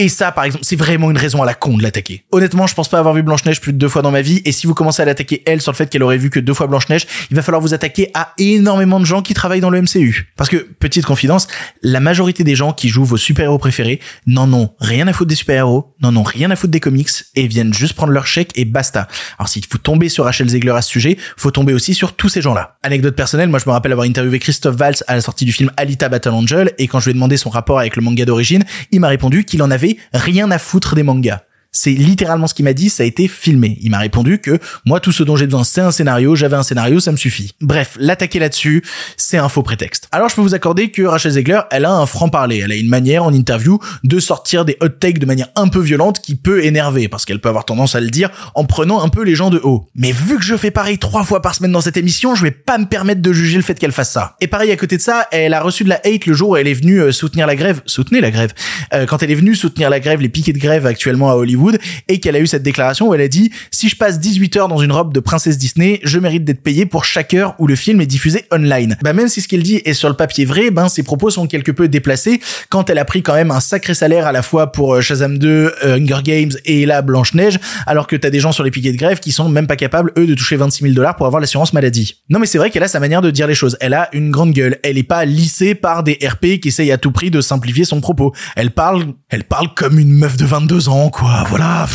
et 0.00 0.08
ça, 0.08 0.32
par 0.32 0.44
exemple, 0.44 0.64
c'est 0.64 0.76
vraiment 0.76 1.10
une 1.10 1.18
raison 1.18 1.42
à 1.42 1.44
la 1.44 1.52
con 1.52 1.76
de 1.76 1.82
l'attaquer. 1.82 2.24
Honnêtement, 2.32 2.66
je 2.66 2.74
pense 2.74 2.88
pas 2.88 2.98
avoir 2.98 3.12
vu 3.12 3.22
Blanche-Neige 3.22 3.60
plus 3.60 3.74
de 3.74 3.76
deux 3.76 3.90
fois 3.90 4.00
dans 4.00 4.10
ma 4.10 4.22
vie. 4.22 4.40
Et 4.46 4.52
si 4.52 4.66
vous 4.66 4.72
commencez 4.72 5.02
à 5.02 5.04
l'attaquer 5.04 5.42
elle 5.44 5.60
sur 5.60 5.72
le 5.72 5.76
fait 5.76 5.90
qu'elle 5.90 6.02
aurait 6.02 6.16
vu 6.16 6.30
que 6.30 6.40
deux 6.40 6.54
fois 6.54 6.68
Blanche-Neige, 6.68 7.06
il 7.30 7.36
va 7.36 7.42
falloir 7.42 7.60
vous 7.60 7.74
attaquer 7.74 8.10
à 8.14 8.32
énormément 8.38 8.98
de 8.98 9.04
gens 9.04 9.20
qui 9.20 9.34
travaillent 9.34 9.60
dans 9.60 9.68
le 9.68 9.82
MCU. 9.82 10.32
Parce 10.38 10.48
que, 10.48 10.56
petite 10.56 11.04
confidence, 11.04 11.48
la 11.82 12.00
majorité 12.00 12.44
des 12.44 12.54
gens 12.54 12.72
qui 12.72 12.88
jouent 12.88 13.04
vos 13.04 13.18
super-héros 13.18 13.58
préférés 13.58 14.00
n'en 14.26 14.50
ont 14.54 14.70
rien 14.80 15.06
à 15.06 15.12
foutre 15.12 15.28
des 15.28 15.34
super-héros, 15.34 15.94
n'en 16.00 16.16
ont 16.16 16.22
rien 16.22 16.50
à 16.50 16.56
foutre 16.56 16.70
des 16.70 16.80
comics 16.80 17.10
et 17.34 17.46
viennent 17.46 17.74
juste 17.74 17.92
prendre 17.92 18.14
leur 18.14 18.26
chèque 18.26 18.52
et 18.54 18.64
basta. 18.64 19.06
Alors 19.38 19.50
si 19.50 19.60
vous 19.70 19.76
tombez 19.76 20.08
sur 20.08 20.24
Rachel 20.24 20.48
Zegler 20.48 20.72
à 20.72 20.80
ce 20.80 20.88
sujet, 20.88 21.18
faut 21.36 21.50
tomber 21.50 21.74
aussi 21.74 21.92
sur 21.92 22.16
tous 22.16 22.30
ces 22.30 22.40
gens-là. 22.40 22.78
Anecdote 22.82 23.16
personnelle, 23.16 23.50
moi 23.50 23.58
je 23.58 23.68
me 23.68 23.72
rappelle 23.72 23.92
avoir 23.92 24.06
interviewé 24.06 24.38
Christophe 24.38 24.76
Valls 24.76 25.04
à 25.08 25.14
la 25.14 25.20
sortie 25.20 25.44
du 25.44 25.52
film 25.52 25.70
Alita 25.76 26.08
Battle 26.08 26.30
Angel 26.30 26.72
et 26.78 26.86
quand 26.86 27.00
je 27.00 27.04
lui 27.04 27.10
ai 27.10 27.14
demandé 27.14 27.36
son 27.36 27.50
rapport 27.50 27.78
avec 27.78 27.96
le 27.96 28.02
manga 28.02 28.24
d'origine, 28.24 28.64
il 28.92 29.00
m'a 29.00 29.08
répondu 29.08 29.44
qu'il 29.44 29.62
en 29.62 29.70
avait 29.70 29.89
rien 30.12 30.50
à 30.50 30.58
foutre 30.58 30.94
des 30.94 31.02
mangas. 31.02 31.42
C'est 31.72 31.92
littéralement 31.92 32.48
ce 32.48 32.54
qu'il 32.54 32.64
m'a 32.64 32.72
dit, 32.72 32.90
ça 32.90 33.04
a 33.04 33.06
été 33.06 33.28
filmé. 33.28 33.78
Il 33.80 33.92
m'a 33.92 33.98
répondu 33.98 34.40
que 34.40 34.58
moi 34.84 34.98
tout 34.98 35.12
ce 35.12 35.22
dont 35.22 35.36
j'ai 35.36 35.46
besoin 35.46 35.62
c'est 35.62 35.80
un 35.80 35.92
scénario, 35.92 36.34
j'avais 36.34 36.56
un 36.56 36.64
scénario, 36.64 36.98
ça 36.98 37.12
me 37.12 37.16
suffit. 37.16 37.52
Bref, 37.60 37.96
l'attaquer 38.00 38.40
là-dessus, 38.40 38.82
c'est 39.16 39.38
un 39.38 39.48
faux 39.48 39.62
prétexte. 39.62 40.08
Alors 40.10 40.28
je 40.28 40.34
peux 40.34 40.40
vous 40.40 40.54
accorder 40.54 40.90
que 40.90 41.02
Rachel 41.02 41.30
Zegler, 41.32 41.60
elle 41.70 41.84
a 41.84 41.92
un 41.92 42.06
franc-parler, 42.06 42.58
elle 42.64 42.72
a 42.72 42.74
une 42.74 42.88
manière 42.88 43.22
en 43.22 43.32
interview 43.32 43.78
de 44.02 44.18
sortir 44.18 44.64
des 44.64 44.76
hot 44.80 44.88
takes 44.88 45.20
de 45.20 45.26
manière 45.26 45.46
un 45.54 45.68
peu 45.68 45.78
violente 45.78 46.20
qui 46.20 46.34
peut 46.34 46.64
énerver, 46.64 47.06
parce 47.06 47.24
qu'elle 47.24 47.40
peut 47.40 47.48
avoir 47.48 47.64
tendance 47.64 47.94
à 47.94 48.00
le 48.00 48.10
dire 48.10 48.30
en 48.56 48.64
prenant 48.64 49.00
un 49.00 49.08
peu 49.08 49.22
les 49.22 49.36
gens 49.36 49.50
de 49.50 49.60
haut. 49.62 49.86
Mais 49.94 50.10
vu 50.10 50.38
que 50.38 50.42
je 50.42 50.56
fais 50.56 50.72
pareil 50.72 50.98
trois 50.98 51.22
fois 51.22 51.40
par 51.40 51.54
semaine 51.54 51.70
dans 51.70 51.80
cette 51.80 51.96
émission, 51.96 52.34
je 52.34 52.42
vais 52.42 52.50
pas 52.50 52.78
me 52.78 52.86
permettre 52.86 53.22
de 53.22 53.32
juger 53.32 53.56
le 53.56 53.62
fait 53.62 53.78
qu'elle 53.78 53.92
fasse 53.92 54.10
ça. 54.10 54.34
Et 54.40 54.48
pareil 54.48 54.72
à 54.72 54.76
côté 54.76 54.96
de 54.96 55.02
ça, 55.02 55.28
elle 55.30 55.54
a 55.54 55.60
reçu 55.60 55.84
de 55.84 55.88
la 55.90 56.00
hate 56.04 56.26
le 56.26 56.34
jour 56.34 56.50
où 56.50 56.56
elle 56.56 56.66
est 56.66 56.74
venue 56.74 57.00
euh, 57.00 57.12
soutenir 57.12 57.46
la 57.46 57.54
grève, 57.54 57.80
soutenir 57.86 58.22
la 58.22 58.32
grève, 58.32 58.54
euh, 58.92 59.06
quand 59.06 59.22
elle 59.22 59.30
est 59.30 59.36
venue 59.36 59.54
soutenir 59.54 59.88
la 59.88 60.00
grève, 60.00 60.20
les 60.20 60.28
piquets 60.28 60.52
de 60.52 60.58
grève 60.58 60.84
actuellement 60.84 61.30
à 61.30 61.34
Hollywood 61.34 61.59
et 62.08 62.20
qu'elle 62.20 62.36
a 62.36 62.40
eu 62.40 62.46
cette 62.46 62.62
déclaration 62.62 63.08
où 63.08 63.14
elle 63.14 63.20
a 63.20 63.28
dit 63.28 63.50
si 63.70 63.88
je 63.88 63.96
passe 63.96 64.18
18 64.18 64.56
heures 64.56 64.68
dans 64.68 64.78
une 64.78 64.92
robe 64.92 65.12
de 65.12 65.20
princesse 65.20 65.58
Disney, 65.58 66.00
je 66.02 66.18
mérite 66.18 66.44
d'être 66.44 66.62
payé 66.62 66.86
pour 66.86 67.04
chaque 67.04 67.34
heure 67.34 67.54
où 67.58 67.66
le 67.66 67.76
film 67.76 68.00
est 68.00 68.06
diffusé 68.06 68.44
online. 68.52 68.96
Bah 69.02 69.12
même 69.12 69.28
si 69.28 69.40
ce 69.40 69.48
qu'elle 69.48 69.62
dit 69.62 69.80
est 69.84 69.94
sur 69.94 70.08
le 70.08 70.14
papier 70.14 70.44
vrai, 70.44 70.70
ben 70.70 70.88
ses 70.88 71.02
propos 71.02 71.30
sont 71.30 71.46
quelque 71.46 71.72
peu 71.72 71.88
déplacés 71.88 72.40
quand 72.68 72.90
elle 72.90 72.98
a 72.98 73.04
pris 73.04 73.22
quand 73.22 73.34
même 73.34 73.50
un 73.50 73.60
sacré 73.60 73.94
salaire 73.94 74.26
à 74.26 74.32
la 74.32 74.42
fois 74.42 74.72
pour 74.72 74.94
euh, 74.94 75.00
Shazam 75.00 75.38
2, 75.38 75.48
euh, 75.84 75.96
Hunger 75.96 76.22
Games 76.22 76.50
et 76.64 76.86
la 76.86 77.02
Blanche 77.02 77.34
Neige, 77.34 77.58
alors 77.86 78.06
que 78.06 78.16
t'as 78.16 78.30
des 78.30 78.40
gens 78.40 78.52
sur 78.52 78.64
les 78.64 78.70
piquets 78.70 78.92
de 78.92 78.96
grève 78.96 79.20
qui 79.20 79.32
sont 79.32 79.48
même 79.48 79.66
pas 79.66 79.76
capables 79.76 80.12
eux 80.18 80.26
de 80.26 80.34
toucher 80.34 80.56
26 80.56 80.82
000 80.82 80.94
dollars 80.94 81.16
pour 81.16 81.26
avoir 81.26 81.40
l'assurance 81.40 81.72
maladie. 81.72 82.16
Non 82.28 82.38
mais 82.38 82.46
c'est 82.46 82.58
vrai 82.58 82.70
qu'elle 82.70 82.82
a 82.82 82.88
sa 82.88 83.00
manière 83.00 83.22
de 83.22 83.30
dire 83.30 83.46
les 83.46 83.54
choses. 83.54 83.76
Elle 83.80 83.94
a 83.94 84.08
une 84.12 84.30
grande 84.30 84.52
gueule. 84.52 84.78
Elle 84.82 84.98
est 84.98 85.02
pas 85.02 85.24
lissée 85.24 85.74
par 85.74 86.02
des 86.02 86.18
RP 86.22 86.60
qui 86.60 86.68
essayent 86.68 86.92
à 86.92 86.98
tout 86.98 87.12
prix 87.12 87.30
de 87.30 87.40
simplifier 87.40 87.84
son 87.84 88.00
propos. 88.00 88.32
Elle 88.56 88.70
parle, 88.70 89.06
elle 89.28 89.44
parle 89.44 89.74
comme 89.74 89.98
une 89.98 90.12
meuf 90.12 90.36
de 90.36 90.44
22 90.44 90.88
ans 90.88 91.10
quoi. 91.10 91.44
Voilà. 91.50 91.88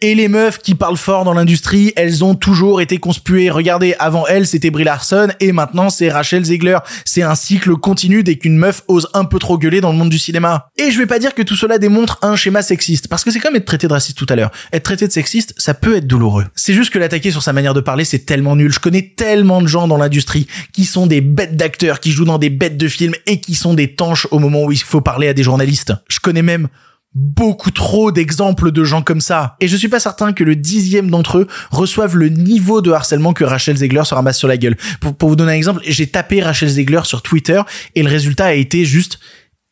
Et 0.00 0.16
les 0.16 0.26
meufs 0.26 0.58
qui 0.58 0.74
parlent 0.74 0.96
fort 0.96 1.22
dans 1.24 1.34
l'industrie, 1.34 1.92
elles 1.94 2.24
ont 2.24 2.34
toujours 2.34 2.80
été 2.80 2.98
conspuées. 2.98 3.48
Regardez, 3.48 3.94
avant 4.00 4.26
elle, 4.26 4.44
c'était 4.44 4.70
Brie 4.70 4.82
Larson 4.82 5.28
et 5.38 5.52
maintenant 5.52 5.88
c'est 5.88 6.10
Rachel 6.10 6.44
Zegler. 6.44 6.78
C'est 7.04 7.22
un 7.22 7.36
cycle 7.36 7.76
continu 7.76 8.24
dès 8.24 8.34
qu'une 8.34 8.56
meuf 8.56 8.82
ose 8.88 9.08
un 9.14 9.24
peu 9.24 9.38
trop 9.38 9.56
gueuler 9.56 9.80
dans 9.80 9.92
le 9.92 9.98
monde 9.98 10.10
du 10.10 10.18
cinéma. 10.18 10.66
Et 10.76 10.90
je 10.90 10.98
vais 10.98 11.06
pas 11.06 11.20
dire 11.20 11.36
que 11.36 11.42
tout 11.42 11.54
cela 11.54 11.78
démontre 11.78 12.18
un 12.22 12.34
schéma 12.34 12.60
sexiste, 12.62 13.06
parce 13.06 13.22
que 13.22 13.30
c'est 13.30 13.38
comme 13.38 13.54
être 13.54 13.66
traité 13.66 13.86
de 13.86 13.92
raciste 13.92 14.18
tout 14.18 14.26
à 14.28 14.34
l'heure. 14.34 14.50
Être 14.72 14.82
traité 14.82 15.06
de 15.06 15.12
sexiste, 15.12 15.54
ça 15.58 15.74
peut 15.74 15.98
être 15.98 16.08
douloureux. 16.08 16.46
C'est 16.56 16.74
juste 16.74 16.90
que 16.90 16.98
l'attaquer 16.98 17.30
sur 17.30 17.44
sa 17.44 17.52
manière 17.52 17.74
de 17.74 17.80
parler, 17.80 18.04
c'est 18.04 18.26
tellement 18.26 18.56
nul. 18.56 18.72
Je 18.72 18.80
connais 18.80 19.14
tellement 19.16 19.62
de 19.62 19.68
gens 19.68 19.86
dans 19.86 19.98
l'industrie 19.98 20.48
qui 20.72 20.86
sont 20.86 21.06
des 21.06 21.20
bêtes 21.20 21.56
d'acteurs, 21.56 22.00
qui 22.00 22.10
jouent 22.10 22.24
dans 22.24 22.38
des 22.38 22.50
bêtes 22.50 22.76
de 22.76 22.88
films 22.88 23.14
et 23.26 23.40
qui 23.40 23.54
sont 23.54 23.74
des 23.74 23.94
tanches 23.94 24.26
au 24.32 24.40
moment 24.40 24.64
où 24.64 24.72
il 24.72 24.78
faut 24.82 25.00
parler 25.00 25.28
à 25.28 25.34
des 25.34 25.44
journalistes. 25.44 25.92
Je 26.08 26.18
connais 26.18 26.42
même 26.42 26.66
beaucoup 27.14 27.70
trop 27.70 28.10
d'exemples 28.10 28.72
de 28.72 28.84
gens 28.84 29.02
comme 29.02 29.20
ça. 29.20 29.56
Et 29.60 29.68
je 29.68 29.76
suis 29.76 29.88
pas 29.88 30.00
certain 30.00 30.32
que 30.32 30.44
le 30.44 30.56
dixième 30.56 31.10
d'entre 31.10 31.38
eux 31.38 31.46
reçoivent 31.70 32.16
le 32.16 32.28
niveau 32.28 32.80
de 32.80 32.90
harcèlement 32.90 33.32
que 33.32 33.44
Rachel 33.44 33.76
Zegler 33.76 34.04
se 34.04 34.14
ramasse 34.14 34.38
sur 34.38 34.48
la 34.48 34.56
gueule. 34.56 34.76
Pour, 35.00 35.28
vous 35.28 35.36
donner 35.36 35.52
un 35.52 35.56
exemple, 35.56 35.82
j'ai 35.86 36.06
tapé 36.06 36.42
Rachel 36.42 36.68
Zegler 36.68 37.02
sur 37.04 37.22
Twitter 37.22 37.60
et 37.94 38.02
le 38.02 38.08
résultat 38.08 38.46
a 38.46 38.54
été 38.54 38.84
juste 38.84 39.18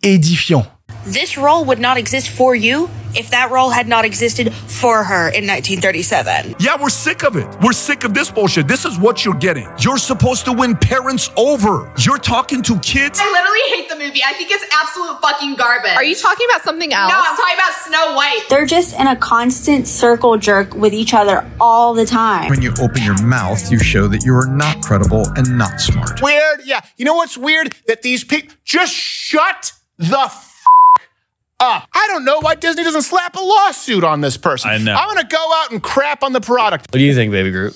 édifiant. 0.03 0.67
This 1.05 1.37
role 1.37 1.65
would 1.65 1.79
not 1.79 1.97
exist 1.97 2.29
for 2.31 2.55
you 2.55 2.89
if 3.13 3.31
that 3.31 3.51
role 3.51 3.71
had 3.71 3.89
not 3.89 4.05
existed 4.05 4.55
for 4.55 5.03
her 5.03 5.29
in 5.31 5.45
1937. 5.45 6.55
Yeah, 6.61 6.77
we're 6.81 6.91
sick 6.91 7.25
of 7.25 7.37
it. 7.37 7.49
We're 7.61 7.73
sick 7.73 8.05
of 8.05 8.15
this 8.15 8.31
bullshit. 8.31 8.69
This 8.69 8.85
is 8.85 8.99
what 9.01 9.25
you're 9.25 9.35
getting. 9.35 9.69
You're 9.81 9.99
supposed 9.99 10.45
to 10.45 10.53
win 10.53 10.77
parents 10.77 11.29
over. 11.37 11.93
You're 11.99 12.19
talking 12.19 12.63
to 12.63 12.79
kids. 12.79 13.19
I 13.21 13.27
literally 13.27 13.83
hate 13.83 13.89
the 13.89 13.97
movie. 13.97 14.21
I 14.25 14.33
think 14.35 14.51
it's 14.53 14.65
absolute 14.73 15.21
fucking 15.21 15.57
garbage. 15.57 15.97
Are 15.97 16.05
you 16.05 16.15
talking 16.15 16.47
about 16.53 16.63
something 16.63 16.93
else? 16.93 17.11
No, 17.13 17.19
I'm 17.19 17.37
talking 17.37 17.55
about 17.55 17.73
Snow 17.73 18.15
White. 18.15 18.47
They're 18.49 18.67
just 18.67 18.95
in 18.99 19.09
a 19.09 19.17
constant 19.17 19.89
circle 19.89 20.37
jerk 20.37 20.75
with 20.75 20.93
each 20.95 21.13
other 21.13 21.51
all 21.61 21.95
the 21.95 22.07
time. 22.07 22.49
When 22.49 22.63
you 22.63 22.73
open 22.81 23.03
your 23.03 23.21
mouth, 23.23 23.73
you 23.73 23.81
show 23.81 24.07
that 24.07 24.25
you 24.25 24.37
are 24.37 24.47
not 24.47 24.83
credible 24.83 25.27
and 25.37 25.59
not 25.59 25.81
smart. 25.81 26.23
Weird? 26.23 26.61
Yeah. 26.65 26.81
You 26.97 27.05
know 27.07 27.15
what's 27.15 27.37
weird? 27.37 27.75
That 27.89 28.03
these 28.03 28.23
people 28.23 28.55
just 28.65 28.95
shut 28.95 29.73
the 29.99 30.19
f- 30.21 30.47
up. 31.61 31.85
I 31.95 32.09
don't 32.09 32.25
know 32.25 32.41
why 32.41 32.55
Disney 32.55 32.85
doesn't 32.85 33.03
slap 33.03 33.37
a 33.37 33.41
lawsuit 33.41 34.05
on 34.05 34.21
this 34.21 34.37
person. 34.37 34.71
I 34.71 34.79
know. 34.79 34.95
I'm 34.95 35.09
gonna 35.09 35.29
go 35.29 35.39
out 35.63 35.73
and 35.73 35.81
crap 35.81 36.23
on 36.23 36.33
the 36.33 36.41
product. 36.41 36.87
What 36.91 36.99
do 36.99 37.05
you 37.05 37.15
think, 37.15 37.31
Baby 37.31 37.51
Groot? 37.51 37.75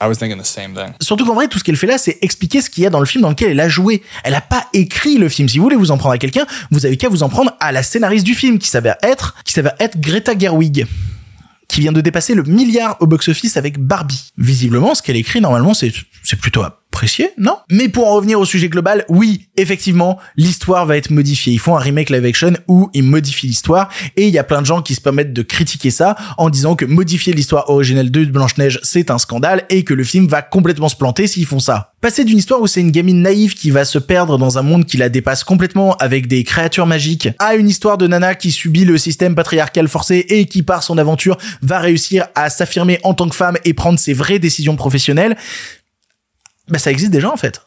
I 0.00 0.08
was 0.08 0.18
thinking 0.18 0.38
the 0.38 0.44
same 0.44 0.74
thing. 0.74 0.92
Surtout 1.00 1.24
qu'en 1.24 1.34
vrai, 1.34 1.48
tout 1.48 1.58
ce 1.58 1.64
qu'elle 1.64 1.76
fait 1.76 1.86
là, 1.86 1.98
c'est 1.98 2.18
expliquer 2.20 2.60
ce 2.60 2.68
qu'il 2.68 2.82
y 2.82 2.86
a 2.86 2.90
dans 2.90 3.00
le 3.00 3.06
film 3.06 3.22
dans 3.22 3.30
lequel 3.30 3.50
elle 3.50 3.60
a 3.60 3.68
joué. 3.68 4.02
Elle 4.24 4.34
a 4.34 4.40
pas 4.40 4.66
écrit 4.72 5.18
le 5.18 5.28
film. 5.28 5.48
Si 5.48 5.58
vous 5.58 5.64
voulez 5.64 5.76
vous 5.76 5.92
en 5.92 5.98
prendre 5.98 6.14
à 6.14 6.18
quelqu'un, 6.18 6.46
vous 6.70 6.84
avez 6.84 6.96
qu'à 6.96 7.08
vous 7.08 7.22
en 7.22 7.28
prendre 7.28 7.56
à 7.60 7.72
la 7.72 7.82
scénariste 7.82 8.26
du 8.26 8.34
film, 8.34 8.58
qui 8.58 8.68
s'avère 8.68 8.96
être, 9.02 9.34
qui 9.44 9.52
s'avère 9.52 9.74
être 9.78 9.98
Greta 10.00 10.36
Gerwig 10.36 10.86
qui 11.68 11.80
vient 11.80 11.92
de 11.92 12.00
dépasser 12.00 12.34
le 12.34 12.42
milliard 12.44 12.96
au 13.00 13.06
box-office 13.06 13.56
avec 13.56 13.78
Barbie. 13.78 14.32
Visiblement, 14.38 14.94
ce 14.94 15.02
qu'elle 15.02 15.16
écrit 15.16 15.40
normalement, 15.40 15.74
c'est 15.74 15.92
c'est 16.22 16.38
plutôt 16.38 16.62
non? 17.38 17.56
Mais 17.70 17.88
pour 17.88 18.08
en 18.08 18.14
revenir 18.14 18.40
au 18.40 18.44
sujet 18.44 18.68
global, 18.68 19.04
oui, 19.08 19.48
effectivement, 19.56 20.18
l'histoire 20.36 20.86
va 20.86 20.96
être 20.96 21.10
modifiée. 21.10 21.52
Ils 21.52 21.58
font 21.58 21.76
un 21.76 21.80
remake 21.80 22.10
live 22.10 22.24
action 22.24 22.52
où 22.68 22.90
ils 22.94 23.02
modifient 23.02 23.46
l'histoire 23.46 23.88
et 24.16 24.26
il 24.26 24.34
y 24.34 24.38
a 24.38 24.44
plein 24.44 24.60
de 24.60 24.66
gens 24.66 24.82
qui 24.82 24.94
se 24.94 25.00
permettent 25.00 25.32
de 25.32 25.42
critiquer 25.42 25.90
ça 25.90 26.16
en 26.38 26.50
disant 26.50 26.76
que 26.76 26.84
modifier 26.84 27.32
l'histoire 27.32 27.68
originelle 27.70 28.10
de 28.10 28.24
Blanche-Neige, 28.24 28.80
c'est 28.82 29.10
un 29.10 29.18
scandale 29.18 29.64
et 29.70 29.84
que 29.84 29.94
le 29.94 30.04
film 30.04 30.26
va 30.26 30.42
complètement 30.42 30.88
se 30.88 30.96
planter 30.96 31.26
s'ils 31.26 31.46
font 31.46 31.60
ça. 31.60 31.92
Passer 32.00 32.24
d'une 32.24 32.38
histoire 32.38 32.60
où 32.60 32.66
c'est 32.66 32.80
une 32.80 32.90
gamine 32.90 33.22
naïve 33.22 33.54
qui 33.54 33.70
va 33.70 33.84
se 33.84 33.98
perdre 33.98 34.36
dans 34.36 34.58
un 34.58 34.62
monde 34.62 34.84
qui 34.84 34.96
la 34.96 35.08
dépasse 35.08 35.42
complètement 35.42 35.94
avec 35.96 36.26
des 36.26 36.44
créatures 36.44 36.86
magiques 36.86 37.28
à 37.38 37.54
une 37.54 37.68
histoire 37.68 37.96
de 37.96 38.06
nana 38.06 38.34
qui 38.34 38.50
subit 38.50 38.84
le 38.84 38.98
système 38.98 39.34
patriarcal 39.34 39.88
forcé 39.88 40.26
et 40.28 40.44
qui 40.46 40.62
par 40.62 40.82
son 40.82 40.98
aventure 40.98 41.38
va 41.62 41.78
réussir 41.78 42.26
à 42.34 42.50
s'affirmer 42.50 43.00
en 43.04 43.14
tant 43.14 43.28
que 43.28 43.34
femme 43.34 43.56
et 43.64 43.72
prendre 43.72 43.98
ses 43.98 44.12
vraies 44.12 44.38
décisions 44.38 44.76
professionnelles, 44.76 45.36
bah 46.68 46.78
ça 46.78 46.90
existe 46.90 47.10
déjà 47.10 47.30
en 47.30 47.36
fait. 47.36 47.60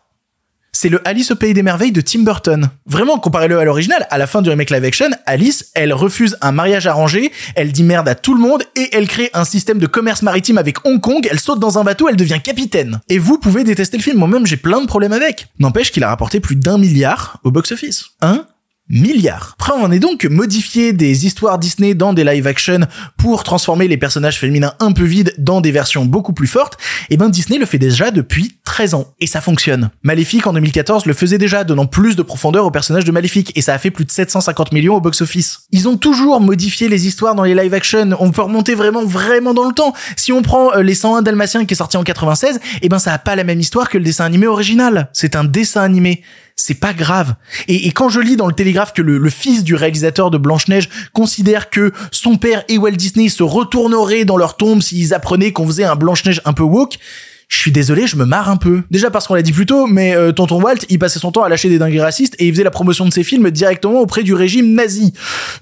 C'est 0.79 0.89
le 0.89 1.01
Alice 1.07 1.31
au 1.31 1.35
pays 1.35 1.55
des 1.55 1.63
merveilles 1.63 1.91
de 1.91 2.01
Tim 2.01 2.19
Burton. 2.19 2.69
Vraiment, 2.85 3.17
comparez-le 3.17 3.57
à 3.57 3.65
l'original, 3.65 4.05
à 4.11 4.19
la 4.19 4.27
fin 4.27 4.43
du 4.43 4.51
remake 4.51 4.69
live 4.69 4.83
action, 4.83 5.09
Alice, 5.25 5.71
elle 5.73 5.91
refuse 5.91 6.37
un 6.41 6.51
mariage 6.51 6.85
arrangé, 6.85 7.31
elle 7.55 7.71
dit 7.71 7.83
merde 7.83 8.07
à 8.07 8.13
tout 8.13 8.35
le 8.35 8.39
monde 8.39 8.61
et 8.75 8.89
elle 8.91 9.07
crée 9.07 9.31
un 9.33 9.43
système 9.43 9.79
de 9.79 9.87
commerce 9.87 10.21
maritime 10.21 10.59
avec 10.59 10.85
Hong 10.85 11.01
Kong, 11.01 11.27
elle 11.31 11.39
saute 11.39 11.59
dans 11.59 11.79
un 11.79 11.83
bateau, 11.83 12.09
elle 12.09 12.15
devient 12.15 12.39
capitaine. 12.43 12.99
Et 13.09 13.17
vous 13.17 13.39
pouvez 13.39 13.63
détester 13.63 13.97
le 13.97 14.03
film, 14.03 14.19
moi-même 14.19 14.45
j'ai 14.45 14.57
plein 14.57 14.79
de 14.79 14.85
problèmes 14.85 15.13
avec. 15.13 15.47
N'empêche 15.57 15.91
qu'il 15.91 16.03
a 16.03 16.09
rapporté 16.09 16.39
plus 16.39 16.55
d'un 16.55 16.77
milliard 16.77 17.39
au 17.43 17.49
box-office. 17.49 18.11
Un 18.21 18.45
milliards. 18.89 19.55
Après, 19.59 19.73
on 19.75 19.91
est 19.91 19.99
donc 19.99 20.25
modifié 20.25 20.93
des 20.93 21.25
histoires 21.25 21.59
Disney 21.59 21.93
dans 21.93 22.13
des 22.13 22.23
live 22.23 22.47
action 22.47 22.81
pour 23.17 23.43
transformer 23.43 23.87
les 23.87 23.97
personnages 23.97 24.39
féminins 24.39 24.73
un 24.79 24.91
peu 24.91 25.03
vides 25.03 25.33
dans 25.37 25.61
des 25.61 25.71
versions 25.71 26.05
beaucoup 26.05 26.33
plus 26.33 26.47
fortes. 26.47 26.77
Et 27.09 27.17
ben, 27.17 27.29
Disney 27.29 27.59
le 27.59 27.65
fait 27.65 27.79
déjà 27.79 28.11
depuis 28.11 28.56
13 28.77 28.93
ans. 28.93 29.07
Et 29.19 29.25
ça 29.25 29.41
fonctionne. 29.41 29.89
Maléfique 30.03 30.45
en 30.45 30.53
2014 30.53 31.07
le 31.07 31.13
faisait 31.13 31.39
déjà, 31.39 31.63
donnant 31.63 31.87
plus 31.87 32.15
de 32.15 32.21
profondeur 32.21 32.63
au 32.63 32.69
personnage 32.69 33.05
de 33.05 33.11
Maléfique. 33.11 33.51
Et 33.55 33.63
ça 33.63 33.73
a 33.73 33.79
fait 33.79 33.89
plus 33.89 34.05
de 34.05 34.11
750 34.11 34.71
millions 34.71 34.93
au 34.93 35.01
box-office. 35.01 35.61
Ils 35.71 35.87
ont 35.87 35.97
toujours 35.97 36.39
modifié 36.41 36.87
les 36.87 37.07
histoires 37.07 37.33
dans 37.33 37.41
les 37.41 37.55
live 37.55 37.73
action. 37.73 38.15
On 38.19 38.29
peut 38.29 38.43
remonter 38.43 38.75
vraiment, 38.75 39.03
vraiment 39.03 39.55
dans 39.55 39.67
le 39.67 39.73
temps. 39.73 39.95
Si 40.15 40.31
on 40.31 40.43
prend 40.43 40.75
euh, 40.75 40.83
les 40.83 40.93
101 40.93 41.23
Dalmatiens 41.23 41.65
qui 41.65 41.73
est 41.73 41.77
sorti 41.77 41.97
en 41.97 42.03
96, 42.03 42.59
et 42.83 42.87
ben, 42.87 42.99
ça 42.99 43.13
a 43.13 43.17
pas 43.17 43.35
la 43.35 43.43
même 43.43 43.59
histoire 43.59 43.89
que 43.89 43.97
le 43.97 44.03
dessin 44.03 44.25
animé 44.25 44.45
original. 44.45 45.09
C'est 45.11 45.35
un 45.35 45.43
dessin 45.43 45.81
animé 45.81 46.21
c'est 46.59 46.79
pas 46.79 46.93
grave. 46.93 47.35
Et, 47.67 47.85
et, 47.87 47.91
quand 47.91 48.09
je 48.09 48.19
lis 48.19 48.35
dans 48.35 48.47
le 48.47 48.53
Télégraphe 48.53 48.91
que 48.91 49.03
le, 49.03 49.19
le 49.19 49.29
fils 49.29 49.63
du 49.63 49.75
réalisateur 49.75 50.31
de 50.31 50.39
Blanche-Neige 50.39 50.89
considère 51.13 51.69
que 51.69 51.93
son 52.11 52.37
père 52.37 52.63
et 52.67 52.79
Walt 52.79 52.91
Disney 52.91 53.29
se 53.29 53.43
retourneraient 53.43 54.25
dans 54.25 54.37
leur 54.37 54.57
tombe 54.57 54.81
s'ils 54.81 55.13
apprenaient 55.13 55.51
qu'on 55.51 55.67
faisait 55.67 55.83
un 55.83 55.95
Blanche-Neige 55.95 56.41
un 56.45 56.53
peu 56.53 56.63
woke, 56.63 56.97
je 57.49 57.61
suis 57.61 57.71
désolé, 57.71 58.07
je 58.07 58.17
me 58.17 58.25
marre 58.25 58.49
un 58.49 58.57
peu. 58.57 58.83
Déjà 58.91 59.09
parce 59.09 59.25
qu'on 59.25 59.33
l'a 59.33 59.41
dit 59.41 59.53
plus 59.53 59.65
tôt, 59.65 59.87
mais 59.87 60.15
euh, 60.15 60.33
tonton 60.33 60.61
Walt, 60.61 60.79
il 60.89 60.99
passait 60.99 61.19
son 61.19 61.31
temps 61.31 61.43
à 61.43 61.49
lâcher 61.49 61.69
des 61.69 61.79
dingueries 61.79 62.01
racistes 62.01 62.35
et 62.39 62.47
il 62.47 62.51
faisait 62.51 62.63
la 62.63 62.71
promotion 62.71 63.05
de 63.05 63.13
ses 63.13 63.23
films 63.23 63.49
directement 63.51 64.01
auprès 64.01 64.23
du 64.23 64.33
régime 64.33 64.73
nazi. 64.73 65.13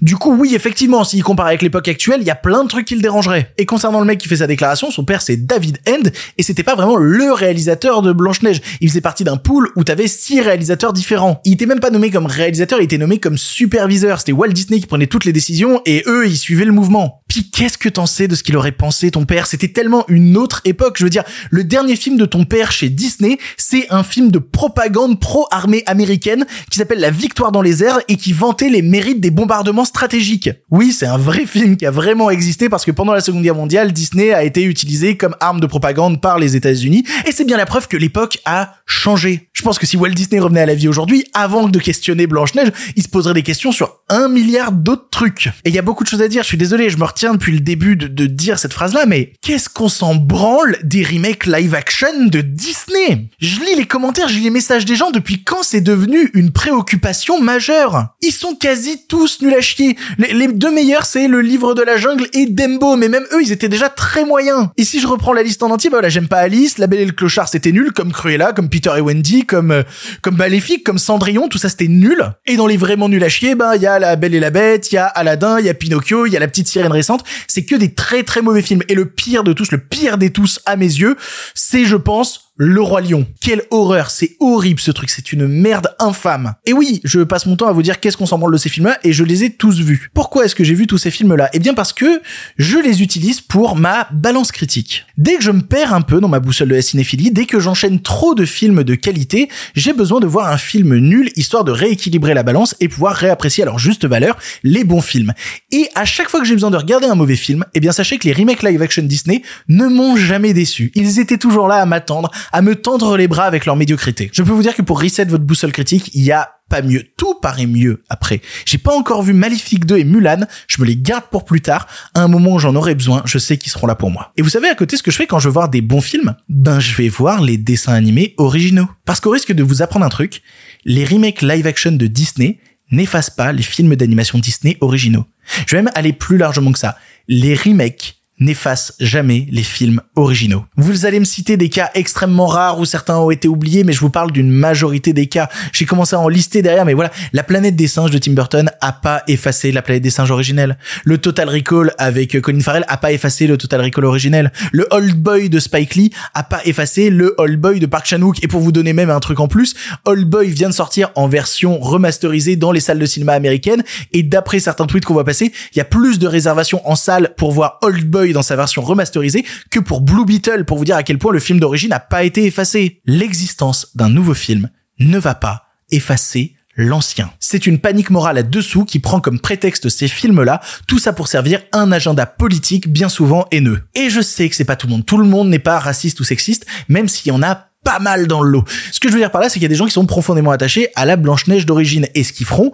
Du 0.01 0.15
coup, 0.15 0.36
oui, 0.36 0.56
effectivement, 0.56 1.04
s'il 1.04 1.24
compare 1.24 1.46
avec 1.46 1.62
l'époque 1.62 1.88
actuelle, 1.88 2.22
il 2.22 2.27
y 2.27 2.32
a 2.32 2.36
plein 2.36 2.63
de 2.63 2.70
trucs 2.70 2.86
qui 2.86 2.96
le 2.96 3.01
dérangeraient. 3.01 3.54
Et 3.60 3.68
concernant 3.68 4.00
le 4.00 4.06
mec 4.06 4.18
qui 4.18 4.27
fait 4.27 4.38
sa 4.38 4.48
déclaration, 4.48 4.89
son 4.89 5.06
père 5.06 5.22
c'est 5.22 5.46
David 5.46 5.77
End 5.88 6.10
et 6.39 6.44
c'était 6.44 6.63
pas 6.63 6.74
vraiment 6.74 6.96
le 6.96 7.32
réalisateur 7.32 8.02
de 8.02 8.13
Blanche-Neige. 8.13 8.62
Il 8.82 8.89
faisait 8.89 9.02
partie 9.02 9.24
d'un 9.24 9.38
pool 9.38 9.69
où 9.76 9.84
t'avais 9.84 10.08
six 10.08 10.41
réalisateurs 10.41 10.91
différents. 10.91 11.39
Il 11.45 11.54
était 11.54 11.67
même 11.67 11.80
pas 11.80 11.91
nommé 11.91 12.10
comme 12.10 12.26
réalisateur, 12.26 12.80
il 12.80 12.86
était 12.86 12.98
nommé 12.98 13.19
comme 13.19 13.38
superviseur. 13.38 14.19
C'était 14.19 14.32
Walt 14.32 14.50
Disney 14.50 14.80
qui 14.80 14.88
prenait 14.88 15.08
toutes 15.08 15.26
les 15.26 15.34
décisions 15.34 15.82
et 15.86 16.04
eux, 16.08 16.28
ils 16.28 16.38
suivaient 16.38 16.65
le 16.65 16.71
mouvement. 16.71 17.21
Qu'est-ce 17.43 17.78
que 17.78 17.89
t'en 17.89 18.06
sais 18.06 18.28
de 18.28 18.36
ce 18.36 18.43
qu'il 18.43 18.56
aurait 18.58 18.71
pensé 18.71 19.12
ton 19.12 19.26
père? 19.26 19.48
C'était 19.48 19.67
tellement 19.67 20.06
une 20.08 20.38
autre 20.38 20.62
époque. 20.65 20.95
Je 20.98 21.04
veux 21.04 21.10
dire, 21.10 21.24
le 21.50 21.63
dernier 21.63 21.95
film 21.95 22.17
de 22.17 22.26
ton 22.26 22.45
père 22.45 22.71
chez 22.71 22.89
Disney, 22.89 23.38
c'est 23.58 23.88
un 23.91 24.04
film 24.04 24.32
de 24.32 24.39
propagande 24.39 25.19
pro-armée 25.19 25.84
américaine 25.86 26.45
qui 26.69 26.80
s'appelle 26.80 27.00
La 27.00 27.12
victoire 27.12 27.52
dans 27.52 27.62
les 27.62 27.84
airs 27.84 28.00
et 28.08 28.17
qui 28.17 28.34
vantait 28.34 28.69
les 28.69 28.82
mérites 28.82 29.21
des 29.21 29.32
bombardements 29.32 29.86
stratégiques. 29.86 30.50
Oui, 30.71 30.91
c'est 30.91 31.06
un 31.06 31.17
vrai 31.17 31.45
film 31.45 31.78
qui 31.78 31.86
a 31.86 31.91
vraiment 31.91 32.30
existé 32.30 32.69
parce 32.69 32.86
que 32.86 32.91
pendant 32.91 33.13
la 33.13 33.21
Seconde 33.21 33.43
Guerre 33.43 33.56
mondiale, 33.56 33.91
Disney 33.91 34.34
a 34.34 34.43
été 34.43 34.63
utilisé 34.63 35.17
comme 35.17 35.36
arme 35.39 35.60
de 35.60 35.67
propagande 35.67 36.21
par 36.21 36.39
les 36.39 36.56
États-Unis 36.56 37.06
et 37.26 37.32
c'est 37.32 37.45
bien 37.45 37.58
la 37.58 37.65
preuve 37.65 37.88
que 37.88 37.98
l'époque 37.98 38.39
a 38.45 38.76
changé. 38.86 39.50
Je 39.54 39.63
pense 39.63 39.80
que 39.80 39.86
si 39.86 39.98
Walt 39.98 40.12
Disney 40.12 40.39
revenait 40.39 40.62
à 40.62 40.65
la 40.65 40.76
vie 40.76 40.88
aujourd'hui, 40.88 41.26
avant 41.34 41.67
de 41.67 41.80
questionner 41.80 42.28
Blanche-Neige, 42.28 42.71
il 42.95 43.04
se 43.04 43.08
poserait 43.08 43.34
des 43.34 43.43
questions 43.43 43.71
sur 43.71 44.00
un 44.10 44.28
milliard 44.28 44.71
d'autres 44.71 45.10
trucs. 45.10 45.48
Et 45.63 45.69
il 45.69 45.76
y 45.76 45.80
a 45.80 45.82
beaucoup 45.82 46.04
de 46.04 46.10
choses 46.10 46.21
à 46.21 46.28
dire, 46.28 46.43
je 46.43 46.48
suis 46.48 46.58
désolé, 46.58 46.89
je 46.89 46.98
me 46.98 47.06
depuis 47.33 47.53
le 47.53 47.59
début 47.59 47.95
de, 47.95 48.07
de 48.07 48.25
dire 48.25 48.59
cette 48.59 48.73
phrase-là, 48.73 49.05
mais 49.05 49.33
qu'est-ce 49.41 49.69
qu'on 49.69 49.89
s'en 49.89 50.15
branle 50.15 50.77
des 50.83 51.03
remakes 51.03 51.45
live 51.45 51.75
action 51.75 52.25
de 52.25 52.41
Disney? 52.41 53.29
Je 53.39 53.59
lis 53.59 53.75
les 53.77 53.85
commentaires, 53.85 54.27
je 54.27 54.35
lis 54.35 54.43
les 54.43 54.49
messages 54.49 54.85
des 54.85 54.95
gens 54.95 55.11
depuis 55.11 55.43
quand 55.43 55.63
c'est 55.63 55.81
devenu 55.81 56.29
une 56.33 56.51
préoccupation 56.51 57.41
majeure? 57.41 58.09
Ils 58.21 58.31
sont 58.31 58.55
quasi 58.55 59.05
tous 59.07 59.41
nuls 59.41 59.53
à 59.53 59.61
chier. 59.61 59.97
Les, 60.17 60.47
deux 60.47 60.71
meilleurs, 60.71 61.05
c'est 61.05 61.27
le 61.27 61.41
livre 61.41 61.73
de 61.73 61.81
la 61.81 61.97
jungle 61.97 62.27
et 62.33 62.45
Dembo, 62.45 62.95
mais 62.95 63.09
même 63.09 63.25
eux, 63.33 63.41
ils 63.41 63.51
étaient 63.51 63.69
déjà 63.69 63.89
très 63.89 64.25
moyens. 64.25 64.69
Et 64.77 64.83
si 64.83 64.99
je 64.99 65.07
reprends 65.07 65.33
la 65.33 65.43
liste 65.43 65.63
en 65.63 65.71
entier, 65.71 65.89
bah 65.89 65.97
voilà, 65.97 66.09
j'aime 66.09 66.27
pas 66.27 66.39
Alice, 66.39 66.77
La 66.77 66.88
Belle 66.88 67.01
et 67.01 67.05
le 67.05 67.11
Clochard, 67.11 67.47
c'était 67.47 67.71
nul, 67.71 67.91
comme 67.91 68.11
Cruella, 68.11 68.53
comme 68.53 68.69
Peter 68.69 68.91
et 68.97 69.01
Wendy, 69.01 69.45
comme 69.45 69.71
euh, 69.71 69.83
comme 70.21 70.38
Maléfique, 70.38 70.83
comme 70.83 70.97
Cendrillon, 70.97 71.47
tout 71.47 71.57
ça 71.57 71.69
c'était 71.69 71.88
nul. 71.88 72.23
Et 72.45 72.57
dans 72.57 72.67
les 72.67 72.77
vraiment 72.77 73.09
nuls 73.09 73.23
à 73.23 73.29
chier, 73.29 73.55
ben 73.55 73.75
il 73.75 73.81
y 73.81 73.88
a 73.88 73.99
La 73.99 74.15
Belle 74.15 74.35
et 74.35 74.39
la 74.39 74.49
Bête, 74.49 74.91
il 74.91 74.95
y 74.95 74.97
a 74.97 75.05
Aladdin, 75.05 75.59
il 75.59 75.65
y 75.65 75.69
a 75.69 75.73
Pinocchio, 75.73 76.25
il 76.25 76.33
y 76.33 76.38
a 76.38 76.39
La 76.39 76.47
Petite 76.47 76.67
Sirène 76.67 76.91
récente. 76.91 77.14
C'est 77.47 77.65
que 77.65 77.75
des 77.75 77.93
très 77.93 78.23
très 78.23 78.41
mauvais 78.41 78.62
films. 78.62 78.84
Et 78.89 78.95
le 78.95 79.06
pire 79.06 79.43
de 79.43 79.54
tous, 79.54 79.71
le 79.71 79.80
pire 79.80 80.17
des 80.17 80.32
tous 80.32 80.60
à 80.65 80.75
mes 80.75 80.86
yeux, 80.86 81.15
c'est 81.54 81.86
je 81.86 81.95
pense 81.95 82.44
le 82.58 82.82
roi 82.82 83.02
lion. 83.02 83.26
Quelle 83.41 83.63
horreur, 83.70 84.10
c'est 84.12 84.38
horrible 84.39 84.80
ce 84.80 84.91
truc, 84.91 85.10
c'est 85.10 85.34
une 85.34 85.48
merde 85.48 85.94
infâme. 86.00 86.54
Et 86.65 86.74
oui, 86.74 87.02
je 87.04 87.22
passe 87.22 87.46
mon 87.46 87.56
temps 87.56 87.68
à 87.68 87.72
vous 87.74 87.82
dire 87.82 88.00
qu'est-ce 88.00 88.18
qu'on 88.18 88.26
s'en 88.26 88.38
branle 88.38 88.54
de 88.54 88.58
ces 88.58 88.70
films-là 88.70 88.98
et 89.04 89.13
je 89.13 89.24
les 89.24 89.44
ai 89.44 89.50
tous 89.52 89.82
vus. 89.82 90.10
Pourquoi 90.13 90.46
est-ce 90.46 90.56
que 90.56 90.63
j'ai 90.63 90.74
vu 90.74 90.88
tous 90.88 90.98
ces 90.98 91.12
films-là? 91.12 91.50
Eh 91.54 91.60
bien 91.60 91.74
parce 91.74 91.91
que 91.91 92.22
je 92.58 92.78
les 92.78 93.02
utilise 93.02 93.41
pour 93.41 93.76
ma 93.76 94.08
balance 94.12 94.52
critique. 94.52 95.06
Dès 95.18 95.36
que 95.36 95.44
je 95.44 95.52
me 95.52 95.62
perds 95.62 95.94
un 95.94 96.02
peu 96.02 96.20
dans 96.20 96.28
ma 96.28 96.39
boussole 96.39 96.70
de 96.70 96.76
la 96.76 96.82
cinéphilie, 96.82 97.32
dès 97.32 97.46
que 97.46 97.60
j'enchaîne 97.60 98.02
trop 98.02 98.36
de 98.36 98.46
films 98.46 98.84
de 98.84 98.96
qualité, 98.96 99.50
j'ai 99.76 99.94
besoin 99.94 100.20
de 100.20 100.28
voir 100.28 100.52
un 100.52 100.58
film 100.58 100.96
nul 100.96 101.32
histoire 101.36 101.63
de 101.63 101.72
rééquilibrer 101.72 102.34
la 102.34 102.44
balance 102.44 102.76
et 102.80 102.88
pouvoir 102.88 103.15
réapprécier 103.15 103.63
à 103.63 103.65
leur 103.65 103.80
juste 103.80 104.06
valeur 104.06 104.38
les 104.63 104.84
bons 104.84 105.02
films. 105.02 105.34
Et 105.72 105.89
à 105.96 106.06
chaque 106.06 106.30
fois 106.30 106.39
que 106.39 106.46
j'ai 106.46 106.54
besoin 106.54 106.72
de 106.72 106.78
regarder 106.78 107.08
un 107.08 107.15
mauvais 107.15 107.36
film, 107.36 107.65
eh 107.74 107.80
bien 107.80 107.91
sachez 107.91 108.18
que 108.18 108.28
les 108.28 108.34
remakes 108.34 108.63
live 108.63 108.82
action 108.82 109.04
Disney 109.04 109.41
ne 109.68 109.88
m'ont 109.88 110.15
jamais 110.15 110.54
déçu. 110.54 110.91
Ils 110.96 111.20
étaient 111.20 111.38
toujours 111.38 111.68
là 111.68 111.76
à 111.76 111.86
m'attendre, 111.86 112.32
à 112.51 112.62
me 112.62 112.75
tendre 112.75 113.17
les 113.17 113.27
bras 113.27 113.45
avec 113.45 113.65
leur 113.65 113.75
médiocrité. 113.75 114.29
Je 114.34 114.43
peux 114.43 114.51
vous 114.51 114.62
dire 114.62 114.75
que 114.75 114.81
pour 114.81 115.01
reset 115.01 115.25
votre 115.25 115.43
boussole 115.43 115.71
critique, 115.71 116.12
il 116.13 116.23
y 116.23 116.31
a 116.31 116.51
pas 116.69 116.81
mieux. 116.81 117.03
Tout 117.17 117.36
paraît 117.36 117.67
mieux 117.67 118.03
après. 118.10 118.41
J'ai 118.65 118.77
pas 118.77 118.95
encore 118.95 119.21
vu 119.21 119.34
Maléfique 119.34 119.86
2 119.86 119.97
et 119.97 120.03
Mulan, 120.03 120.45
je 120.67 120.81
me 120.81 120.88
les 120.88 120.97
garde 120.97 121.25
pour 121.29 121.45
plus 121.45 121.62
tard. 121.62 121.88
À 122.13 122.21
un 122.21 122.27
moment 122.27 122.53
où 122.53 122.60
j'en 122.60 122.75
aurai 122.75 122.95
besoin, 122.95 123.21
je 123.25 123.38
sais 123.38 123.58
qu'ils 123.58 123.71
seront 123.71 123.88
là 123.88 123.95
pour 123.95 124.10
moi. 124.10 124.31
Et 124.38 124.41
vous 124.41 124.49
savez 124.49 124.67
à 124.67 124.75
côté 124.75 124.97
ce 124.97 125.03
que 125.03 125.12
je 125.12 125.17
fais 125.17 125.27
quand 125.27 125.39
je 125.39 125.47
veux 125.47 125.53
voir 125.53 125.69
des 125.69 125.81
bons 125.81 126.01
films 126.01 126.36
Ben 126.49 126.79
je 126.79 126.95
vais 126.95 127.10
voir 127.10 127.41
les 127.41 127.58
dessins 127.58 127.93
animés 127.93 128.34
originaux. 128.38 128.88
Parce 129.05 129.19
qu'au 129.19 129.29
risque 129.29 129.53
de 129.53 129.63
vous 129.63 129.81
apprendre 129.81 130.05
un 130.05 130.10
truc, 130.10 130.41
les 130.86 131.05
remakes 131.05 131.41
live 131.41 131.67
action 131.67 131.91
de 131.91 132.08
Disney 132.08 132.60
n'effacent 132.91 133.29
pas 133.29 133.51
les 133.51 133.63
films 133.63 133.95
d'animation 133.95 134.39
Disney 134.39 134.77
originaux. 134.81 135.25
Je 135.67 135.75
vais 135.75 135.84
même 135.84 135.93
aller 135.95 136.13
plus 136.13 136.38
largement 136.38 136.71
que 136.71 136.79
ça. 136.79 136.97
Les 137.27 137.55
remakes 137.55 138.15
n'efface 138.39 138.93
jamais 139.00 139.48
les 139.50 139.63
films 139.63 140.02
originaux. 140.15 140.65
Vous 140.76 141.06
allez 141.06 141.19
me 141.19 141.26
citer 141.26 141.56
des 141.58 141.69
cas 141.69 141.89
extrêmement 141.93 142.48
rares 142.48 142.80
où 142.80 142.86
certains 142.86 143.17
ont 143.17 143.32
été 143.32 143.48
oubliés, 143.48 143.84
mais 143.84 143.93
je 143.93 144.00
vous 144.00 144.10
parle 144.10 144.32
d'une 144.32 144.52
majorité 144.52 145.13
des 145.13 145.28
cas. 145.28 145.50
J'ai 145.71 145.86
commencé 145.86 146.15
à 146.15 146.19
en 146.19 146.28
lister 146.28 146.62
derrière, 146.62 146.86
mais 146.86 146.93
voilà, 146.93 147.12
la 147.34 147.43
planète 147.43 147.76
des 147.76 147.88
singes 147.88 148.12
de 148.12 148.17
Tim 148.17 148.34
Burton 148.34 148.69
a 148.82 148.91
pas 148.91 149.24
effacé 149.28 149.71
la 149.71 149.82
planète 149.82 150.04
des 150.04 150.10
singes 150.10 150.32
originelle. 150.32 150.78
Le 151.06 151.17
Total 151.17 151.50
Recall 151.50 151.93
avec 151.98 152.39
Colin 152.41 152.60
Farrell 152.60 152.86
a 152.88 152.98
pas 152.98 153.13
effacé 153.13 153.48
le 153.48 153.58
Total 153.58 153.82
Recall 153.82 154.06
originel. 154.06 154.52
Le 154.71 154.88
Old 154.91 155.15
Boy 155.15 155.50
de 155.50 155.60
Spike 155.60 155.95
Lee 155.95 156.12
a 156.34 156.43
pas 156.43 156.60
effacé 156.65 157.10
le 157.10 157.36
Old 157.38 157.60
Boy 157.60 157.80
de 157.80 157.86
Park 157.86 158.06
Chan-wook. 158.06 158.43
Et 158.43 158.48
pour 158.48 158.60
vous 158.60 158.71
donner 158.71 158.93
même 158.93 159.10
un 159.10 159.19
truc 159.19 159.39
en 159.39 159.48
plus, 159.48 159.76
Old 160.04 160.28
Boy 160.28 160.50
vient 160.50 160.69
de 160.69 160.74
sortir 160.74 161.12
en 161.15 161.28
version 161.28 161.80
remasterisée 161.80 162.58
dans 162.58 162.71
les 162.71 162.80
salles 162.82 163.00
de 163.00 163.06
cinéma 163.06 163.34
américaines. 163.34 163.84
Et 164.12 164.24
d'après 164.24 164.60
certains 164.60 164.88
tweets 164.88 165.06
qu'on 165.06 165.13
va 165.13 165.24
passer, 165.24 165.54
il 165.74 165.78
y 165.78 165.82
a 165.82 165.86
plus 165.86 166.19
de 166.19 166.28
réservations 166.28 166.82
en 166.89 166.95
salle 166.95 167.34
pour 167.38 167.52
voir 167.52 167.80
Old 167.82 168.06
Boy 168.06 168.24
dans 168.33 168.41
sa 168.41 168.55
version 168.55 168.81
remasterisée 168.81 169.45
que 169.71 169.79
pour 169.79 170.01
Blue 170.01 170.25
Beetle 170.25 170.65
pour 170.65 170.77
vous 170.77 170.85
dire 170.85 170.95
à 170.95 171.03
quel 171.03 171.17
point 171.17 171.31
le 171.31 171.39
film 171.39 171.59
d'origine 171.59 171.89
n'a 171.89 171.99
pas 171.99 172.23
été 172.23 172.45
effacé. 172.45 173.01
L'existence 173.05 173.88
d'un 173.95 174.09
nouveau 174.09 174.33
film 174.33 174.69
ne 174.99 175.17
va 175.17 175.35
pas 175.35 175.63
effacer 175.91 176.55
l'ancien. 176.75 177.31
C'est 177.39 177.67
une 177.67 177.79
panique 177.79 178.09
morale 178.09 178.38
à 178.38 178.43
dessous 178.43 178.85
qui 178.85 178.99
prend 178.99 179.21
comme 179.21 179.39
prétexte 179.39 179.89
ces 179.89 180.07
films-là, 180.07 180.61
tout 180.88 180.99
ça 180.99 181.13
pour 181.13 181.27
servir 181.27 181.61
un 181.71 181.91
agenda 181.91 182.25
politique 182.25 182.89
bien 182.89 183.09
souvent 183.09 183.47
haineux. 183.51 183.81
Et 183.95 184.09
je 184.09 184.21
sais 184.21 184.49
que 184.49 184.55
c'est 184.55 184.65
pas 184.65 184.75
tout 184.75 184.88
le 184.88 184.91
monde. 184.91 185.05
Tout 185.05 185.17
le 185.17 185.25
monde 185.25 185.49
n'est 185.49 185.59
pas 185.59 185.79
raciste 185.79 186.19
ou 186.19 186.23
sexiste, 186.23 186.65
même 186.89 187.07
s'il 187.07 187.31
y 187.31 187.35
en 187.35 187.41
a 187.41 187.69
pas 187.83 187.99
mal 187.99 188.27
dans 188.27 188.41
le 188.41 188.49
lot. 188.49 188.65
Ce 188.91 188.99
que 188.99 189.07
je 189.07 189.13
veux 189.13 189.19
dire 189.19 189.31
par 189.31 189.41
là, 189.41 189.47
c'est 189.47 189.53
qu'il 189.53 189.63
y 189.63 189.67
a 189.67 189.69
des 189.69 189.75
gens 189.75 189.85
qui 189.85 189.91
sont 189.91 190.07
profondément 190.07 190.51
attachés 190.51 190.89
à 190.95 191.05
la 191.05 191.15
Blanche-Neige 191.15 191.65
d'origine. 191.65 192.07
Et 192.15 192.23
ce 192.23 192.33
qu'ils 192.33 192.47
feront, 192.47 192.71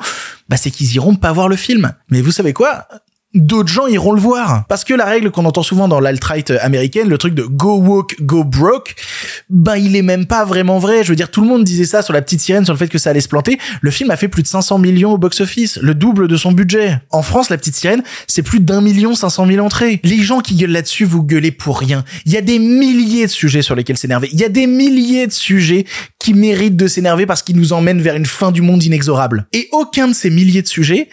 bah, 0.49 0.57
c'est 0.57 0.71
qu'ils 0.71 0.95
iront 0.95 1.15
pas 1.15 1.33
voir 1.33 1.49
le 1.49 1.57
film. 1.57 1.93
Mais 2.09 2.21
vous 2.21 2.31
savez 2.31 2.53
quoi? 2.53 2.87
D'autres 3.33 3.71
gens 3.71 3.87
iront 3.87 4.11
le 4.11 4.19
voir. 4.19 4.65
Parce 4.67 4.83
que 4.83 4.93
la 4.93 5.05
règle 5.05 5.31
qu'on 5.31 5.45
entend 5.45 5.63
souvent 5.63 5.87
dans 5.87 5.99
l'alt-right 5.99 6.51
américaine, 6.61 7.07
le 7.07 7.17
truc 7.17 7.33
de 7.33 7.43
go 7.43 7.77
woke, 7.77 8.15
go 8.21 8.43
broke, 8.43 8.95
ben 9.49 9.75
il 9.77 9.95
est 9.95 10.01
même 10.01 10.25
pas 10.25 10.45
vraiment 10.45 10.79
vrai. 10.79 11.03
Je 11.03 11.09
veux 11.09 11.15
dire, 11.15 11.31
tout 11.31 11.41
le 11.41 11.47
monde 11.47 11.63
disait 11.63 11.85
ça 11.85 12.01
sur 12.01 12.13
la 12.13 12.21
petite 12.21 12.41
sirène, 12.41 12.65
sur 12.65 12.73
le 12.73 12.79
fait 12.79 12.87
que 12.87 12.97
ça 12.97 13.09
allait 13.11 13.21
se 13.21 13.29
planter. 13.29 13.57
Le 13.81 13.91
film 13.91 14.11
a 14.11 14.17
fait 14.17 14.27
plus 14.27 14.43
de 14.43 14.47
500 14.47 14.79
millions 14.79 15.13
au 15.13 15.17
box-office, 15.17 15.79
le 15.81 15.93
double 15.93 16.27
de 16.27 16.37
son 16.37 16.51
budget. 16.51 16.99
En 17.09 17.21
France, 17.21 17.49
la 17.49 17.57
petite 17.57 17.75
sirène, 17.75 18.03
c'est 18.27 18.43
plus 18.43 18.59
d'un 18.59 18.81
million 18.81 19.15
500 19.15 19.45
mille 19.45 19.61
entrées. 19.61 19.99
Les 20.03 20.21
gens 20.21 20.41
qui 20.41 20.55
gueulent 20.55 20.71
là-dessus, 20.71 21.05
vous 21.05 21.23
gueulez 21.23 21.51
pour 21.51 21.79
rien. 21.79 22.03
Il 22.25 22.33
y 22.33 22.37
a 22.37 22.41
des 22.41 22.59
milliers 22.59 23.27
de 23.27 23.31
sujets 23.31 23.61
sur 23.61 23.75
lesquels 23.75 23.97
s'énerver. 23.97 24.29
Il 24.31 24.39
y 24.39 24.43
a 24.43 24.49
des 24.49 24.67
milliers 24.67 25.27
de 25.27 25.31
sujets 25.31 25.85
qui 26.19 26.33
méritent 26.33 26.77
de 26.77 26.87
s'énerver 26.87 27.25
parce 27.25 27.41
qu'ils 27.41 27.57
nous 27.57 27.73
emmènent 27.73 28.01
vers 28.01 28.15
une 28.15 28.25
fin 28.25 28.51
du 28.51 28.61
monde 28.61 28.83
inexorable. 28.83 29.47
Et 29.53 29.69
aucun 29.71 30.07
de 30.09 30.13
ces 30.13 30.29
milliers 30.29 30.61
de 30.61 30.67
sujets 30.67 31.09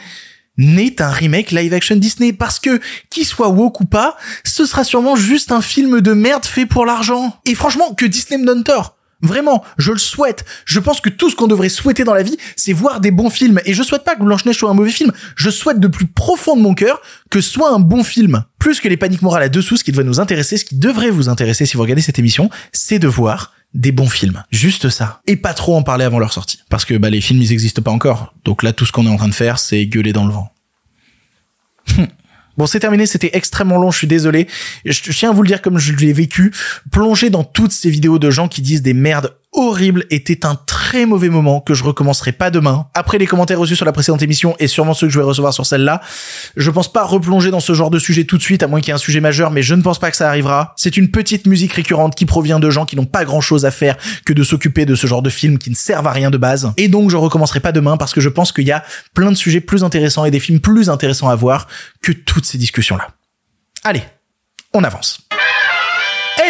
n'est 0.58 1.00
un 1.00 1.10
remake 1.10 1.52
live 1.52 1.72
action 1.72 1.96
Disney 1.96 2.32
parce 2.32 2.58
que 2.58 2.80
qu'il 3.10 3.24
soit 3.24 3.48
woke 3.48 3.80
ou 3.80 3.84
pas, 3.86 4.16
ce 4.44 4.66
sera 4.66 4.84
sûrement 4.84 5.16
juste 5.16 5.52
un 5.52 5.62
film 5.62 6.00
de 6.00 6.12
merde 6.12 6.44
fait 6.44 6.66
pour 6.66 6.84
l'argent. 6.84 7.36
Et 7.46 7.54
franchement, 7.54 7.94
que 7.94 8.04
Disney 8.04 8.38
me 8.38 8.46
donne 8.46 8.64
tort. 8.64 8.98
Vraiment, 9.20 9.64
je 9.78 9.90
le 9.90 9.98
souhaite. 9.98 10.44
Je 10.64 10.78
pense 10.78 11.00
que 11.00 11.08
tout 11.08 11.28
ce 11.28 11.34
qu'on 11.34 11.48
devrait 11.48 11.68
souhaiter 11.68 12.04
dans 12.04 12.14
la 12.14 12.22
vie, 12.22 12.36
c'est 12.54 12.72
voir 12.72 13.00
des 13.00 13.10
bons 13.10 13.30
films. 13.30 13.60
Et 13.64 13.74
je 13.74 13.82
souhaite 13.82 14.04
pas 14.04 14.14
que 14.14 14.22
Blanche-Neige 14.22 14.58
soit 14.58 14.70
un 14.70 14.74
mauvais 14.74 14.92
film. 14.92 15.10
Je 15.34 15.50
souhaite 15.50 15.80
de 15.80 15.88
plus 15.88 16.06
profond 16.06 16.56
de 16.56 16.60
mon 16.60 16.74
cœur 16.74 17.02
que 17.28 17.40
soit 17.40 17.72
un 17.72 17.80
bon 17.80 18.04
film. 18.04 18.44
Plus 18.60 18.80
que 18.80 18.86
les 18.86 18.96
paniques 18.96 19.22
morales 19.22 19.42
à 19.42 19.48
dessous, 19.48 19.76
ce 19.76 19.82
qui 19.82 19.90
devrait 19.90 20.04
nous 20.04 20.20
intéresser, 20.20 20.56
ce 20.56 20.64
qui 20.64 20.76
devrait 20.76 21.10
vous 21.10 21.28
intéresser 21.28 21.66
si 21.66 21.76
vous 21.76 21.82
regardez 21.82 22.02
cette 22.02 22.20
émission, 22.20 22.48
c'est 22.72 23.00
de 23.00 23.08
voir 23.08 23.54
des 23.74 23.92
bons 23.92 24.08
films. 24.08 24.42
Juste 24.50 24.88
ça. 24.88 25.20
Et 25.26 25.36
pas 25.36 25.54
trop 25.54 25.76
en 25.76 25.82
parler 25.82 26.04
avant 26.04 26.18
leur 26.18 26.32
sortie. 26.32 26.60
Parce 26.68 26.84
que 26.84 26.94
bah, 26.94 27.10
les 27.10 27.20
films, 27.20 27.42
ils 27.42 27.52
existent 27.52 27.82
pas 27.82 27.90
encore. 27.90 28.34
Donc 28.44 28.62
là, 28.62 28.72
tout 28.72 28.86
ce 28.86 28.92
qu'on 28.92 29.06
est 29.06 29.10
en 29.10 29.16
train 29.16 29.28
de 29.28 29.34
faire, 29.34 29.58
c'est 29.58 29.86
gueuler 29.86 30.12
dans 30.12 30.26
le 30.26 30.32
vent. 30.32 30.52
Bon, 32.58 32.66
c'est 32.66 32.80
terminé, 32.80 33.06
c'était 33.06 33.30
extrêmement 33.34 33.78
long, 33.78 33.92
je 33.92 33.98
suis 33.98 34.08
désolé. 34.08 34.48
Je 34.84 35.12
tiens 35.12 35.30
à 35.30 35.32
vous 35.32 35.42
le 35.42 35.46
dire 35.46 35.62
comme 35.62 35.78
je 35.78 35.92
l'ai 35.92 36.12
vécu. 36.12 36.52
Plonger 36.90 37.30
dans 37.30 37.44
toutes 37.44 37.70
ces 37.70 37.88
vidéos 37.88 38.18
de 38.18 38.30
gens 38.30 38.48
qui 38.48 38.62
disent 38.62 38.82
des 38.82 38.94
merdes 38.94 39.36
horrible 39.52 40.04
était 40.10 40.44
un 40.46 40.54
très 40.54 41.06
mauvais 41.06 41.28
moment 41.28 41.60
que 41.60 41.74
je 41.74 41.84
recommencerai 41.84 42.32
pas 42.32 42.50
demain. 42.50 42.86
Après 42.94 43.18
les 43.18 43.26
commentaires 43.26 43.58
reçus 43.58 43.76
sur 43.76 43.86
la 43.86 43.92
précédente 43.92 44.22
émission 44.22 44.54
et 44.58 44.66
sûrement 44.66 44.94
ceux 44.94 45.06
que 45.06 45.12
je 45.12 45.18
vais 45.18 45.24
recevoir 45.24 45.52
sur 45.52 45.66
celle-là, 45.66 46.00
je 46.56 46.70
pense 46.70 46.92
pas 46.92 47.04
replonger 47.04 47.50
dans 47.50 47.60
ce 47.60 47.72
genre 47.72 47.90
de 47.90 47.98
sujet 47.98 48.24
tout 48.24 48.36
de 48.36 48.42
suite 48.42 48.62
à 48.62 48.66
moins 48.66 48.80
qu'il 48.80 48.88
y 48.88 48.90
ait 48.90 48.94
un 48.94 48.98
sujet 48.98 49.20
majeur, 49.20 49.50
mais 49.50 49.62
je 49.62 49.74
ne 49.74 49.82
pense 49.82 49.98
pas 49.98 50.10
que 50.10 50.16
ça 50.16 50.28
arrivera. 50.28 50.74
C'est 50.76 50.96
une 50.96 51.10
petite 51.10 51.46
musique 51.46 51.72
récurrente 51.72 52.14
qui 52.14 52.26
provient 52.26 52.60
de 52.60 52.70
gens 52.70 52.86
qui 52.86 52.96
n'ont 52.96 53.06
pas 53.06 53.24
grand 53.24 53.40
chose 53.40 53.64
à 53.64 53.70
faire 53.70 53.96
que 54.24 54.32
de 54.32 54.44
s'occuper 54.44 54.86
de 54.86 54.94
ce 54.94 55.06
genre 55.06 55.22
de 55.22 55.30
films 55.30 55.58
qui 55.58 55.70
ne 55.70 55.74
servent 55.76 56.06
à 56.06 56.12
rien 56.12 56.30
de 56.30 56.38
base. 56.38 56.72
Et 56.76 56.88
donc 56.88 57.10
je 57.10 57.16
recommencerai 57.16 57.60
pas 57.60 57.72
demain 57.72 57.96
parce 57.96 58.12
que 58.12 58.20
je 58.20 58.28
pense 58.28 58.52
qu'il 58.52 58.66
y 58.66 58.72
a 58.72 58.84
plein 59.14 59.30
de 59.30 59.36
sujets 59.36 59.60
plus 59.60 59.84
intéressants 59.84 60.24
et 60.24 60.30
des 60.30 60.40
films 60.40 60.60
plus 60.60 60.90
intéressants 60.90 61.28
à 61.28 61.34
voir 61.34 61.68
que 62.02 62.12
toutes 62.12 62.46
ces 62.46 62.58
discussions-là. 62.58 63.08
Allez, 63.84 64.02
on 64.74 64.84
avance. 64.84 65.27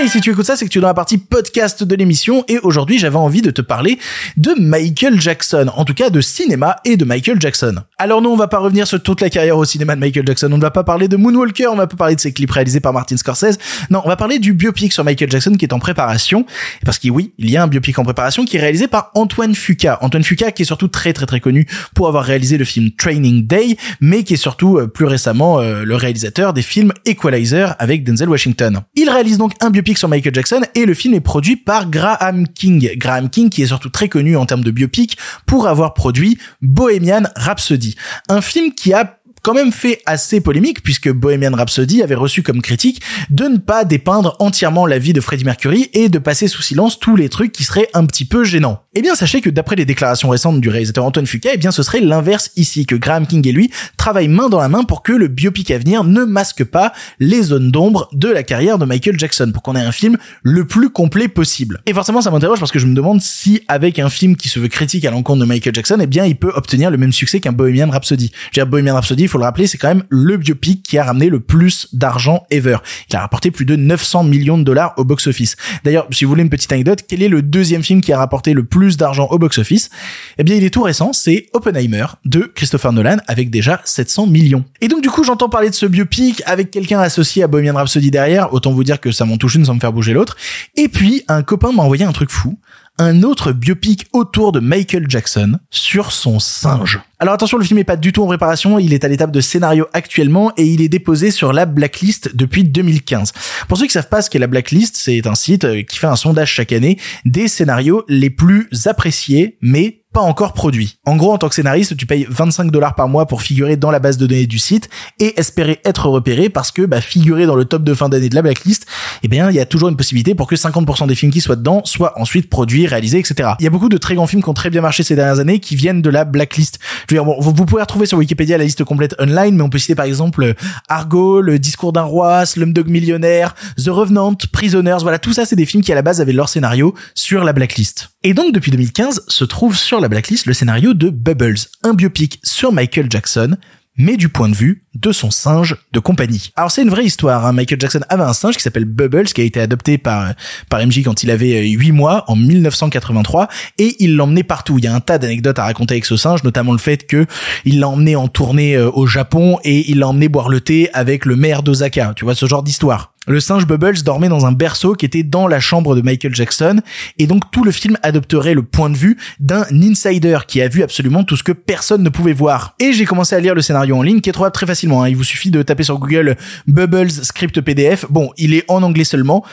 Hey, 0.01 0.09
si 0.09 0.21
tu 0.21 0.31
écoutes 0.31 0.47
ça, 0.47 0.55
c'est 0.55 0.65
que 0.65 0.71
tu 0.71 0.79
es 0.79 0.81
dans 0.81 0.87
la 0.87 0.95
partie 0.95 1.19
podcast 1.19 1.83
de 1.83 1.97
l'émission 1.97 2.45
et 2.47 2.59
aujourd'hui 2.59 3.01
j'avais 3.01 3.17
envie 3.17 3.43
de 3.43 3.51
te 3.51 3.61
parler 3.61 3.99
de 4.37 4.55
Michael 4.57 5.21
Jackson, 5.21 5.73
en 5.75 5.85
tout 5.85 5.95
cas 5.95 6.09
de 6.09 6.21
cinéma 6.21 6.77
et 6.85 6.97
de 6.97 7.05
Michael 7.05 7.41
Jackson. 7.41 7.75
Alors 7.99 8.23
nous, 8.23 8.31
on 8.31 8.37
va 8.37 8.47
pas 8.47 8.59
revenir 8.59 8.87
sur 8.87 9.03
toute 9.03 9.21
la 9.21 9.29
carrière 9.29 9.59
au 9.59 9.65
cinéma 9.65 9.97
de 9.97 10.01
Michael 10.01 10.25
Jackson, 10.25 10.51
on 10.53 10.57
ne 10.57 10.63
va 10.63 10.71
pas 10.71 10.85
parler 10.85 11.09
de 11.09 11.17
Moonwalker, 11.17 11.67
on 11.73 11.75
va 11.75 11.89
pas 11.89 11.97
parler 11.97 12.15
de 12.15 12.21
ses 12.21 12.33
clips 12.33 12.53
réalisés 12.53 12.79
par 12.79 12.93
Martin 12.93 13.17
Scorsese, 13.17 13.59
non, 13.91 14.01
on 14.05 14.09
va 14.09 14.15
parler 14.15 14.39
du 14.39 14.53
biopic 14.53 14.93
sur 14.93 15.03
Michael 15.03 15.33
Jackson 15.33 15.57
qui 15.59 15.65
est 15.65 15.73
en 15.73 15.81
préparation, 15.81 16.47
parce 16.85 17.01
que 17.01 17.09
oui, 17.09 17.33
il 17.37 17.51
y 17.51 17.57
a 17.57 17.65
un 17.65 17.67
biopic 17.67 17.99
en 17.99 18.05
préparation 18.05 18.45
qui 18.45 18.57
est 18.57 18.61
réalisé 18.61 18.87
par 18.87 19.11
Antoine 19.17 19.57
Fuqua. 19.57 19.99
Antoine 20.01 20.23
Fuqua 20.23 20.53
qui 20.53 20.63
est 20.63 20.67
surtout 20.67 20.87
très 20.87 21.13
très 21.13 21.27
très 21.27 21.41
connu 21.41 21.67
pour 21.97 22.07
avoir 22.07 22.23
réalisé 22.23 22.57
le 22.57 22.65
film 22.65 22.93
Training 22.93 23.49
Day, 23.49 23.77
mais 24.01 24.23
qui 24.23 24.35
est 24.35 24.37
surtout 24.37 24.79
euh, 24.79 24.87
plus 24.87 25.07
récemment 25.07 25.59
euh, 25.59 25.83
le 25.83 25.97
réalisateur 25.97 26.53
des 26.53 26.63
films 26.63 26.93
Equalizer 27.05 27.75
avec 27.81 28.05
Denzel 28.05 28.29
Washington. 28.29 28.83
Il 28.95 29.11
réalise 29.11 29.39
donc 29.39 29.55
un 29.61 29.71
biopic 29.71 29.88
sur 29.96 30.09
Michael 30.09 30.35
Jackson 30.35 30.61
et 30.74 30.85
le 30.85 30.92
film 30.92 31.14
est 31.14 31.20
produit 31.20 31.57
par 31.57 31.88
Graham 31.88 32.46
King. 32.48 32.90
Graham 32.96 33.31
King 33.31 33.48
qui 33.48 33.62
est 33.62 33.68
surtout 33.68 33.88
très 33.88 34.09
connu 34.09 34.37
en 34.37 34.44
termes 34.44 34.64
de 34.64 34.70
biopic 34.70 35.16
pour 35.46 35.66
avoir 35.68 35.94
produit 35.94 36.37
Bohemian 36.61 37.22
Rhapsody. 37.37 37.94
Un 38.29 38.40
film 38.40 38.74
qui 38.74 38.92
a 38.92 39.18
quand 39.42 39.55
même 39.55 39.72
fait 39.72 40.01
assez 40.07 40.40
polémique 40.40 40.83
puisque 40.83 41.11
Bohemian 41.11 41.55
Rhapsody 41.55 42.03
avait 42.03 42.14
reçu 42.14 42.42
comme 42.42 42.62
critique 42.62 43.01
de 43.31 43.44
ne 43.44 43.59
pas 43.59 43.85
dépeindre 43.85 44.37
entièrement 44.38 44.87
la 44.87 44.98
vie 44.98 45.12
de 45.12 45.20
Freddie 45.20 45.44
Mercury 45.44 45.90
et 45.92 46.09
de 46.09 46.18
passer 46.18 46.48
sous 46.48 46.62
silence 46.62 46.98
tous 46.98 47.16
les 47.16 47.29
trucs 47.29 47.53
qui 47.53 47.64
seraient 47.64 47.88
un 47.94 48.07
petit 48.07 48.24
peu 48.24 48.44
gênants. 48.44 48.83
Eh 48.94 49.03
bien, 49.03 49.14
sachez 49.14 49.40
que 49.40 49.51
d'après 49.51 49.77
les 49.77 49.85
déclarations 49.85 50.29
récentes 50.29 50.61
du 50.61 50.68
réalisateur 50.68 51.05
Antoine 51.05 51.27
Fuqua, 51.27 51.51
eh 51.55 51.57
bien, 51.57 51.70
ce 51.70 51.83
serait 51.83 52.01
l'inverse 52.01 52.51
ici, 52.57 52.87
que 52.87 52.94
Graham 52.94 53.27
King 53.27 53.46
et 53.46 53.53
lui 53.53 53.70
travaillent 53.96 54.29
main 54.29 54.48
dans 54.48 54.59
la 54.59 54.68
main 54.68 54.85
pour 54.85 55.03
que 55.03 55.12
le 55.12 55.29
biopic 55.29 55.70
à 55.70 55.79
venir 55.79 56.05
ne 56.05 56.24
masque 56.24 56.64
pas 56.64 56.92
les 57.20 57.42
zones 57.42 57.70
d'ombre 57.70 58.09
de 58.12 58.29
la 58.29 58.42
carrière 58.42 58.79
de 58.79 58.85
Michael 58.85 59.18
Jackson, 59.18 59.51
pour 59.53 59.62
qu'on 59.62 59.77
ait 59.77 59.81
un 59.81 59.92
film 59.92 60.16
le 60.42 60.66
plus 60.66 60.90
complet 60.90 61.29
possible. 61.29 61.81
Et 61.87 61.92
forcément, 61.92 62.22
ça 62.22 62.31
m'interroge 62.31 62.59
parce 62.59 62.72
que 62.72 62.79
je 62.79 62.87
me 62.87 62.94
demande 62.94 63.20
si, 63.20 63.62
avec 63.68 63.98
un 63.98 64.09
film 64.09 64.37
qui 64.37 64.48
se 64.48 64.59
veut 64.59 64.68
critique 64.68 65.05
à 65.05 65.11
l'encontre 65.11 65.40
de 65.40 65.46
Michael 65.46 65.74
Jackson, 65.74 65.98
eh 66.01 66.07
bien, 66.07 66.24
il 66.24 66.37
peut 66.37 66.53
obtenir 66.55 66.90
le 66.90 66.96
même 66.96 67.12
succès 67.12 67.40
qu'un 67.40 67.53
Bohemian 67.53 67.90
Rhapsody. 67.90 68.33
Bohemian 68.66 68.94
Rhapsody, 68.94 69.28
il 69.29 69.31
faut 69.31 69.38
le 69.38 69.45
rappeler, 69.45 69.67
c'est 69.67 69.77
quand 69.77 69.88
même 69.88 70.05
le 70.09 70.38
biopic 70.38 70.83
qui 70.83 70.97
a 70.97 71.05
ramené 71.05 71.29
le 71.29 71.41
plus 71.41 71.88
d'argent 71.93 72.47
ever. 72.51 72.79
Il 73.11 73.17
a 73.17 73.21
rapporté 73.21 73.51
plus 73.51 73.67
de 73.67 73.77
900 73.77 74.25
millions 74.25 74.57
de 74.57 74.62
dollars 74.62 74.95
au 74.97 75.05
box-office. 75.05 75.57
D'ailleurs, 75.85 76.07
si 76.11 76.25
vous 76.25 76.31
voulez 76.31 76.43
une 76.43 76.49
petite 76.49 76.73
anecdote, 76.73 77.01
quel 77.07 77.23
est 77.23 77.29
le 77.29 77.43
deuxième 77.43 77.83
film 77.83 78.01
qui 78.01 78.11
a 78.12 78.19
rapporté 78.19 78.55
le 78.55 78.64
plus 78.64 78.97
d'argent 78.97 79.29
au 79.31 79.38
box-office? 79.38 79.91
Eh 80.38 80.45
bien, 80.45 80.57
il 80.57 80.64
est 80.64 80.71
tout 80.71 80.83
récent, 80.83 81.12
c'est 81.12 81.47
Oppenheimer 81.53 82.07
de 82.25 82.51
Christopher 82.55 82.93
Nolan 82.93 83.19
avec 83.27 83.51
déjà 83.51 83.83
700 83.85 84.29
millions. 84.29 84.64
Et 84.81 84.88
donc, 84.88 85.03
du 85.03 85.11
coup, 85.11 85.25
j'entends 85.25 85.51
parler 85.51 85.69
de 85.69 85.75
ce 85.75 85.85
biopic 85.85 86.43
avec 86.47 86.71
quelqu'un 86.71 87.01
associé 87.01 87.43
à 87.43 87.49
Bohemian 87.49 87.75
Rhapsody 87.75 88.11
derrière. 88.11 88.55
Autant 88.55 88.73
vous 88.73 88.85
dire 88.85 88.99
que 88.99 89.12
ça 89.12 89.27
m'en 89.27 89.37
touche 89.37 89.57
une 89.57 89.67
sans 89.67 89.75
me 89.75 89.81
faire 89.81 89.93
bouger 89.93 90.14
l'autre. 90.14 90.37
Et 90.77 90.88
puis, 90.88 91.25
un 91.29 91.43
copain 91.43 91.73
m'a 91.73 91.83
envoyé 91.83 92.05
un 92.05 92.12
truc 92.12 92.31
fou 92.31 92.59
un 92.99 93.23
autre 93.23 93.53
biopic 93.53 94.07
autour 94.12 94.51
de 94.51 94.59
Michael 94.59 95.07
Jackson 95.09 95.59
sur 95.71 96.11
son 96.11 96.41
singe. 96.41 97.01
Alors 97.21 97.35
attention, 97.35 97.59
le 97.59 97.65
film 97.65 97.81
est 97.81 97.85
pas 97.85 97.97
du 97.97 98.13
tout 98.13 98.23
en 98.23 98.29
préparation, 98.29 98.79
il 98.79 98.95
est 98.95 99.03
à 99.03 99.09
l'étape 99.09 99.33
de 99.33 99.41
scénario 99.41 99.89
actuellement 99.93 100.53
et 100.57 100.65
il 100.65 100.81
est 100.81 100.89
déposé 100.89 101.33
sur 101.33 101.53
la 101.53 101.67
Blacklist 101.67 102.37
depuis 102.37 102.63
2015. 102.63 103.33
Pour 103.67 103.77
ceux 103.77 103.87
qui 103.87 103.93
savent 103.93 104.09
pas 104.09 104.23
ce 104.23 104.31
qu'est 104.31 104.39
la 104.39 104.47
Blacklist, 104.47 104.97
c'est 104.97 105.27
un 105.27 105.35
site 105.35 105.65
euh, 105.65 105.83
qui 105.83 105.99
fait 105.99 106.07
un 106.07 106.15
sondage 106.15 106.53
chaque 106.53 106.71
année 106.71 106.97
des 107.25 107.49
scénarios 107.49 108.05
les 108.07 108.31
plus 108.31 108.69
appréciés 108.87 109.59
mais 109.61 110.05
pas 110.13 110.21
encore 110.21 110.55
produit. 110.55 110.99
En 111.05 111.17
gros, 111.17 111.33
en 111.33 111.39
tant 111.39 111.49
que 111.49 111.55
scénariste, 111.55 111.97
tu 111.97 112.07
payes 112.07 112.27
25 112.29 112.71
dollars 112.71 112.95
par 112.95 113.09
mois 113.09 113.27
pour 113.27 113.43
figurer 113.43 113.77
dans 113.77 113.91
la 113.91 113.99
base 113.99 114.17
de 114.17 114.27
données 114.27 114.47
du 114.47 114.59
site 114.59 114.89
et 115.21 115.39
espérer 115.39 115.81
être 115.85 116.09
repéré 116.09 116.49
parce 116.49 116.71
que 116.73 116.83
bah, 116.83 117.01
figurer 117.01 117.45
dans 117.45 117.55
le 117.55 117.67
top 117.67 117.85
de 117.85 117.93
fin 117.93 118.09
d'année 118.09 118.31
de 118.31 118.35
la 118.35 118.43
blacklist, 118.43 118.87
eh 119.23 119.29
bien, 119.29 119.51
il 119.51 119.57
y 119.57 119.61
a 119.61 119.67
toujours 119.67 119.91
une 119.91 119.97
possibilité 119.97 120.35
pour 120.35 120.47
que 120.47 120.57
50% 120.57 121.07
des 121.07 121.15
films 121.15 121.31
qui 121.31 121.43
soient 121.43 121.57
dedans 121.57 121.83
soient 121.85 122.19
ensuite 122.19 122.49
produits, 122.49 122.87
réalisés, 122.87 123.19
etc. 123.19 123.51
Il 123.61 123.65
y 123.65 123.67
a 123.67 123.71
beaucoup 123.71 123.91
de 123.91 123.99
très 123.99 124.15
grands 124.15 124.27
films 124.27 124.43
qui 124.43 124.49
ont 124.49 124.55
très 124.55 124.71
bien 124.71 124.81
marché 124.81 125.03
ces 125.03 125.15
dernières 125.15 125.41
années 125.41 125.61
qui 125.61 125.77
viennent 125.77 126.01
de 126.01 126.11
la 126.11 126.25
blacklist. 126.25 126.79
Je 127.09 127.14
veux 127.14 127.23
dire, 127.23 127.25
bon, 127.25 127.40
vous, 127.40 127.64
pouvez 127.64 127.81
retrouver 127.81 128.05
sur 128.05 128.18
Wikipédia 128.18 128.59
la 128.59 128.64
liste 128.64 128.85
complète 128.85 129.14
online, 129.18 129.57
mais 129.57 129.62
on 129.62 129.71
peut 129.71 129.79
citer 129.79 129.94
par 129.94 130.05
exemple 130.05 130.55
Argo, 130.88 131.40
Le 131.40 131.59
Discours 131.59 131.94
d'un 131.94 132.03
roi, 132.03 132.44
Slumdog 132.44 132.88
Millionnaire, 132.88 133.55
The 133.83 133.88
Revenant, 133.88 134.35
Prisoners, 134.53 134.99
voilà, 135.01 135.18
tout 135.18 135.33
ça 135.33 135.47
c'est 135.47 135.57
des 135.57 135.64
films 135.64 135.83
qui 135.83 135.90
à 135.90 135.94
la 135.94 136.03
base 136.03 136.21
avaient 136.21 136.35
leur 136.35 136.51
scénario 136.51 136.94
sur 137.14 137.44
la 137.44 137.55
blacklist. 137.55 138.11
Et 138.25 138.35
donc 138.35 138.53
depuis 138.53 138.71
2015 138.71 139.25
se 139.27 139.44
trouve 139.44 139.75
sur 139.75 140.01
la 140.01 140.09
blacklist 140.09 140.44
le 140.44 140.53
scénario 140.53 140.92
de 140.92 141.09
Bubbles, 141.09 141.57
un 141.83 141.94
biopic 141.94 142.40
sur 142.44 142.73
Michael 142.73 143.07
Jackson, 143.09 143.57
mais 143.99 144.17
du 144.17 144.29
point 144.29 144.49
de 144.49 144.55
vue 144.55 144.85
de 144.95 145.13
son 145.13 145.31
singe 145.31 145.77
de 145.93 145.99
compagnie. 145.99 146.53
Alors 146.57 146.71
c'est 146.71 146.83
une 146.83 146.89
vraie 146.89 147.05
histoire, 147.05 147.45
hein. 147.45 147.53
Michael 147.53 147.81
Jackson 147.81 148.01
avait 148.09 148.23
un 148.23 148.33
singe 148.33 148.57
qui 148.57 148.63
s'appelle 148.63 148.85
Bubbles, 148.85 149.25
qui 149.27 149.41
a 149.41 149.45
été 149.45 149.61
adopté 149.61 149.99
par, 149.99 150.33
par 150.71 150.85
MJ 150.85 151.03
quand 151.03 151.23
il 151.23 151.31
avait 151.31 151.69
8 151.69 151.93
mois, 151.93 152.25
en 152.29 152.37
1983, 152.37 153.49
et 153.79 153.97
il 153.99 154.17
l'emmenait 154.17 154.43
partout. 154.43 154.79
Il 154.79 154.85
y 154.85 154.89
a 154.89 154.95
un 154.95 155.01
tas 155.01 155.19
d'anecdotes 155.19 155.59
à 155.59 155.65
raconter 155.65 155.95
avec 155.95 156.05
ce 156.05 156.17
singe, 156.17 156.43
notamment 156.45 156.73
le 156.73 156.79
fait 156.79 157.07
que 157.07 157.27
il 157.65 157.81
l'a 157.81 157.89
emmené 157.89 158.17
en 158.17 158.29
tournée 158.29 158.77
euh, 158.77 158.91
au 158.91 159.07
Japon 159.07 159.59
et 159.65 159.91
il 159.91 159.99
l'a 159.99 160.09
emmené 160.09 160.29
boire 160.29 160.49
le 160.49 160.61
thé 160.61 160.89
avec 160.93 161.25
le 161.25 161.37
maire 161.37 161.63
d'Osaka. 161.63 162.13
Tu 162.17 162.25
vois, 162.25 162.35
ce 162.35 162.47
genre 162.47 162.63
d'histoire. 162.63 163.13
Le 163.29 163.41
singe 163.41 163.67
Bubbles 163.67 164.03
dormait 164.03 164.31
dans 164.31 164.47
un 164.47 164.53
berceau 164.53 164.95
qui 164.95 165.05
était 165.05 165.23
dans 165.23 165.47
la 165.47 165.61
chambre 165.61 165.95
de 165.95 166.01
Michael 166.01 166.35
Jackson 166.35 166.81
et 167.19 167.27
donc 167.27 167.51
tout 167.51 167.62
le 167.62 167.73
film 167.73 167.99
adopterait 168.03 168.55
le 168.55 168.62
point 168.62 168.88
de 168.88 168.97
vue 168.97 169.19
d'un 169.38 169.67
insider 169.71 170.38
qui 170.49 170.62
a 170.62 170.69
vu 170.69 170.83
absolument 170.83 171.25
tout 171.25 171.37
ce 171.37 171.43
que 171.43 171.53
personne 171.53 172.03
ne 172.03 172.09
pouvait 172.09 172.33
voir. 172.33 172.75
Et 172.81 172.95
j'ai 172.95 173.05
commencé 173.05 173.37
à 173.37 173.41
lire 173.41 173.55
le 173.55 173.61
scénario 173.61 173.97
en 173.97 174.03
ligne 174.03 174.23
qui 174.23 174.31
est 174.31 174.33
trouvable 174.33 174.55
très 174.55 174.64
facilement. 174.64 175.03
Hein. 175.03 175.11
Il 175.11 175.17
vous 175.17 175.25
suffit 175.25 175.51
de 175.51 175.62
taper 175.62 175.83
sur 175.83 175.99
Google 175.99 176.37
Bubbles 176.67 177.11
script 177.11 177.61
PDF. 177.61 178.07
Bon, 178.09 178.33
il 178.38 178.55
est 178.55 178.64
en 178.69 178.83
anglais 178.83 179.05
seulement, 179.05 179.45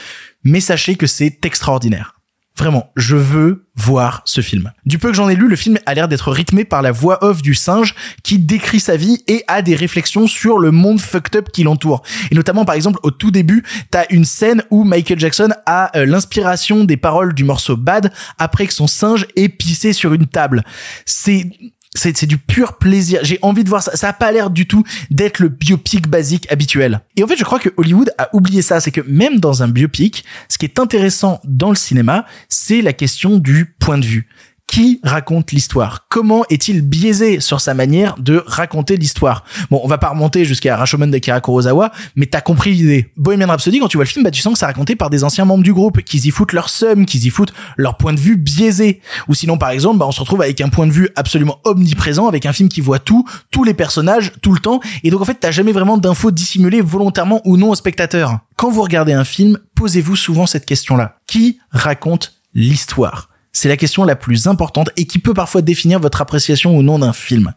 mais 0.46 0.62
sachez 0.62 0.96
que 0.96 1.06
c'est 1.06 1.44
extraordinaire. 1.46 2.15
Vraiment, 2.58 2.92
je 2.96 3.18
veux 3.18 3.66
voir 3.76 4.22
ce 4.24 4.40
film. 4.40 4.72
Du 4.86 4.98
peu 4.98 5.10
que 5.10 5.16
j'en 5.16 5.28
ai 5.28 5.36
lu, 5.36 5.50
le 5.50 5.58
film 5.58 5.78
a 5.86 5.94
l'air 5.94 6.08
d'être 6.08 6.32
rythmé 6.32 6.64
par 6.64 6.82
la 6.82 6.94
voix 6.94 7.22
off 7.22 7.42
du 7.42 7.54
singe 7.54 7.94
qui 8.24 8.40
décrit 8.40 8.80
sa 8.80 8.96
vie 8.96 9.24
et 9.28 9.44
a 9.48 9.62
des 9.62 9.76
réflexions 9.76 10.28
sur 10.28 10.58
le 10.58 10.72
monde 10.72 11.02
fucked 11.02 11.36
up 11.36 11.50
qui 11.52 11.64
l'entoure. 11.64 12.02
Et 12.32 12.36
notamment, 12.36 12.64
par 12.64 12.76
exemple, 12.76 13.00
au 13.04 13.12
tout 13.12 13.32
début, 13.32 13.64
t'as 13.92 14.06
une 14.10 14.24
scène 14.24 14.64
où 14.70 14.86
Michael 14.86 15.20
Jackson 15.20 15.50
a 15.66 15.96
euh, 15.98 16.06
l'inspiration 16.06 16.86
des 16.86 16.96
paroles 16.96 17.34
du 17.34 17.44
morceau 17.44 17.76
Bad 17.76 18.14
après 18.38 18.68
que 18.68 18.74
son 18.74 18.88
singe 18.88 19.28
ait 19.36 19.50
pissé 19.50 19.92
sur 19.92 20.14
une 20.14 20.28
table. 20.28 20.64
C'est 21.06 21.50
c'est 21.96 22.26
du 22.26 22.38
pur 22.38 22.78
plaisir. 22.78 23.20
J'ai 23.24 23.40
envie 23.42 23.64
de 23.64 23.70
voir 23.70 23.82
ça. 23.82 23.96
Ça 23.96 24.10
a 24.10 24.14
pas 24.14 24.32
l'air 24.32 24.50
du 24.50 24.68
tout 24.68 24.84
d'être 25.10 25.40
le 25.40 25.50
biopic 25.50 26.08
basique 26.08 26.52
habituel. 26.52 27.02
Et 27.16 27.24
en 27.24 27.28
fait, 27.28 27.38
je 27.38 27.44
crois 27.44 27.60
que 27.60 27.70
Hollywood 27.78 28.12
a 28.18 28.30
oublié 28.36 28.62
ça. 28.62 28.80
C'est 28.80 28.92
que 28.92 29.02
même 29.08 29.40
dans 29.40 29.64
un 29.64 29.68
biopic, 29.68 30.26
ce 30.50 30.58
qui 30.58 30.66
est 30.66 30.80
intéressant 30.80 31.40
dans 31.44 31.70
le 31.70 31.76
cinéma, 31.76 32.26
c'est 32.50 32.82
la 32.82 32.94
question 32.94 33.38
du 33.38 33.74
point 33.80 33.98
de 33.98 34.06
vue 34.06 34.28
qui 34.68 35.00
raconte 35.04 35.52
l'histoire? 35.52 36.06
Comment 36.10 36.44
est-il 36.50 36.82
biaisé 36.82 37.40
sur 37.40 37.62
sa 37.62 37.74
manière 37.74 38.16
de 38.18 38.44
raconter 38.46 38.98
l'histoire? 38.98 39.46
Bon, 39.70 39.80
on 39.84 39.88
va 39.88 39.98
pas 39.98 40.10
remonter 40.10 40.44
jusqu'à 40.44 40.76
Rashomon 40.76 41.08
d'Akira 41.08 41.40
Kurosawa, 41.40 41.92
mais 42.16 42.26
t'as 42.26 42.42
compris 42.42 42.74
l'idée. 42.74 43.12
Bohemian 43.16 43.48
Rhapsody, 43.48 43.80
quand 43.80 43.88
tu 43.88 43.98
vois 43.98 44.04
le 44.04 44.10
film, 44.10 44.24
bah 44.24 44.32
tu 44.32 44.42
sens 44.42 44.54
que 44.54 44.60
c'est 44.60 44.66
raconté 44.66 44.96
par 44.96 45.10
des 45.10 45.24
anciens 45.24 45.46
membres 45.46 45.64
du 45.64 45.74
groupe, 45.74 46.02
qu'ils 46.02 46.26
y 46.26 46.32
foutent 46.32 46.54
leur 46.54 46.70
seum, 46.70 47.06
qu'ils 47.06 47.26
y 47.26 47.30
foutent 47.30 47.54
leur 47.78 47.98
point 47.98 48.14
de 48.14 48.20
vue 48.20 48.36
biaisé. 48.38 49.02
Ou 49.28 49.34
sinon, 49.34 49.58
par 49.58 49.70
exemple, 49.70 50.00
bah 50.00 50.06
on 50.08 50.12
se 50.12 50.20
retrouve 50.20 50.42
avec 50.42 50.60
un 50.62 50.70
point 50.70 50.88
de 50.88 50.92
vue 50.92 51.10
absolument 51.16 51.60
omniprésent, 51.64 52.28
avec 52.28 52.46
un 52.46 52.54
film 52.54 52.68
qui 52.68 52.82
voit 52.82 53.00
tout, 53.00 53.26
tous 53.52 53.64
les 53.64 53.74
personnages, 53.74 54.34
tout 54.42 54.54
le 54.54 54.60
temps, 54.60 54.80
et 55.04 55.10
donc 55.10 55.22
en 55.22 55.26
fait 55.26 55.38
t'as 55.40 55.52
jamais 55.52 55.72
vraiment 55.72 55.98
d'infos 55.98 56.32
dissimulées 56.32 56.82
volontairement 56.82 57.42
ou 57.46 57.58
non 57.58 57.70
au 57.70 57.76
spectateur. 57.76 58.40
Quand 58.58 58.72
vous 58.72 58.82
regardez 58.82 59.14
un 59.14 59.24
film, 59.24 59.60
posez-vous 59.76 60.16
souvent 60.16 60.46
cette 60.46 60.66
question-là. 60.66 61.18
Qui 61.28 61.60
raconte 61.72 62.34
l'histoire? 62.54 63.30
C'est 63.56 63.70
la 63.70 63.78
question 63.78 64.04
la 64.04 64.18
plus 64.18 64.48
importante 64.48 64.90
et 64.98 65.08
qui 65.08 65.18
peut 65.18 65.34
parfois 65.34 65.62
définir 65.62 66.02
votre 66.02 66.22
appréciation 66.22 66.76
ou 66.76 66.84
non 66.84 67.00
d'un 67.00 67.14
film. 67.14 67.54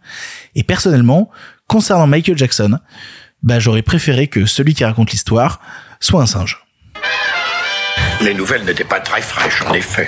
Et 0.54 0.62
personnellement, 0.62 1.28
concernant 1.66 2.06
Michael 2.06 2.38
Jackson, 2.38 2.78
bah, 3.42 3.58
j'aurais 3.58 3.82
préféré 3.82 4.28
que 4.28 4.46
celui 4.46 4.74
qui 4.74 4.84
raconte 4.84 5.10
l'histoire 5.10 5.60
soit 5.98 6.22
un 6.22 6.26
singe. 6.26 6.64
Les 8.20 8.32
nouvelles 8.32 8.64
n'étaient 8.64 8.84
pas 8.84 9.00
très 9.00 9.20
fraîches, 9.20 9.62
en 9.62 9.74
effet. 9.74 10.06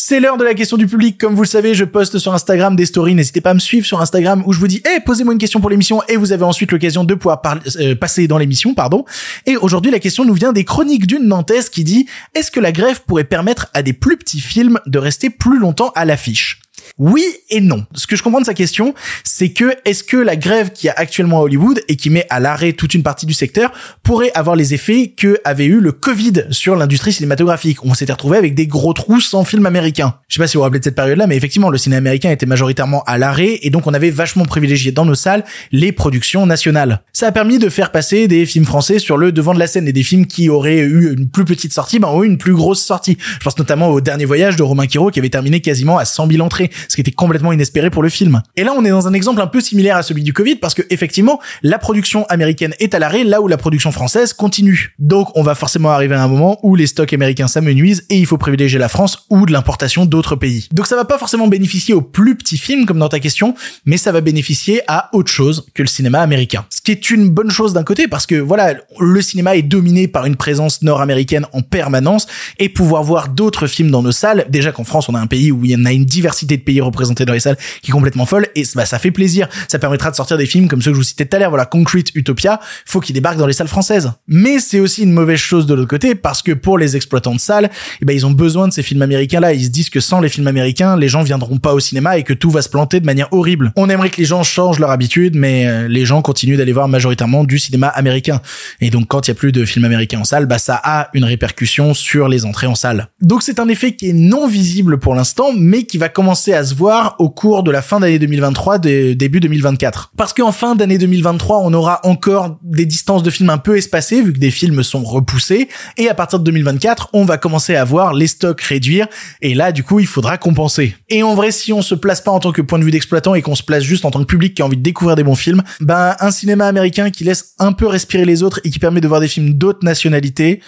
C'est 0.00 0.20
l'heure 0.20 0.36
de 0.36 0.44
la 0.44 0.54
question 0.54 0.76
du 0.76 0.86
public. 0.86 1.18
Comme 1.18 1.34
vous 1.34 1.42
le 1.42 1.48
savez, 1.48 1.74
je 1.74 1.84
poste 1.84 2.18
sur 2.18 2.32
Instagram 2.32 2.76
des 2.76 2.86
stories. 2.86 3.16
N'hésitez 3.16 3.40
pas 3.40 3.50
à 3.50 3.54
me 3.54 3.58
suivre 3.58 3.84
sur 3.84 4.00
Instagram 4.00 4.44
où 4.46 4.52
je 4.52 4.60
vous 4.60 4.68
dis, 4.68 4.80
hey, 4.84 5.00
posez-moi 5.00 5.32
une 5.32 5.40
question 5.40 5.60
pour 5.60 5.70
l'émission 5.70 6.02
et 6.08 6.14
vous 6.14 6.30
avez 6.30 6.44
ensuite 6.44 6.70
l'occasion 6.70 7.02
de 7.02 7.14
pouvoir 7.14 7.42
euh, 7.80 7.96
passer 7.96 8.28
dans 8.28 8.38
l'émission, 8.38 8.74
pardon. 8.74 9.04
Et 9.44 9.56
aujourd'hui, 9.56 9.90
la 9.90 9.98
question 9.98 10.24
nous 10.24 10.34
vient 10.34 10.52
des 10.52 10.64
chroniques 10.64 11.08
d'une 11.08 11.26
Nantaise 11.26 11.68
qui 11.68 11.82
dit, 11.82 12.06
est-ce 12.36 12.52
que 12.52 12.60
la 12.60 12.70
grève 12.70 13.02
pourrait 13.08 13.24
permettre 13.24 13.70
à 13.74 13.82
des 13.82 13.92
plus 13.92 14.16
petits 14.16 14.40
films 14.40 14.78
de 14.86 15.00
rester 15.00 15.30
plus 15.30 15.58
longtemps 15.58 15.90
à 15.96 16.04
l'affiche? 16.04 16.60
Oui 16.96 17.24
et 17.50 17.60
non. 17.60 17.84
Ce 17.94 18.06
que 18.06 18.16
je 18.16 18.22
comprends 18.22 18.40
de 18.40 18.46
sa 18.46 18.54
question, 18.54 18.94
c'est 19.24 19.50
que 19.50 19.74
est-ce 19.84 20.02
que 20.02 20.16
la 20.16 20.36
grève 20.36 20.70
qui 20.72 20.88
a 20.88 20.94
actuellement 20.96 21.40
à 21.40 21.42
Hollywood 21.42 21.82
et 21.88 21.96
qui 21.96 22.10
met 22.10 22.26
à 22.30 22.40
l'arrêt 22.40 22.72
toute 22.72 22.94
une 22.94 23.02
partie 23.02 23.26
du 23.26 23.34
secteur 23.34 23.72
pourrait 24.02 24.32
avoir 24.34 24.56
les 24.56 24.74
effets 24.74 25.12
que 25.16 25.38
avait 25.44 25.66
eu 25.66 25.80
le 25.80 25.92
Covid 25.92 26.46
sur 26.50 26.76
l'industrie 26.76 27.12
cinématographique? 27.12 27.84
On 27.84 27.94
s'était 27.94 28.12
retrouvé 28.12 28.38
avec 28.38 28.54
des 28.54 28.66
gros 28.66 28.92
trous 28.92 29.20
sans 29.20 29.44
film 29.44 29.66
américain. 29.66 30.14
Je 30.28 30.34
sais 30.34 30.42
pas 30.42 30.46
si 30.46 30.56
vous 30.56 30.60
vous 30.60 30.64
rappelez 30.64 30.80
de 30.80 30.84
cette 30.84 30.94
période-là, 30.94 31.26
mais 31.26 31.36
effectivement, 31.36 31.70
le 31.70 31.78
cinéma 31.78 31.98
américain 31.98 32.30
était 32.30 32.46
majoritairement 32.46 33.02
à 33.04 33.18
l'arrêt 33.18 33.58
et 33.62 33.70
donc 33.70 33.86
on 33.86 33.94
avait 33.94 34.10
vachement 34.10 34.44
privilégié 34.44 34.92
dans 34.92 35.04
nos 35.04 35.14
salles 35.14 35.44
les 35.72 35.92
productions 35.92 36.46
nationales. 36.46 37.02
Ça 37.12 37.26
a 37.26 37.32
permis 37.32 37.58
de 37.58 37.68
faire 37.68 37.92
passer 37.92 38.28
des 38.28 38.46
films 38.46 38.64
français 38.64 38.98
sur 38.98 39.16
le 39.16 39.32
devant 39.32 39.54
de 39.54 39.58
la 39.58 39.66
scène 39.66 39.88
et 39.88 39.92
des 39.92 40.02
films 40.02 40.26
qui 40.26 40.48
auraient 40.48 40.78
eu 40.78 41.14
une 41.14 41.28
plus 41.28 41.44
petite 41.44 41.72
sortie, 41.72 41.98
ben 41.98 42.08
ont 42.08 42.22
eu 42.22 42.26
une 42.26 42.38
plus 42.38 42.54
grosse 42.54 42.82
sortie. 42.82 43.18
Je 43.20 43.44
pense 43.44 43.58
notamment 43.58 43.88
au 43.88 44.00
dernier 44.00 44.24
voyage 44.24 44.56
de 44.56 44.62
Romain 44.62 44.86
Quiro 44.86 45.10
qui 45.10 45.18
avait 45.18 45.28
terminé 45.28 45.60
quasiment 45.60 45.98
à 45.98 46.04
100 46.04 46.30
000 46.30 46.42
entrées 46.44 46.70
ce 46.88 46.94
qui 46.94 47.00
était 47.00 47.12
complètement 47.12 47.52
inespéré 47.52 47.90
pour 47.90 48.02
le 48.02 48.08
film. 48.08 48.42
Et 48.56 48.64
là, 48.64 48.72
on 48.76 48.84
est 48.84 48.90
dans 48.90 49.08
un 49.08 49.12
exemple 49.12 49.40
un 49.40 49.46
peu 49.46 49.60
similaire 49.60 49.96
à 49.96 50.02
celui 50.02 50.22
du 50.22 50.32
Covid, 50.32 50.56
parce 50.56 50.74
que 50.74 50.82
effectivement, 50.90 51.40
la 51.62 51.78
production 51.78 52.24
américaine 52.26 52.74
est 52.78 52.94
à 52.94 52.98
l'arrêt, 52.98 53.24
là 53.24 53.40
où 53.40 53.48
la 53.48 53.56
production 53.56 53.92
française 53.92 54.32
continue. 54.32 54.94
Donc, 54.98 55.30
on 55.36 55.42
va 55.42 55.54
forcément 55.54 55.90
arriver 55.90 56.14
à 56.14 56.22
un 56.22 56.28
moment 56.28 56.58
où 56.62 56.74
les 56.74 56.86
stocks 56.86 57.12
américains 57.12 57.48
s'amenuisent 57.48 58.04
et 58.10 58.18
il 58.18 58.26
faut 58.26 58.38
privilégier 58.38 58.78
la 58.78 58.88
France 58.88 59.26
ou 59.30 59.46
de 59.46 59.52
l'importation 59.52 60.06
d'autres 60.06 60.36
pays. 60.36 60.68
Donc, 60.72 60.86
ça 60.86 60.96
va 60.96 61.04
pas 61.04 61.18
forcément 61.18 61.48
bénéficier 61.48 61.94
aux 61.94 62.02
plus 62.02 62.36
petits 62.36 62.58
films, 62.58 62.86
comme 62.86 62.98
dans 62.98 63.08
ta 63.08 63.20
question, 63.20 63.54
mais 63.84 63.96
ça 63.96 64.12
va 64.12 64.20
bénéficier 64.20 64.82
à 64.88 65.08
autre 65.12 65.30
chose 65.30 65.66
que 65.74 65.82
le 65.82 65.88
cinéma 65.88 66.20
américain. 66.20 66.64
Qui 66.88 66.92
est 66.92 67.10
une 67.10 67.28
bonne 67.28 67.50
chose 67.50 67.74
d'un 67.74 67.84
côté, 67.84 68.08
parce 68.08 68.24
que 68.24 68.36
voilà, 68.36 68.72
le 68.98 69.20
cinéma 69.20 69.56
est 69.56 69.62
dominé 69.62 70.08
par 70.08 70.24
une 70.24 70.36
présence 70.36 70.80
nord-américaine 70.80 71.44
en 71.52 71.60
permanence 71.60 72.26
et 72.58 72.70
pouvoir 72.70 73.02
voir 73.02 73.28
d'autres 73.28 73.66
films 73.66 73.90
dans 73.90 74.02
nos 74.02 74.10
salles, 74.10 74.46
déjà 74.48 74.72
qu'en 74.72 74.84
France, 74.84 75.10
on 75.10 75.14
a 75.14 75.20
un 75.20 75.26
pays 75.26 75.52
où 75.52 75.66
il 75.66 75.72
y 75.72 75.76
en 75.76 75.84
a 75.84 75.92
une 75.92 76.06
diversité 76.06 76.56
de 76.56 76.62
pays 76.62 76.80
représenté 76.80 77.26
dans 77.26 77.34
les 77.34 77.40
salles 77.40 77.58
qui 77.82 77.90
est 77.90 77.92
complètement 77.92 78.24
folle 78.24 78.46
et 78.56 78.62
bah, 78.74 78.86
ça 78.86 78.98
fait 78.98 79.10
plaisir. 79.10 79.48
Ça 79.68 79.78
permettra 79.78 80.10
de 80.10 80.16
sortir 80.16 80.38
des 80.38 80.46
films 80.46 80.66
comme 80.66 80.80
ceux 80.80 80.92
que 80.92 80.94
je 80.94 81.00
vous 81.00 81.04
citais 81.04 81.26
tout 81.26 81.36
à 81.36 81.40
l'heure, 81.40 81.50
voilà, 81.50 81.66
Concrete 81.66 82.14
Utopia, 82.14 82.58
faut 82.86 83.00
qu'ils 83.00 83.14
débarquent 83.14 83.36
dans 83.36 83.46
les 83.46 83.52
salles 83.52 83.68
françaises. 83.68 84.10
Mais 84.26 84.58
c'est 84.58 84.80
aussi 84.80 85.02
une 85.02 85.12
mauvaise 85.12 85.40
chose 85.40 85.66
de 85.66 85.74
l'autre 85.74 85.90
côté 85.90 86.14
parce 86.14 86.40
que 86.40 86.52
pour 86.52 86.78
les 86.78 86.96
exploitants 86.96 87.34
de 87.34 87.40
salles, 87.40 87.68
eh 88.00 88.06
ben, 88.06 88.16
ils 88.16 88.24
ont 88.24 88.30
besoin 88.30 88.66
de 88.66 88.72
ces 88.72 88.82
films 88.82 89.02
américains 89.02 89.40
là. 89.40 89.52
Ils 89.52 89.66
se 89.66 89.68
disent 89.68 89.90
que 89.90 90.00
sans 90.00 90.22
les 90.22 90.30
films 90.30 90.46
américains, 90.46 90.96
les 90.96 91.10
gens 91.10 91.22
viendront 91.22 91.58
pas 91.58 91.74
au 91.74 91.80
cinéma 91.80 92.16
et 92.16 92.22
que 92.22 92.32
tout 92.32 92.50
va 92.50 92.62
se 92.62 92.70
planter 92.70 92.98
de 92.98 93.04
manière 93.04 93.30
horrible. 93.30 93.74
On 93.76 93.90
aimerait 93.90 94.08
que 94.08 94.16
les 94.16 94.24
gens 94.24 94.42
changent 94.42 94.78
leur 94.78 94.90
habitude, 94.90 95.36
mais 95.36 95.66
euh, 95.66 95.86
les 95.86 96.06
gens 96.06 96.22
continuent 96.22 96.56
d'aller 96.56 96.77
majoritairement 96.86 97.44
du 97.44 97.58
cinéma 97.58 97.88
américain. 97.88 98.40
Et 98.80 98.90
donc 98.90 99.08
quand 99.08 99.26
il 99.26 99.30
y 99.30 99.32
a 99.32 99.34
plus 99.34 99.52
de 99.52 99.64
films 99.64 99.86
américains 99.86 100.20
en 100.20 100.24
salle, 100.24 100.46
bah 100.46 100.58
ça 100.58 100.80
a 100.84 101.08
une 101.14 101.24
répercussion 101.24 101.94
sur 101.94 102.28
les 102.28 102.44
entrées 102.44 102.66
en 102.66 102.74
salle. 102.74 103.08
Donc 103.20 103.42
c'est 103.42 103.58
un 103.58 103.68
effet 103.68 103.96
qui 103.96 104.10
est 104.10 104.12
non 104.12 104.46
visible 104.46 104.98
pour 104.98 105.14
l'instant, 105.14 105.48
mais 105.56 105.84
qui 105.84 105.98
va 105.98 106.08
commencer 106.08 106.52
à 106.52 106.62
se 106.62 106.74
voir 106.74 107.16
au 107.18 107.30
cours 107.30 107.62
de 107.62 107.70
la 107.70 107.82
fin 107.82 108.00
d'année 108.00 108.18
2023, 108.18 108.78
début 108.78 109.40
2024. 109.40 110.12
Parce 110.16 110.32
qu'en 110.32 110.52
fin 110.52 110.74
d'année 110.74 110.98
2023, 110.98 111.60
on 111.64 111.72
aura 111.72 112.00
encore 112.04 112.58
des 112.62 112.86
distances 112.86 113.22
de 113.22 113.30
films 113.30 113.50
un 113.50 113.58
peu 113.58 113.76
espacées, 113.76 114.22
vu 114.22 114.32
que 114.32 114.38
des 114.38 114.50
films 114.50 114.82
sont 114.82 115.02
repoussés, 115.02 115.68
et 115.96 116.08
à 116.08 116.14
partir 116.14 116.38
de 116.38 116.44
2024, 116.44 117.10
on 117.12 117.24
va 117.24 117.38
commencer 117.38 117.74
à 117.74 117.84
voir 117.84 118.12
les 118.12 118.26
stocks 118.26 118.60
réduire, 118.60 119.06
et 119.40 119.54
là, 119.54 119.72
du 119.72 119.82
coup, 119.82 120.00
il 120.00 120.06
faudra 120.06 120.38
compenser. 120.38 120.96
Et 121.08 121.22
en 121.22 121.34
vrai, 121.34 121.50
si 121.50 121.72
on 121.72 121.82
se 121.82 121.94
place 121.94 122.20
pas 122.20 122.30
en 122.30 122.40
tant 122.40 122.52
que 122.52 122.62
point 122.62 122.78
de 122.78 122.84
vue 122.84 122.90
d'exploitant 122.90 123.34
et 123.34 123.42
qu'on 123.42 123.54
se 123.54 123.62
place 123.62 123.82
juste 123.82 124.04
en 124.04 124.10
tant 124.10 124.20
que 124.20 124.24
public 124.24 124.54
qui 124.54 124.62
a 124.62 124.66
envie 124.66 124.76
de 124.76 124.82
découvrir 124.82 125.16
des 125.16 125.24
bons 125.24 125.34
films, 125.34 125.62
ben, 125.80 126.16
un 126.20 126.30
cinéma 126.30 126.67
américain 126.68 127.10
qui 127.10 127.24
laisse 127.24 127.54
un 127.58 127.72
peu 127.72 127.86
respirer 127.86 128.24
les 128.24 128.42
autres 128.42 128.60
et 128.64 128.70
qui 128.70 128.78
permet 128.78 129.00
de 129.00 129.08
voir 129.08 129.20
des 129.20 129.28
films 129.28 129.54
d'autres 129.54 129.84
nationalités, 129.84 130.60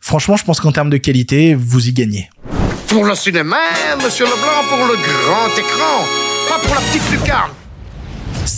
franchement, 0.00 0.36
je 0.36 0.44
pense 0.44 0.60
qu'en 0.60 0.72
termes 0.72 0.90
de 0.90 0.98
qualité, 0.98 1.54
vous 1.54 1.88
y 1.88 1.92
gagnez. 1.92 2.30
Pour 2.88 3.04
le 3.04 3.14
cinéma, 3.14 3.56
monsieur 4.02 4.24
Leblanc, 4.24 4.68
pour 4.68 4.78
le 4.86 4.94
grand 4.94 5.48
écran, 5.58 6.04
pas 6.48 6.58
pour 6.64 6.74
la 6.74 6.80
petite 6.80 7.10
lucarne. 7.10 7.50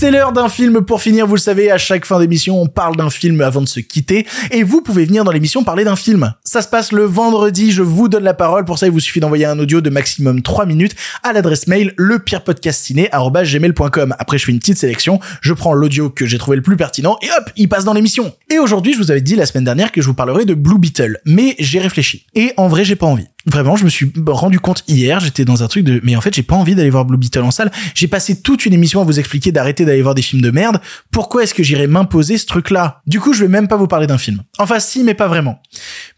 C'est 0.01 0.13
l'heure 0.13 0.31
d'un 0.31 0.49
film 0.49 0.83
pour 0.83 1.03
finir, 1.03 1.27
vous 1.27 1.35
le 1.35 1.41
savez, 1.41 1.73
à 1.73 1.79
chaque 1.79 2.05
fin 2.05 2.21
d'émission, 2.21 2.63
on 2.63 2.69
parle 2.69 2.95
d'un 2.95 3.11
film 3.11 3.41
avant 3.41 3.61
de 3.61 3.67
se 3.67 3.81
quitter, 3.81 4.29
et 4.53 4.63
vous 4.63 4.81
pouvez 4.81 5.05
venir 5.05 5.25
dans 5.25 5.33
l'émission 5.33 5.65
parler 5.65 5.83
d'un 5.83 5.97
film. 5.97 6.35
Ça 6.45 6.63
se 6.63 6.69
passe 6.69 6.93
le 6.93 7.03
vendredi, 7.03 7.73
je 7.73 7.83
vous 7.83 8.09
donne 8.09 8.23
la 8.23 8.33
parole, 8.33 8.65
pour 8.65 8.79
ça 8.79 8.87
il 8.87 8.93
vous 8.93 9.01
suffit 9.01 9.19
d'envoyer 9.19 9.47
un 9.47 9.59
audio 9.59 9.81
de 9.81 9.91
maximum 9.91 10.43
3 10.43 10.67
minutes 10.67 10.95
à 11.25 11.33
l'adresse 11.33 11.67
mail 11.67 11.95
lepirepodcastciné.gmail.com. 11.97 14.15
Après 14.21 14.39
je 14.39 14.45
fais 14.45 14.53
une 14.53 14.61
petite 14.61 14.79
sélection, 14.79 15.19
je 15.41 15.53
prends 15.53 15.75
l'audio 15.75 16.11
que 16.11 16.27
j'ai 16.27 16.39
trouvé 16.39 16.59
le 16.59 16.63
plus 16.63 16.77
pertinent, 16.77 17.19
et 17.21 17.27
hop, 17.37 17.51
il 17.57 17.69
passe 17.69 17.85
dans 17.85 17.93
l'émission. 17.93 18.33
Et 18.53 18.61
aujourd'hui, 18.61 18.93
je 18.93 18.99
vous 18.99 19.11
avais 19.11 19.21
dit 19.21 19.35
la 19.35 19.47
semaine 19.47 19.65
dernière 19.65 19.91
que 19.91 20.01
je 20.01 20.07
vous 20.07 20.15
parlerai 20.15 20.45
de 20.45 20.55
Blue 20.55 20.79
Beetle, 20.79 21.19
mais 21.25 21.57
j'ai 21.59 21.81
réfléchi. 21.81 22.25
Et 22.37 22.53
en 22.57 22.69
vrai, 22.69 22.85
j'ai 22.85 22.95
pas 22.95 23.07
envie. 23.07 23.27
Vraiment, 23.49 23.77
je 23.77 23.85
me 23.85 23.89
suis 23.89 24.13
rendu 24.27 24.61
compte 24.61 24.85
hier, 24.89 25.21
j'étais 25.21 25.47
dans 25.47 25.63
un 25.63 25.69
truc 25.69 25.83
de, 25.83 26.01
mais 26.05 26.17
en 26.17 26.21
fait, 26.21 26.35
j'ai 26.35 26.43
pas 26.43 26.55
envie 26.55 26.75
d'aller 26.75 26.91
voir 26.91 27.07
Blue 27.07 27.17
Beetle 27.17 27.41
en 27.41 27.51
salle. 27.51 27.73
J'ai 27.95 28.07
passé 28.07 28.43
toute 28.43 28.67
une 28.67 28.75
émission 28.75 29.01
à 29.01 29.05
vous 29.05 29.19
expliquer 29.19 29.53
d'arrêter 29.53 29.87
d'aller 29.87 30.03
voir 30.03 30.15
des 30.15 30.23
films 30.23 30.43
de 30.43 30.51
merde. 30.51 30.81
Pourquoi 31.11 31.45
est-ce 31.45 31.55
que 31.55 31.63
j'irais 31.63 31.87
m'imposer 31.87 32.37
ce 32.37 32.45
truc-là? 32.47 33.01
Du 33.07 33.21
coup, 33.21 33.33
je 33.33 33.41
vais 33.41 33.49
même 33.49 33.67
pas 33.67 33.77
vous 33.77 33.89
parler 33.89 34.07
d'un 34.07 34.19
film. 34.19 34.43
Enfin, 34.59 34.81
si, 34.81 35.03
mais 35.03 35.15
pas 35.15 35.29
vraiment. 35.29 35.63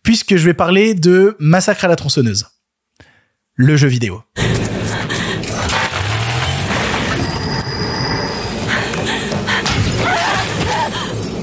Puisque 0.02 0.36
je 0.36 0.44
vais 0.44 0.54
parler 0.54 0.94
de 0.94 1.36
Massacre 1.38 1.84
à 1.84 1.88
la 1.88 1.96
tronçonneuse. 1.96 2.46
Le 3.54 3.76
jeu 3.76 3.88
vidéo. 3.88 4.22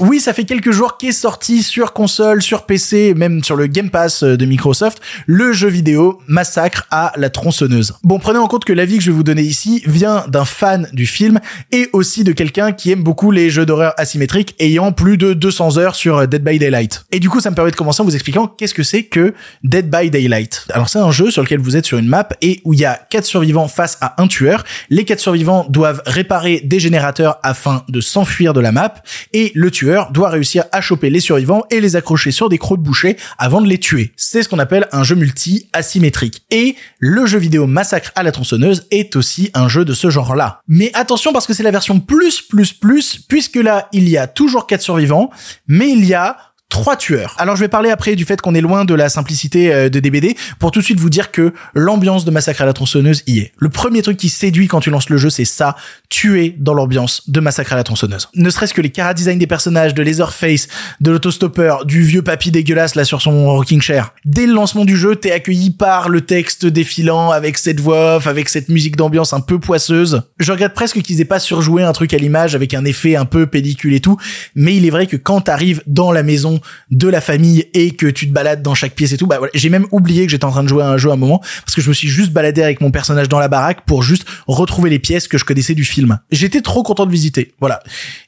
Oui, 0.00 0.20
ça 0.20 0.32
fait 0.32 0.44
quelques 0.44 0.70
jours 0.70 0.96
qu'est 0.96 1.10
sorti 1.10 1.64
sur 1.64 1.92
console, 1.92 2.40
sur 2.40 2.66
PC, 2.66 3.14
même 3.16 3.42
sur 3.42 3.56
le 3.56 3.66
Game 3.66 3.90
Pass 3.90 4.22
de 4.22 4.46
Microsoft, 4.46 5.00
le 5.26 5.52
jeu 5.52 5.68
vidéo 5.68 6.20
Massacre 6.28 6.86
à 6.92 7.12
la 7.16 7.30
tronçonneuse. 7.30 7.94
Bon, 8.04 8.20
prenez 8.20 8.38
en 8.38 8.46
compte 8.46 8.64
que 8.64 8.72
l'avis 8.72 8.98
que 8.98 9.02
je 9.02 9.10
vais 9.10 9.16
vous 9.16 9.24
donner 9.24 9.42
ici 9.42 9.82
vient 9.86 10.24
d'un 10.28 10.44
fan 10.44 10.88
du 10.92 11.04
film 11.04 11.40
et 11.72 11.88
aussi 11.92 12.22
de 12.22 12.30
quelqu'un 12.30 12.70
qui 12.70 12.92
aime 12.92 13.02
beaucoup 13.02 13.32
les 13.32 13.50
jeux 13.50 13.66
d'horreur 13.66 13.92
asymétriques 13.96 14.54
ayant 14.60 14.92
plus 14.92 15.16
de 15.16 15.32
200 15.32 15.78
heures 15.78 15.96
sur 15.96 16.28
Dead 16.28 16.44
by 16.44 16.60
Daylight. 16.60 17.04
Et 17.10 17.18
du 17.18 17.28
coup, 17.28 17.40
ça 17.40 17.50
me 17.50 17.56
permet 17.56 17.72
de 17.72 17.76
commencer 17.76 18.00
en 18.00 18.04
vous 18.04 18.14
expliquant 18.14 18.46
qu'est-ce 18.46 18.74
que 18.74 18.84
c'est 18.84 19.02
que 19.02 19.34
Dead 19.64 19.90
by 19.90 20.10
Daylight. 20.10 20.66
Alors 20.70 20.88
c'est 20.88 21.00
un 21.00 21.10
jeu 21.10 21.32
sur 21.32 21.42
lequel 21.42 21.58
vous 21.58 21.76
êtes 21.76 21.86
sur 21.86 21.98
une 21.98 22.08
map 22.08 22.28
et 22.40 22.60
où 22.64 22.72
il 22.72 22.80
y 22.80 22.84
a 22.84 23.00
quatre 23.10 23.26
survivants 23.26 23.68
face 23.68 23.98
à 24.00 24.22
un 24.22 24.28
tueur. 24.28 24.64
Les 24.90 25.04
quatre 25.04 25.20
survivants 25.20 25.66
doivent 25.68 26.02
réparer 26.06 26.60
des 26.64 26.78
générateurs 26.78 27.40
afin 27.42 27.84
de 27.88 28.00
s'enfuir 28.00 28.54
de 28.54 28.60
la 28.60 28.70
map 28.70 28.94
et 29.32 29.50
le 29.56 29.72
tueur 29.72 29.87
doit 30.10 30.30
réussir 30.30 30.64
à 30.72 30.80
choper 30.80 31.10
les 31.10 31.20
survivants 31.20 31.64
et 31.70 31.80
les 31.80 31.96
accrocher 31.96 32.30
sur 32.30 32.48
des 32.48 32.58
crocs 32.58 32.78
de 32.78 32.84
boucher 32.84 33.16
avant 33.38 33.60
de 33.60 33.68
les 33.68 33.78
tuer. 33.78 34.12
C'est 34.16 34.42
ce 34.42 34.48
qu'on 34.48 34.58
appelle 34.58 34.88
un 34.92 35.02
jeu 35.02 35.14
multi 35.14 35.68
asymétrique. 35.72 36.42
Et 36.50 36.76
le 36.98 37.26
jeu 37.26 37.38
vidéo 37.38 37.66
Massacre 37.66 38.12
à 38.14 38.22
la 38.22 38.32
tronçonneuse 38.32 38.86
est 38.90 39.16
aussi 39.16 39.50
un 39.54 39.68
jeu 39.68 39.84
de 39.84 39.92
ce 39.92 40.10
genre-là. 40.10 40.60
Mais 40.68 40.90
attention 40.94 41.32
parce 41.32 41.46
que 41.46 41.54
c'est 41.54 41.62
la 41.62 41.70
version 41.70 42.00
plus 42.00 42.42
plus 42.42 42.72
plus 42.72 43.18
puisque 43.18 43.56
là 43.56 43.88
il 43.92 44.08
y 44.08 44.16
a 44.16 44.26
toujours 44.26 44.66
quatre 44.66 44.82
survivants, 44.82 45.30
mais 45.66 45.90
il 45.90 46.04
y 46.04 46.14
a 46.14 46.36
trois 46.68 46.96
tueurs. 46.96 47.34
Alors 47.38 47.56
je 47.56 47.60
vais 47.60 47.68
parler 47.68 47.90
après 47.90 48.14
du 48.14 48.24
fait 48.24 48.40
qu'on 48.40 48.54
est 48.54 48.60
loin 48.60 48.84
de 48.84 48.94
la 48.94 49.08
simplicité 49.08 49.72
euh, 49.72 49.88
de 49.88 50.00
DBD 50.00 50.36
pour 50.58 50.70
tout 50.70 50.80
de 50.80 50.84
suite 50.84 51.00
vous 51.00 51.08
dire 51.08 51.30
que 51.30 51.52
l'ambiance 51.74 52.24
de 52.24 52.30
Massacre 52.30 52.62
à 52.62 52.66
la 52.66 52.72
tronçonneuse 52.72 53.22
y 53.26 53.38
est. 53.38 53.52
Le 53.58 53.70
premier 53.70 54.02
truc 54.02 54.18
qui 54.18 54.28
séduit 54.28 54.68
quand 54.68 54.80
tu 54.80 54.90
lances 54.90 55.08
le 55.08 55.16
jeu, 55.16 55.30
c'est 55.30 55.46
ça, 55.46 55.76
tuer 56.10 56.54
dans 56.58 56.74
l'ambiance 56.74 57.28
de 57.28 57.40
Massacre 57.40 57.72
à 57.72 57.76
la 57.76 57.84
tronçonneuse. 57.84 58.28
Ne 58.34 58.50
serait-ce 58.50 58.74
que 58.74 58.82
les 58.82 58.90
cara 58.90 59.14
design 59.14 59.38
des 59.38 59.46
personnages, 59.46 59.94
de 59.94 60.02
Laserface, 60.02 60.68
de 61.00 61.10
l'autostoppeur, 61.10 61.86
du 61.86 62.02
vieux 62.02 62.22
papy 62.22 62.50
dégueulasse 62.50 62.94
là 62.94 63.04
sur 63.04 63.22
son 63.22 63.50
rocking 63.50 63.80
chair. 63.80 64.12
Dès 64.26 64.46
le 64.46 64.52
lancement 64.52 64.84
du 64.84 64.96
jeu, 64.96 65.16
t'es 65.16 65.32
accueilli 65.32 65.70
par 65.70 66.10
le 66.10 66.20
texte 66.20 66.66
défilant 66.66 67.30
avec 67.30 67.56
cette 67.56 67.80
voix 67.80 68.16
off, 68.16 68.26
avec 68.26 68.48
cette 68.48 68.68
musique 68.68 68.96
d'ambiance 68.96 69.32
un 69.32 69.40
peu 69.40 69.58
poisseuse. 69.58 70.22
Je 70.38 70.52
regrette 70.52 70.74
presque 70.74 71.00
qu'ils 71.00 71.20
aient 71.20 71.24
pas 71.24 71.40
surjoué 71.40 71.82
un 71.82 71.92
truc 71.92 72.12
à 72.12 72.18
l'image 72.18 72.54
avec 72.54 72.74
un 72.74 72.84
effet 72.84 73.16
un 73.16 73.24
peu 73.24 73.46
pellicule 73.46 73.94
et 73.94 74.00
tout, 74.00 74.18
mais 74.54 74.76
il 74.76 74.84
est 74.84 74.90
vrai 74.90 75.06
que 75.06 75.16
quand 75.16 75.40
t'arrives 75.40 75.82
dans 75.86 76.12
la 76.12 76.22
maison 76.22 76.57
de 76.90 77.08
la 77.08 77.20
famille 77.20 77.66
et 77.74 77.92
que 77.92 78.06
tu 78.06 78.28
te 78.28 78.32
balades 78.32 78.62
dans 78.62 78.74
chaque 78.74 78.94
pièce 78.94 79.12
et 79.12 79.16
tout, 79.16 79.26
bah 79.26 79.38
voilà, 79.38 79.50
j'ai 79.54 79.68
même 79.68 79.86
oublié 79.90 80.24
que 80.24 80.32
j'étais 80.32 80.44
en 80.44 80.50
train 80.50 80.62
de 80.62 80.68
jouer 80.68 80.82
à 80.82 80.88
un 80.88 80.96
jeu 80.96 81.10
à 81.10 81.12
un 81.12 81.16
moment 81.16 81.40
parce 81.64 81.74
que 81.74 81.80
je 81.80 81.88
me 81.88 81.94
suis 81.94 82.08
juste 82.08 82.32
baladé 82.32 82.62
avec 82.62 82.80
mon 82.80 82.90
personnage 82.90 83.28
dans 83.28 83.38
la 83.38 83.48
baraque 83.48 83.84
pour 83.86 84.02
juste 84.02 84.26
retrouver 84.46 84.90
les 84.90 84.98
pièces 84.98 85.28
que 85.28 85.38
je 85.38 85.44
connaissais 85.44 85.74
du 85.74 85.84
film. 85.84 86.18
J'étais 86.30 86.60
trop 86.60 86.82
content 86.82 87.06
de 87.06 87.12
visiter, 87.12 87.54
voilà. 87.60 87.82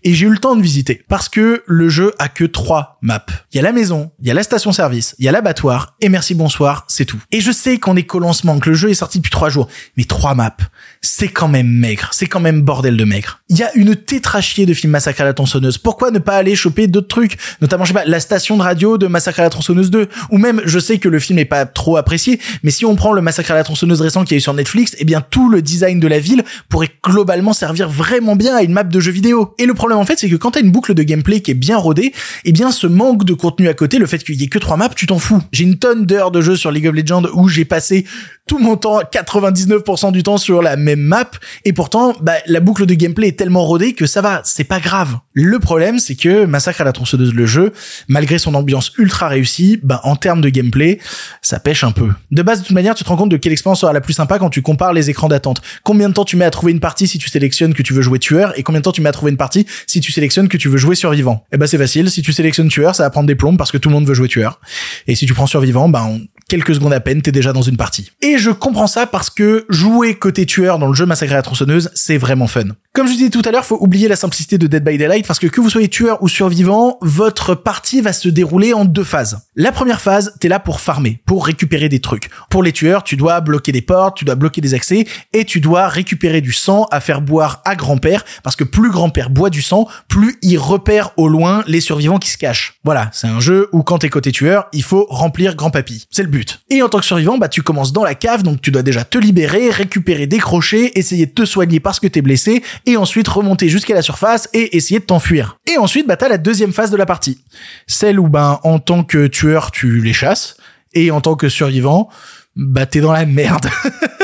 Et 0.05 0.15
j'ai 0.15 0.27
eu 0.27 0.31
le 0.31 0.39
temps 0.39 0.57
de 0.57 0.63
visiter 0.63 1.03
parce 1.09 1.29
que 1.29 1.63
le 1.67 1.89
jeu 1.89 2.13
a 2.19 2.29
que 2.29 2.45
trois 2.45 2.99
maps. 3.01 3.25
Il 3.53 3.57
y 3.57 3.61
a 3.61 3.63
la 3.63 3.73
maison, 3.73 4.11
il 4.21 4.29
y 4.29 4.31
a 4.31 4.35
la 4.35 4.43
station 4.43 4.73
service, 4.73 5.15
il 5.19 5.25
y 5.25 5.29
a 5.29 5.33
l'abattoir 5.33 5.97
et 6.01 6.09
merci 6.09 6.35
bonsoir, 6.35 6.85
c'est 6.89 7.05
tout. 7.05 7.21
Et 7.33 7.41
je 7.41 7.53
sais 7.53 7.79
qu'on 7.79 7.97
est 7.97 8.03
qu'au 8.03 8.19
lancement, 8.19 8.59
que 8.59 8.71
le 8.71 8.77
jeu 8.77 8.91
est 8.91 8.95
sorti 8.95 9.19
depuis 9.19 9.31
trois 9.31 9.49
jours, 9.49 9.69
mais 9.97 10.05
trois 10.05 10.35
maps, 10.35 10.57
c'est 11.01 11.29
quand 11.29 11.49
même 11.49 11.69
maigre, 11.69 12.11
c'est 12.13 12.27
quand 12.27 12.41
même 12.41 12.63
bordel 12.63 12.97
de 12.97 13.05
maigre. 13.05 13.41
Il 13.49 13.57
y 13.57 13.63
a 13.63 13.75
une 13.75 13.97
tétrachier 13.97 14.67
de 14.67 14.75
films 14.75 14.91
Massacre 14.91 15.21
à 15.21 15.25
la 15.25 15.33
tronçonneuse. 15.33 15.79
Pourquoi 15.79 16.11
ne 16.11 16.19
pas 16.19 16.37
aller 16.37 16.55
choper 16.55 16.87
d'autres 16.87 17.09
trucs, 17.09 17.39
notamment 17.61 17.85
je 17.85 17.93
sais 17.93 17.95
pas 17.95 18.05
la 18.05 18.20
station 18.21 18.57
de 18.57 18.63
radio 18.63 18.99
de 18.99 19.07
Massacre 19.07 19.41
à 19.41 19.43
la 19.43 19.51
tronçonneuse 19.51 19.91
2 19.91 20.09
ou 20.31 20.39
même 20.39 20.61
je 20.65 20.79
sais 20.79 20.99
que 20.99 21.09
le 21.09 21.19
film 21.19 21.39
est 21.39 21.45
pas 21.45 21.67
trop 21.67 21.97
apprécié, 21.97 22.41
mais 22.63 22.71
si 22.71 22.85
on 22.85 22.97
prend 22.97 23.13
le 23.13 23.23
Massacre 23.23 23.51
à 23.53 23.55
la 23.55 23.65
tronçonneuse 23.65 24.01
récent 24.01 24.25
qui 24.25 24.35
est 24.35 24.41
sur 24.41 24.55
Netflix, 24.55 24.95
eh 24.99 25.05
bien 25.05 25.21
tout 25.21 25.49
le 25.49 25.63
design 25.63 26.01
de 26.01 26.09
la 26.09 26.19
ville 26.19 26.45
pourrait 26.69 26.91
globalement 27.05 27.53
servir 27.53 27.89
vraiment 27.89 28.37
bien 28.37 28.57
à 28.57 28.63
une 28.63 28.73
map 28.73 28.85
de 28.85 29.01
jeu 29.01 29.13
vidéo. 29.13 29.55
Et 29.59 29.67
le 29.67 29.75
problème 29.75 29.99
en 29.99 30.05
fait, 30.05 30.19
c'est 30.19 30.29
que 30.29 30.37
quand 30.37 30.53
t'as 30.53 30.61
une 30.61 30.71
boucle 30.71 30.95
de 30.95 31.03
gameplay 31.03 31.41
qui 31.41 31.51
est 31.51 31.55
bien 31.55 31.77
rodée, 31.77 32.13
eh 32.45 32.53
bien 32.53 32.71
ce 32.71 32.87
manque 32.87 33.25
de 33.25 33.35
contenu 33.35 33.69
à 33.69 33.75
côté, 33.75 33.99
le 33.99 34.07
fait 34.07 34.19
qu'il 34.19 34.41
y 34.41 34.45
ait 34.45 34.49
que 34.49 34.59
trois 34.59 34.77
maps, 34.77 34.91
tu 34.95 35.07
t'en 35.07 35.19
fous. 35.19 35.43
J'ai 35.53 35.65
une 35.65 35.79
tonne 35.79 36.07
d'heures 36.07 36.31
de 36.31 36.41
jeu 36.41 36.57
sur 36.57 36.71
League 36.71 36.87
of 36.87 36.95
Legends 36.95 37.25
où 37.35 37.49
j'ai 37.49 37.65
passé 37.65 38.05
tout 38.51 38.59
mon 38.59 38.77
temps, 38.77 38.99
99% 39.01 40.11
du 40.11 40.25
temps 40.25 40.37
sur 40.37 40.61
la 40.61 40.75
même 40.75 40.99
map, 40.99 41.31
et 41.65 41.73
pourtant, 41.73 42.17
bah, 42.21 42.33
la 42.47 42.59
boucle 42.59 42.85
de 42.85 42.95
gameplay 42.95 43.29
est 43.29 43.39
tellement 43.39 43.65
rodée 43.65 43.93
que 43.93 44.07
ça 44.07 44.23
va, 44.23 44.41
c'est 44.43 44.65
pas 44.65 44.81
grave. 44.81 45.19
Le 45.35 45.61
problème, 45.61 46.01
c'est 46.01 46.17
que 46.17 46.47
Massacre 46.47 46.81
à 46.81 46.85
la 46.85 46.91
tronçonneuse, 46.91 47.33
le 47.33 47.47
jeu, 47.47 47.73
malgré 48.09 48.41
son 48.41 48.55
ambiance 48.55 48.91
ultra 48.99 49.29
réussie, 49.29 49.79
bah, 49.85 50.01
en 50.03 50.17
termes 50.17 50.41
de 50.41 50.49
gameplay, 50.49 50.99
ça 51.43 51.61
pêche 51.61 51.85
un 51.85 51.93
peu. 51.93 52.09
De 52.33 52.43
base, 52.43 52.63
de 52.63 52.67
toute 52.67 52.75
manière, 52.75 52.97
tu 52.97 53.05
te 53.05 53.09
rends 53.09 53.17
compte 53.17 53.31
de 53.31 53.37
quelle 53.37 53.53
expérience 53.53 53.83
sera 53.83 53.93
la 53.93 54.01
plus 54.01 54.15
sympa 54.15 54.41
quand 54.41 54.51
tu 54.51 54.63
compares 54.63 54.95
les 54.95 55.11
écrans 55.11 55.29
d'attente. 55.29 55.63
Combien 55.85 56.09
de 56.09 56.15
temps 56.15 56.25
tu 56.25 56.35
mets 56.37 56.45
à 56.45 56.51
trouver 56.51 56.73
une 56.73 56.81
partie 56.81 57.07
si 57.07 57.19
tu 57.19 57.29
sélectionnes 57.29 57.73
que 57.73 57.85
tu 57.85 57.93
veux 57.93 58.03
jouer 58.03 58.19
tueur, 58.19 58.59
et 58.59 58.65
combien 58.65 58.81
de 58.81 58.85
temps 58.85 58.91
tu 58.91 59.01
mets 59.01 59.11
à 59.11 59.13
trouver 59.13 59.31
une 59.31 59.39
partie 59.39 59.65
si 59.87 60.01
tu 60.01 60.11
sélectionnes 60.11 60.49
que 60.49 60.57
tu 60.57 60.69
veux 60.69 60.77
jouer 60.77 60.97
survivant. 60.97 61.45
Eh 61.53 61.57
ben, 61.57 61.69
c'est 61.69 61.79
facile. 61.79 62.11
Si 62.11 62.21
tu 62.21 62.33
sélectionnes 62.33 62.69
tueur, 62.69 62.97
ça 62.97 63.05
va 63.05 63.11
prendre 63.11 63.29
des 63.29 63.37
plombes 63.37 63.59
parce 63.59 63.71
que 63.71 63.79
tout 63.79 63.91
le 63.91 63.95
monde 63.95 64.09
veut 64.09 64.15
jouer 64.15 64.27
tueur. 64.27 64.59
Et 65.07 65.15
si 65.15 65.25
tu 65.27 65.35
prends 65.35 65.47
survivant, 65.47 65.89
ben, 65.89 66.01
en 66.01 66.19
quelques 66.51 66.75
secondes 66.75 66.93
à 66.93 66.99
peine, 66.99 67.23
t'es 67.23 67.31
déjà 67.31 67.53
dans 67.53 67.63
une 67.63 67.77
partie. 67.77 68.11
Et 68.23 68.37
je 68.37 68.51
comprends 68.51 68.89
ça 68.89 69.07
parce 69.07 69.31
que 69.31 69.67
jouer 69.69 70.15
côté 70.15 70.47
tueur 70.47 70.81
dans 70.81 70.89
le 70.89 70.95
jeu 70.95 71.07
Massacre 71.07 71.33
à 71.33 71.37
la 71.37 71.43
tronçonneuse, 71.43 71.91
c'est 71.95 72.19
vraiment 72.19 72.49
fun. 72.49 72.65
Comme 72.93 73.07
je 73.07 73.13
vous 73.13 73.19
disais 73.19 73.31
tout 73.31 73.43
à 73.45 73.53
l'heure, 73.53 73.65
faut 73.65 73.79
oublier 73.81 74.09
la 74.09 74.17
simplicité 74.17 74.59
de 74.59 74.67
Dead 74.67 74.83
by 74.83 74.99
Daylight 74.99 75.25
parce 75.25 75.39
que 75.39 75.47
que 75.47 75.61
vous 75.61 75.71
soyez 75.71 75.87
tueur 75.87 76.21
ou 76.25 76.29
survivant, 76.29 76.99
votre 77.03 77.55
partie 77.55 78.01
va 78.01 78.13
se 78.13 78.29
dérouler 78.29 78.73
en 78.73 78.85
deux 78.85 79.05
phases. 79.05 79.47
La 79.55 79.71
première 79.71 80.01
phase, 80.01 80.35
t'es 80.41 80.49
là 80.49 80.59
pour 80.59 80.81
farmer, 80.81 81.23
pour 81.25 81.47
récupérer 81.47 81.89
des 81.89 82.01
trucs. 82.01 82.31
Pour 82.51 82.65
les 82.65 82.73
tueurs, 82.73 83.05
tu 83.05 83.17
dois 83.17 83.41
bloquer 83.41 83.71
des 83.71 83.81
portes, 83.81 84.17
tu 84.17 84.25
dois 84.25 84.35
bloquer 84.35 84.61
des 84.61 84.75
accès 84.75 85.07
et 85.33 85.45
tu 85.45 85.61
dois 85.61 85.87
récupérer 85.87 86.41
du 86.41 86.53
sang 86.53 86.89
à 86.91 86.99
faire 86.99 87.21
boire 87.21 87.63
à 87.65 87.77
grand-père 87.77 88.25
parce 88.43 88.57
que 88.57 88.65
plus 88.65 88.91
grand-père 88.91 89.31
boit 89.31 89.51
du 89.51 89.63
sang, 89.63 89.87
plus 90.09 90.37
il 90.43 90.59
repère 90.59 91.13
au 91.17 91.29
loin 91.29 91.63
les 91.69 91.81
survivants 91.81 92.19
qui 92.19 92.31
se 92.31 92.39
cachent. 92.39 92.81
Voilà, 92.83 93.09
c'est 93.13 93.29
un 93.29 93.39
jeu 93.39 93.69
où 93.71 93.85
quand 93.85 93.99
t'es 93.99 94.11
côté 94.11 94.33
tueur, 94.33 94.67
il 94.73 94.83
faut 94.83 95.07
remplir 95.11 95.55
grand-papy. 95.55 96.09
C'est 96.11 96.25
le 96.25 96.29
but. 96.29 96.40
Et 96.69 96.83
en 96.83 96.89
tant 96.89 96.99
que 96.99 97.05
survivant, 97.05 97.39
bah 97.39 97.49
tu 97.49 97.63
commences 97.63 97.93
dans 97.93 98.05
la 98.05 98.15
cave, 98.15 98.43
donc 98.43 98.61
tu 98.61 98.71
dois 98.71 98.83
déjà 98.83 99.05
te 99.05 99.19
libérer, 99.19 99.71
récupérer 99.71 100.27
des 100.27 100.39
crochets, 100.39 100.93
essayer 100.95 101.27
de 101.27 101.33
te 101.33 101.45
soigner 101.45 101.81
parce 101.81 102.01
que 102.01 102.07
t'es 102.07 102.23
blessé 102.23 102.63
et 102.87 102.97
ensuite 102.97 103.29
remonter 103.29 103.69
jusqu'à 103.69 103.95
la 103.95 104.03
surface 104.03 104.49
et 104.53 104.77
essayer 104.77 105.01
de 105.01 105.05
t'enfuir. 105.05 105.59
Et 105.71 105.79
ensuite, 105.79 106.07
bah, 106.07 106.17
t'as 106.17 106.29
la 106.29 106.39
deuxième 106.39 106.73
phase 106.73 106.91
de 106.91 106.97
la 106.97 107.07
partie. 107.07 107.43
Celle 107.87 108.19
où, 108.21 108.29
ben, 108.29 108.61
en 108.63 108.79
tant 108.79 109.05
que 109.05 109.27
tueur, 109.27 109.71
tu 109.71 110.01
les 110.01 110.13
chasses. 110.13 110.57
Et 110.93 111.11
en 111.11 111.21
tant 111.21 111.37
que 111.37 111.49
survivant, 111.49 112.09
bah, 112.57 112.87
t'es 112.87 113.01
dans 113.01 113.13
la 113.13 113.27
merde. 113.27 113.69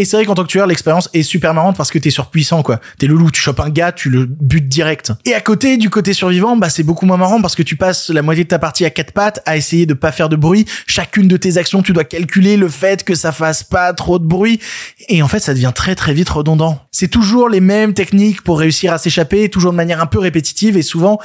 Et 0.00 0.06
c'est 0.06 0.16
vrai 0.16 0.24
qu'en 0.24 0.34
tant 0.34 0.44
que 0.44 0.48
tueur, 0.48 0.66
l'expérience 0.66 1.10
est 1.12 1.22
super 1.22 1.52
marrante 1.52 1.76
parce 1.76 1.90
que 1.90 1.98
t'es 1.98 2.08
surpuissant, 2.08 2.62
quoi. 2.62 2.80
T'es 2.98 3.06
le 3.06 3.16
loup, 3.16 3.30
tu 3.30 3.38
chopes 3.38 3.60
un 3.60 3.68
gars, 3.68 3.92
tu 3.92 4.08
le 4.08 4.24
butes 4.24 4.66
direct. 4.66 5.12
Et 5.26 5.34
à 5.34 5.42
côté, 5.42 5.76
du 5.76 5.90
côté 5.90 6.14
survivant, 6.14 6.56
bah, 6.56 6.70
c'est 6.70 6.84
beaucoup 6.84 7.04
moins 7.04 7.18
marrant 7.18 7.42
parce 7.42 7.54
que 7.54 7.62
tu 7.62 7.76
passes 7.76 8.08
la 8.08 8.22
moitié 8.22 8.44
de 8.44 8.48
ta 8.48 8.58
partie 8.58 8.86
à 8.86 8.90
quatre 8.90 9.12
pattes 9.12 9.42
à 9.44 9.58
essayer 9.58 9.84
de 9.84 9.92
pas 9.92 10.10
faire 10.10 10.30
de 10.30 10.36
bruit. 10.36 10.64
Chacune 10.86 11.28
de 11.28 11.36
tes 11.36 11.58
actions, 11.58 11.82
tu 11.82 11.92
dois 11.92 12.04
calculer 12.04 12.56
le 12.56 12.70
fait 12.70 13.04
que 13.04 13.14
ça 13.14 13.30
fasse 13.30 13.62
pas 13.62 13.92
trop 13.92 14.18
de 14.18 14.24
bruit. 14.24 14.58
Et 15.10 15.20
en 15.20 15.28
fait, 15.28 15.40
ça 15.40 15.52
devient 15.52 15.72
très 15.74 15.94
très 15.94 16.14
vite 16.14 16.30
redondant. 16.30 16.80
C'est 16.92 17.08
toujours 17.08 17.50
les 17.50 17.60
mêmes 17.60 17.92
techniques 17.92 18.40
pour 18.40 18.58
réussir 18.58 18.94
à 18.94 18.96
s'échapper, 18.96 19.50
toujours 19.50 19.72
de 19.72 19.76
manière 19.76 20.00
un 20.00 20.06
peu 20.06 20.18
répétitive 20.18 20.78
et 20.78 20.82
souvent 20.82 21.18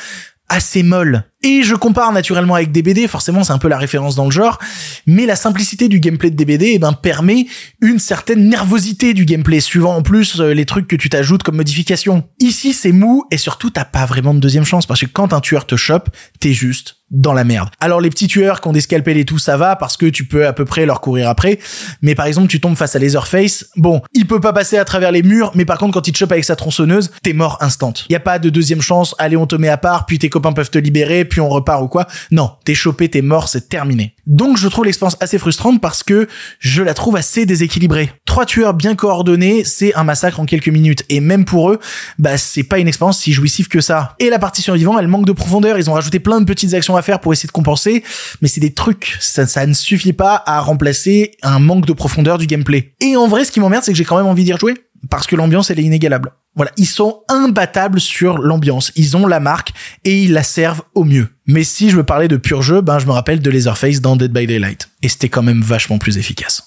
assez 0.49 0.84
molle. 0.84 1.23
Et 1.43 1.63
je 1.63 1.75
compare 1.75 2.12
naturellement 2.12 2.55
avec 2.55 2.71
DBD, 2.71 3.08
forcément 3.08 3.43
c'est 3.43 3.53
un 3.53 3.58
peu 3.58 3.67
la 3.67 3.77
référence 3.77 4.15
dans 4.15 4.25
le 4.25 4.31
genre, 4.31 4.60
mais 5.05 5.25
la 5.25 5.36
simplicité 5.36 5.88
du 5.88 5.99
gameplay 5.99 6.31
de 6.31 6.36
DBD 6.36 6.71
eh 6.73 6.79
ben, 6.79 6.93
permet 6.93 7.45
une 7.81 7.99
certaine 7.99 8.47
nervosité 8.49 9.13
du 9.13 9.25
gameplay, 9.25 9.60
suivant 9.60 9.95
en 9.95 10.01
plus 10.01 10.39
euh, 10.39 10.53
les 10.53 10.65
trucs 10.65 10.88
que 10.88 10.95
tu 10.95 11.10
t'ajoutes 11.10 11.43
comme 11.43 11.58
modification. 11.58 12.27
Ici 12.39 12.73
c'est 12.73 12.91
mou 12.91 13.25
et 13.31 13.38
surtout 13.38 13.69
t'as 13.69 13.86
pas 13.86 14.05
vraiment 14.05 14.34
de 14.34 14.39
deuxième 14.39 14.65
chance 14.65 14.86
parce 14.86 15.01
que 15.01 15.05
quand 15.05 15.34
un 15.34 15.39
tueur 15.41 15.67
te 15.67 15.75
chope, 15.75 16.10
t'es 16.39 16.53
juste 16.53 16.97
dans 17.15 17.34
la 17.34 17.43
merde. 17.43 17.69
Alors 17.80 18.01
les 18.01 18.10
petits 18.10 18.28
tueurs 18.28 18.62
qui 18.62 18.67
ont 18.67 18.73
des 18.73 18.82
scalpels 18.82 19.17
et 19.17 19.25
tout, 19.25 19.39
ça 19.39 19.58
va 19.58 19.75
parce 19.75 19.97
que 19.97 20.06
tu 20.06 20.25
peux 20.25 20.45
à 20.45 20.54
peu 20.54 20.65
près 20.65 20.86
leur 20.86 21.01
courir 21.01 21.30
après. 21.30 21.60
Mais 22.01 22.13
par 22.13 22.25
exemple, 22.25 22.47
tu 22.47 22.60
tombes 22.60 22.75
face 22.75 22.95
à 22.95 22.99
Laserface. 22.99 23.65
Bon, 23.78 24.01
il 24.13 24.28
peut 24.28 24.41
pas 24.41 24.54
passer 24.54 24.78
à 24.78 24.86
travers 24.86 25.12
les 25.12 25.23
murs, 25.23 25.51
mais 25.56 25.65
par 25.65 25.78
contre, 25.78 25.93
quand 25.93 26.08
il 26.08 26.12
te 26.12 26.17
chope 26.17 26.32
avec 26.32 26.43
sa 26.43 26.56
tronçonneuse, 26.56 27.12
t'es 27.23 27.34
mort 27.34 27.58
instant. 27.62 27.93
Y 28.10 28.15
a 28.15 28.19
pas 28.19 28.39
de 28.39 28.49
deuxième 28.49 28.82
chance. 28.82 29.15
Allez, 29.17 29.38
on 29.38 29.47
te 29.47 29.56
met 29.56 29.69
à 29.69 29.78
part, 29.78 30.06
puis 30.06 30.19
tes 30.19 30.30
copains 30.30 30.54
peuvent 30.54 30.69
te 30.69 30.78
libérer, 30.78 31.25
puis 31.25 31.41
on 31.41 31.49
repart 31.49 31.82
ou 31.82 31.88
quoi. 31.88 32.08
Non, 32.32 32.51
t'es 32.65 32.75
chopé, 32.75 33.10
t'es 33.10 33.21
mort, 33.21 33.47
c'est 33.47 33.69
terminé. 33.69 34.14
Donc 34.27 34.57
je 34.57 34.67
trouve 34.67 34.85
l'expérience 34.85 35.17
assez 35.19 35.38
frustrante 35.38 35.81
parce 35.81 36.03
que 36.03 36.27
je 36.59 36.81
la 36.81 36.93
trouve 36.93 37.15
assez 37.15 37.45
déséquilibrée. 37.45 38.11
Trois 38.25 38.45
tueurs 38.45 38.73
bien 38.73 38.95
coordonnés, 38.95 39.63
c'est 39.63 39.93
un 39.95 40.03
massacre 40.03 40.39
en 40.39 40.45
quelques 40.45 40.69
minutes. 40.69 41.03
Et 41.09 41.19
même 41.19 41.45
pour 41.45 41.71
eux, 41.71 41.79
bah 42.17 42.38
c'est 42.38 42.63
pas 42.63 42.79
une 42.79 42.88
expérience 42.88 43.19
si 43.19 43.33
jouissive 43.33 43.67
que 43.67 43.81
ça. 43.81 44.15
Et 44.19 44.29
la 44.29 44.39
partie 44.39 44.61
survivant, 44.61 44.97
elle 44.97 45.07
manque 45.07 45.25
de 45.25 45.31
profondeur. 45.31 45.77
Ils 45.77 45.89
ont 45.89 45.93
rajouté 45.93 46.19
plein 46.19 46.41
de 46.41 46.45
petites 46.45 46.73
actions 46.73 46.95
à 46.95 47.01
faire 47.01 47.19
pour 47.19 47.33
essayer 47.33 47.47
de 47.47 47.51
compenser, 47.51 48.03
mais 48.41 48.47
c'est 48.47 48.61
des 48.61 48.73
trucs. 48.73 49.17
Ça, 49.19 49.45
ça 49.45 49.65
ne 49.65 49.73
suffit 49.73 50.13
pas 50.13 50.43
à 50.45 50.59
remplacer 50.59 51.31
un 51.43 51.59
manque 51.59 51.85
de 51.85 51.93
profondeur 51.93 52.38
du 52.38 52.47
gameplay. 52.47 52.93
Et 53.01 53.15
en 53.15 53.27
vrai, 53.27 53.45
ce 53.45 53.51
qui 53.51 53.59
m'emmerde, 53.59 53.83
c'est 53.83 53.91
que 53.91 53.97
j'ai 53.97 54.05
quand 54.05 54.17
même 54.17 54.25
envie 54.25 54.43
d'y 54.43 54.53
rejouer 54.53 54.75
parce 55.09 55.27
que 55.27 55.35
l'ambiance 55.35 55.69
elle 55.69 55.79
est 55.79 55.83
inégalable. 55.83 56.31
Voilà, 56.55 56.71
ils 56.77 56.87
sont 56.87 57.21
imbattables 57.27 57.99
sur 57.99 58.37
l'ambiance. 58.37 58.91
Ils 58.95 59.17
ont 59.17 59.27
la 59.27 59.39
marque 59.39 59.73
et 60.03 60.23
ils 60.23 60.33
la 60.33 60.43
servent 60.43 60.83
au 60.93 61.03
mieux. 61.03 61.27
Mais 61.47 61.63
si 61.63 61.89
je 61.89 61.97
veux 61.97 62.03
parler 62.03 62.27
de 62.27 62.37
pur 62.37 62.61
jeu, 62.61 62.81
ben 62.81 62.97
je 62.99 63.05
me 63.05 63.11
rappelle 63.11 63.41
de 63.41 63.49
Laserface 63.49 64.01
dans 64.01 64.15
Dead 64.15 64.31
by 64.31 64.47
Daylight 64.47 64.89
et 65.01 65.09
c'était 65.09 65.29
quand 65.29 65.43
même 65.43 65.61
vachement 65.61 65.97
plus 65.97 66.17
efficace. 66.17 66.65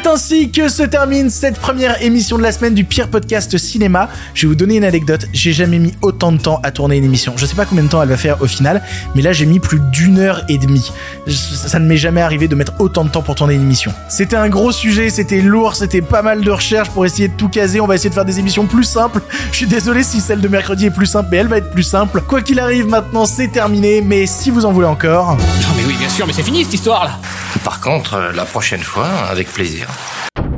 C'est 0.00 0.08
ainsi 0.08 0.50
que 0.52 0.68
se 0.68 0.84
termine 0.84 1.28
cette 1.28 1.58
première 1.58 2.00
émission 2.02 2.38
de 2.38 2.42
la 2.44 2.52
semaine 2.52 2.74
du 2.74 2.84
pire 2.84 3.08
podcast 3.08 3.58
cinéma. 3.58 4.08
Je 4.32 4.42
vais 4.42 4.48
vous 4.48 4.54
donner 4.54 4.76
une 4.76 4.84
anecdote. 4.84 5.26
J'ai 5.32 5.52
jamais 5.52 5.80
mis 5.80 5.92
autant 6.02 6.30
de 6.30 6.38
temps 6.38 6.60
à 6.62 6.70
tourner 6.70 6.98
une 6.98 7.04
émission. 7.04 7.32
Je 7.36 7.44
sais 7.46 7.56
pas 7.56 7.64
combien 7.64 7.82
de 7.82 7.88
temps 7.88 8.00
elle 8.00 8.08
va 8.08 8.16
faire 8.16 8.40
au 8.40 8.46
final, 8.46 8.80
mais 9.16 9.22
là 9.22 9.32
j'ai 9.32 9.44
mis 9.44 9.58
plus 9.58 9.80
d'une 9.90 10.20
heure 10.20 10.44
et 10.48 10.56
demie. 10.58 10.92
Ça 11.26 11.80
ne 11.80 11.86
m'est 11.86 11.96
jamais 11.96 12.20
arrivé 12.20 12.46
de 12.46 12.54
mettre 12.54 12.74
autant 12.78 13.04
de 13.04 13.10
temps 13.10 13.22
pour 13.22 13.34
tourner 13.34 13.54
une 13.54 13.62
émission. 13.62 13.92
C'était 14.08 14.36
un 14.36 14.48
gros 14.48 14.70
sujet, 14.70 15.10
c'était 15.10 15.40
lourd, 15.40 15.74
c'était 15.74 16.02
pas 16.02 16.22
mal 16.22 16.42
de 16.42 16.50
recherches 16.50 16.90
pour 16.90 17.04
essayer 17.04 17.26
de 17.26 17.34
tout 17.34 17.48
caser. 17.48 17.80
On 17.80 17.86
va 17.88 17.96
essayer 17.96 18.10
de 18.10 18.14
faire 18.14 18.24
des 18.24 18.38
émissions 18.38 18.66
plus 18.66 18.84
simples. 18.84 19.20
Je 19.50 19.56
suis 19.56 19.66
désolé 19.66 20.04
si 20.04 20.20
celle 20.20 20.40
de 20.40 20.48
mercredi 20.48 20.86
est 20.86 20.90
plus 20.92 21.06
simple, 21.06 21.28
mais 21.32 21.38
elle 21.38 21.48
va 21.48 21.56
être 21.56 21.70
plus 21.72 21.82
simple. 21.82 22.20
Quoi 22.20 22.42
qu'il 22.42 22.60
arrive, 22.60 22.86
maintenant 22.86 23.26
c'est 23.26 23.48
terminé. 23.48 24.00
Mais 24.00 24.26
si 24.26 24.50
vous 24.50 24.64
en 24.64 24.70
voulez 24.70 24.86
encore, 24.86 25.32
Non 25.36 25.74
mais 25.76 25.82
oui, 25.88 25.96
bien 25.98 26.08
sûr, 26.08 26.24
mais 26.24 26.32
c'est 26.32 26.44
fini 26.44 26.62
cette 26.62 26.74
histoire 26.74 27.04
là. 27.04 27.18
Par 27.64 27.80
contre, 27.80 28.14
euh, 28.14 28.32
la 28.32 28.44
prochaine 28.44 28.82
fois, 28.82 29.08
avec 29.28 29.52
plaisir. 29.52 29.87
Thank 29.88 30.52
you. 30.52 30.57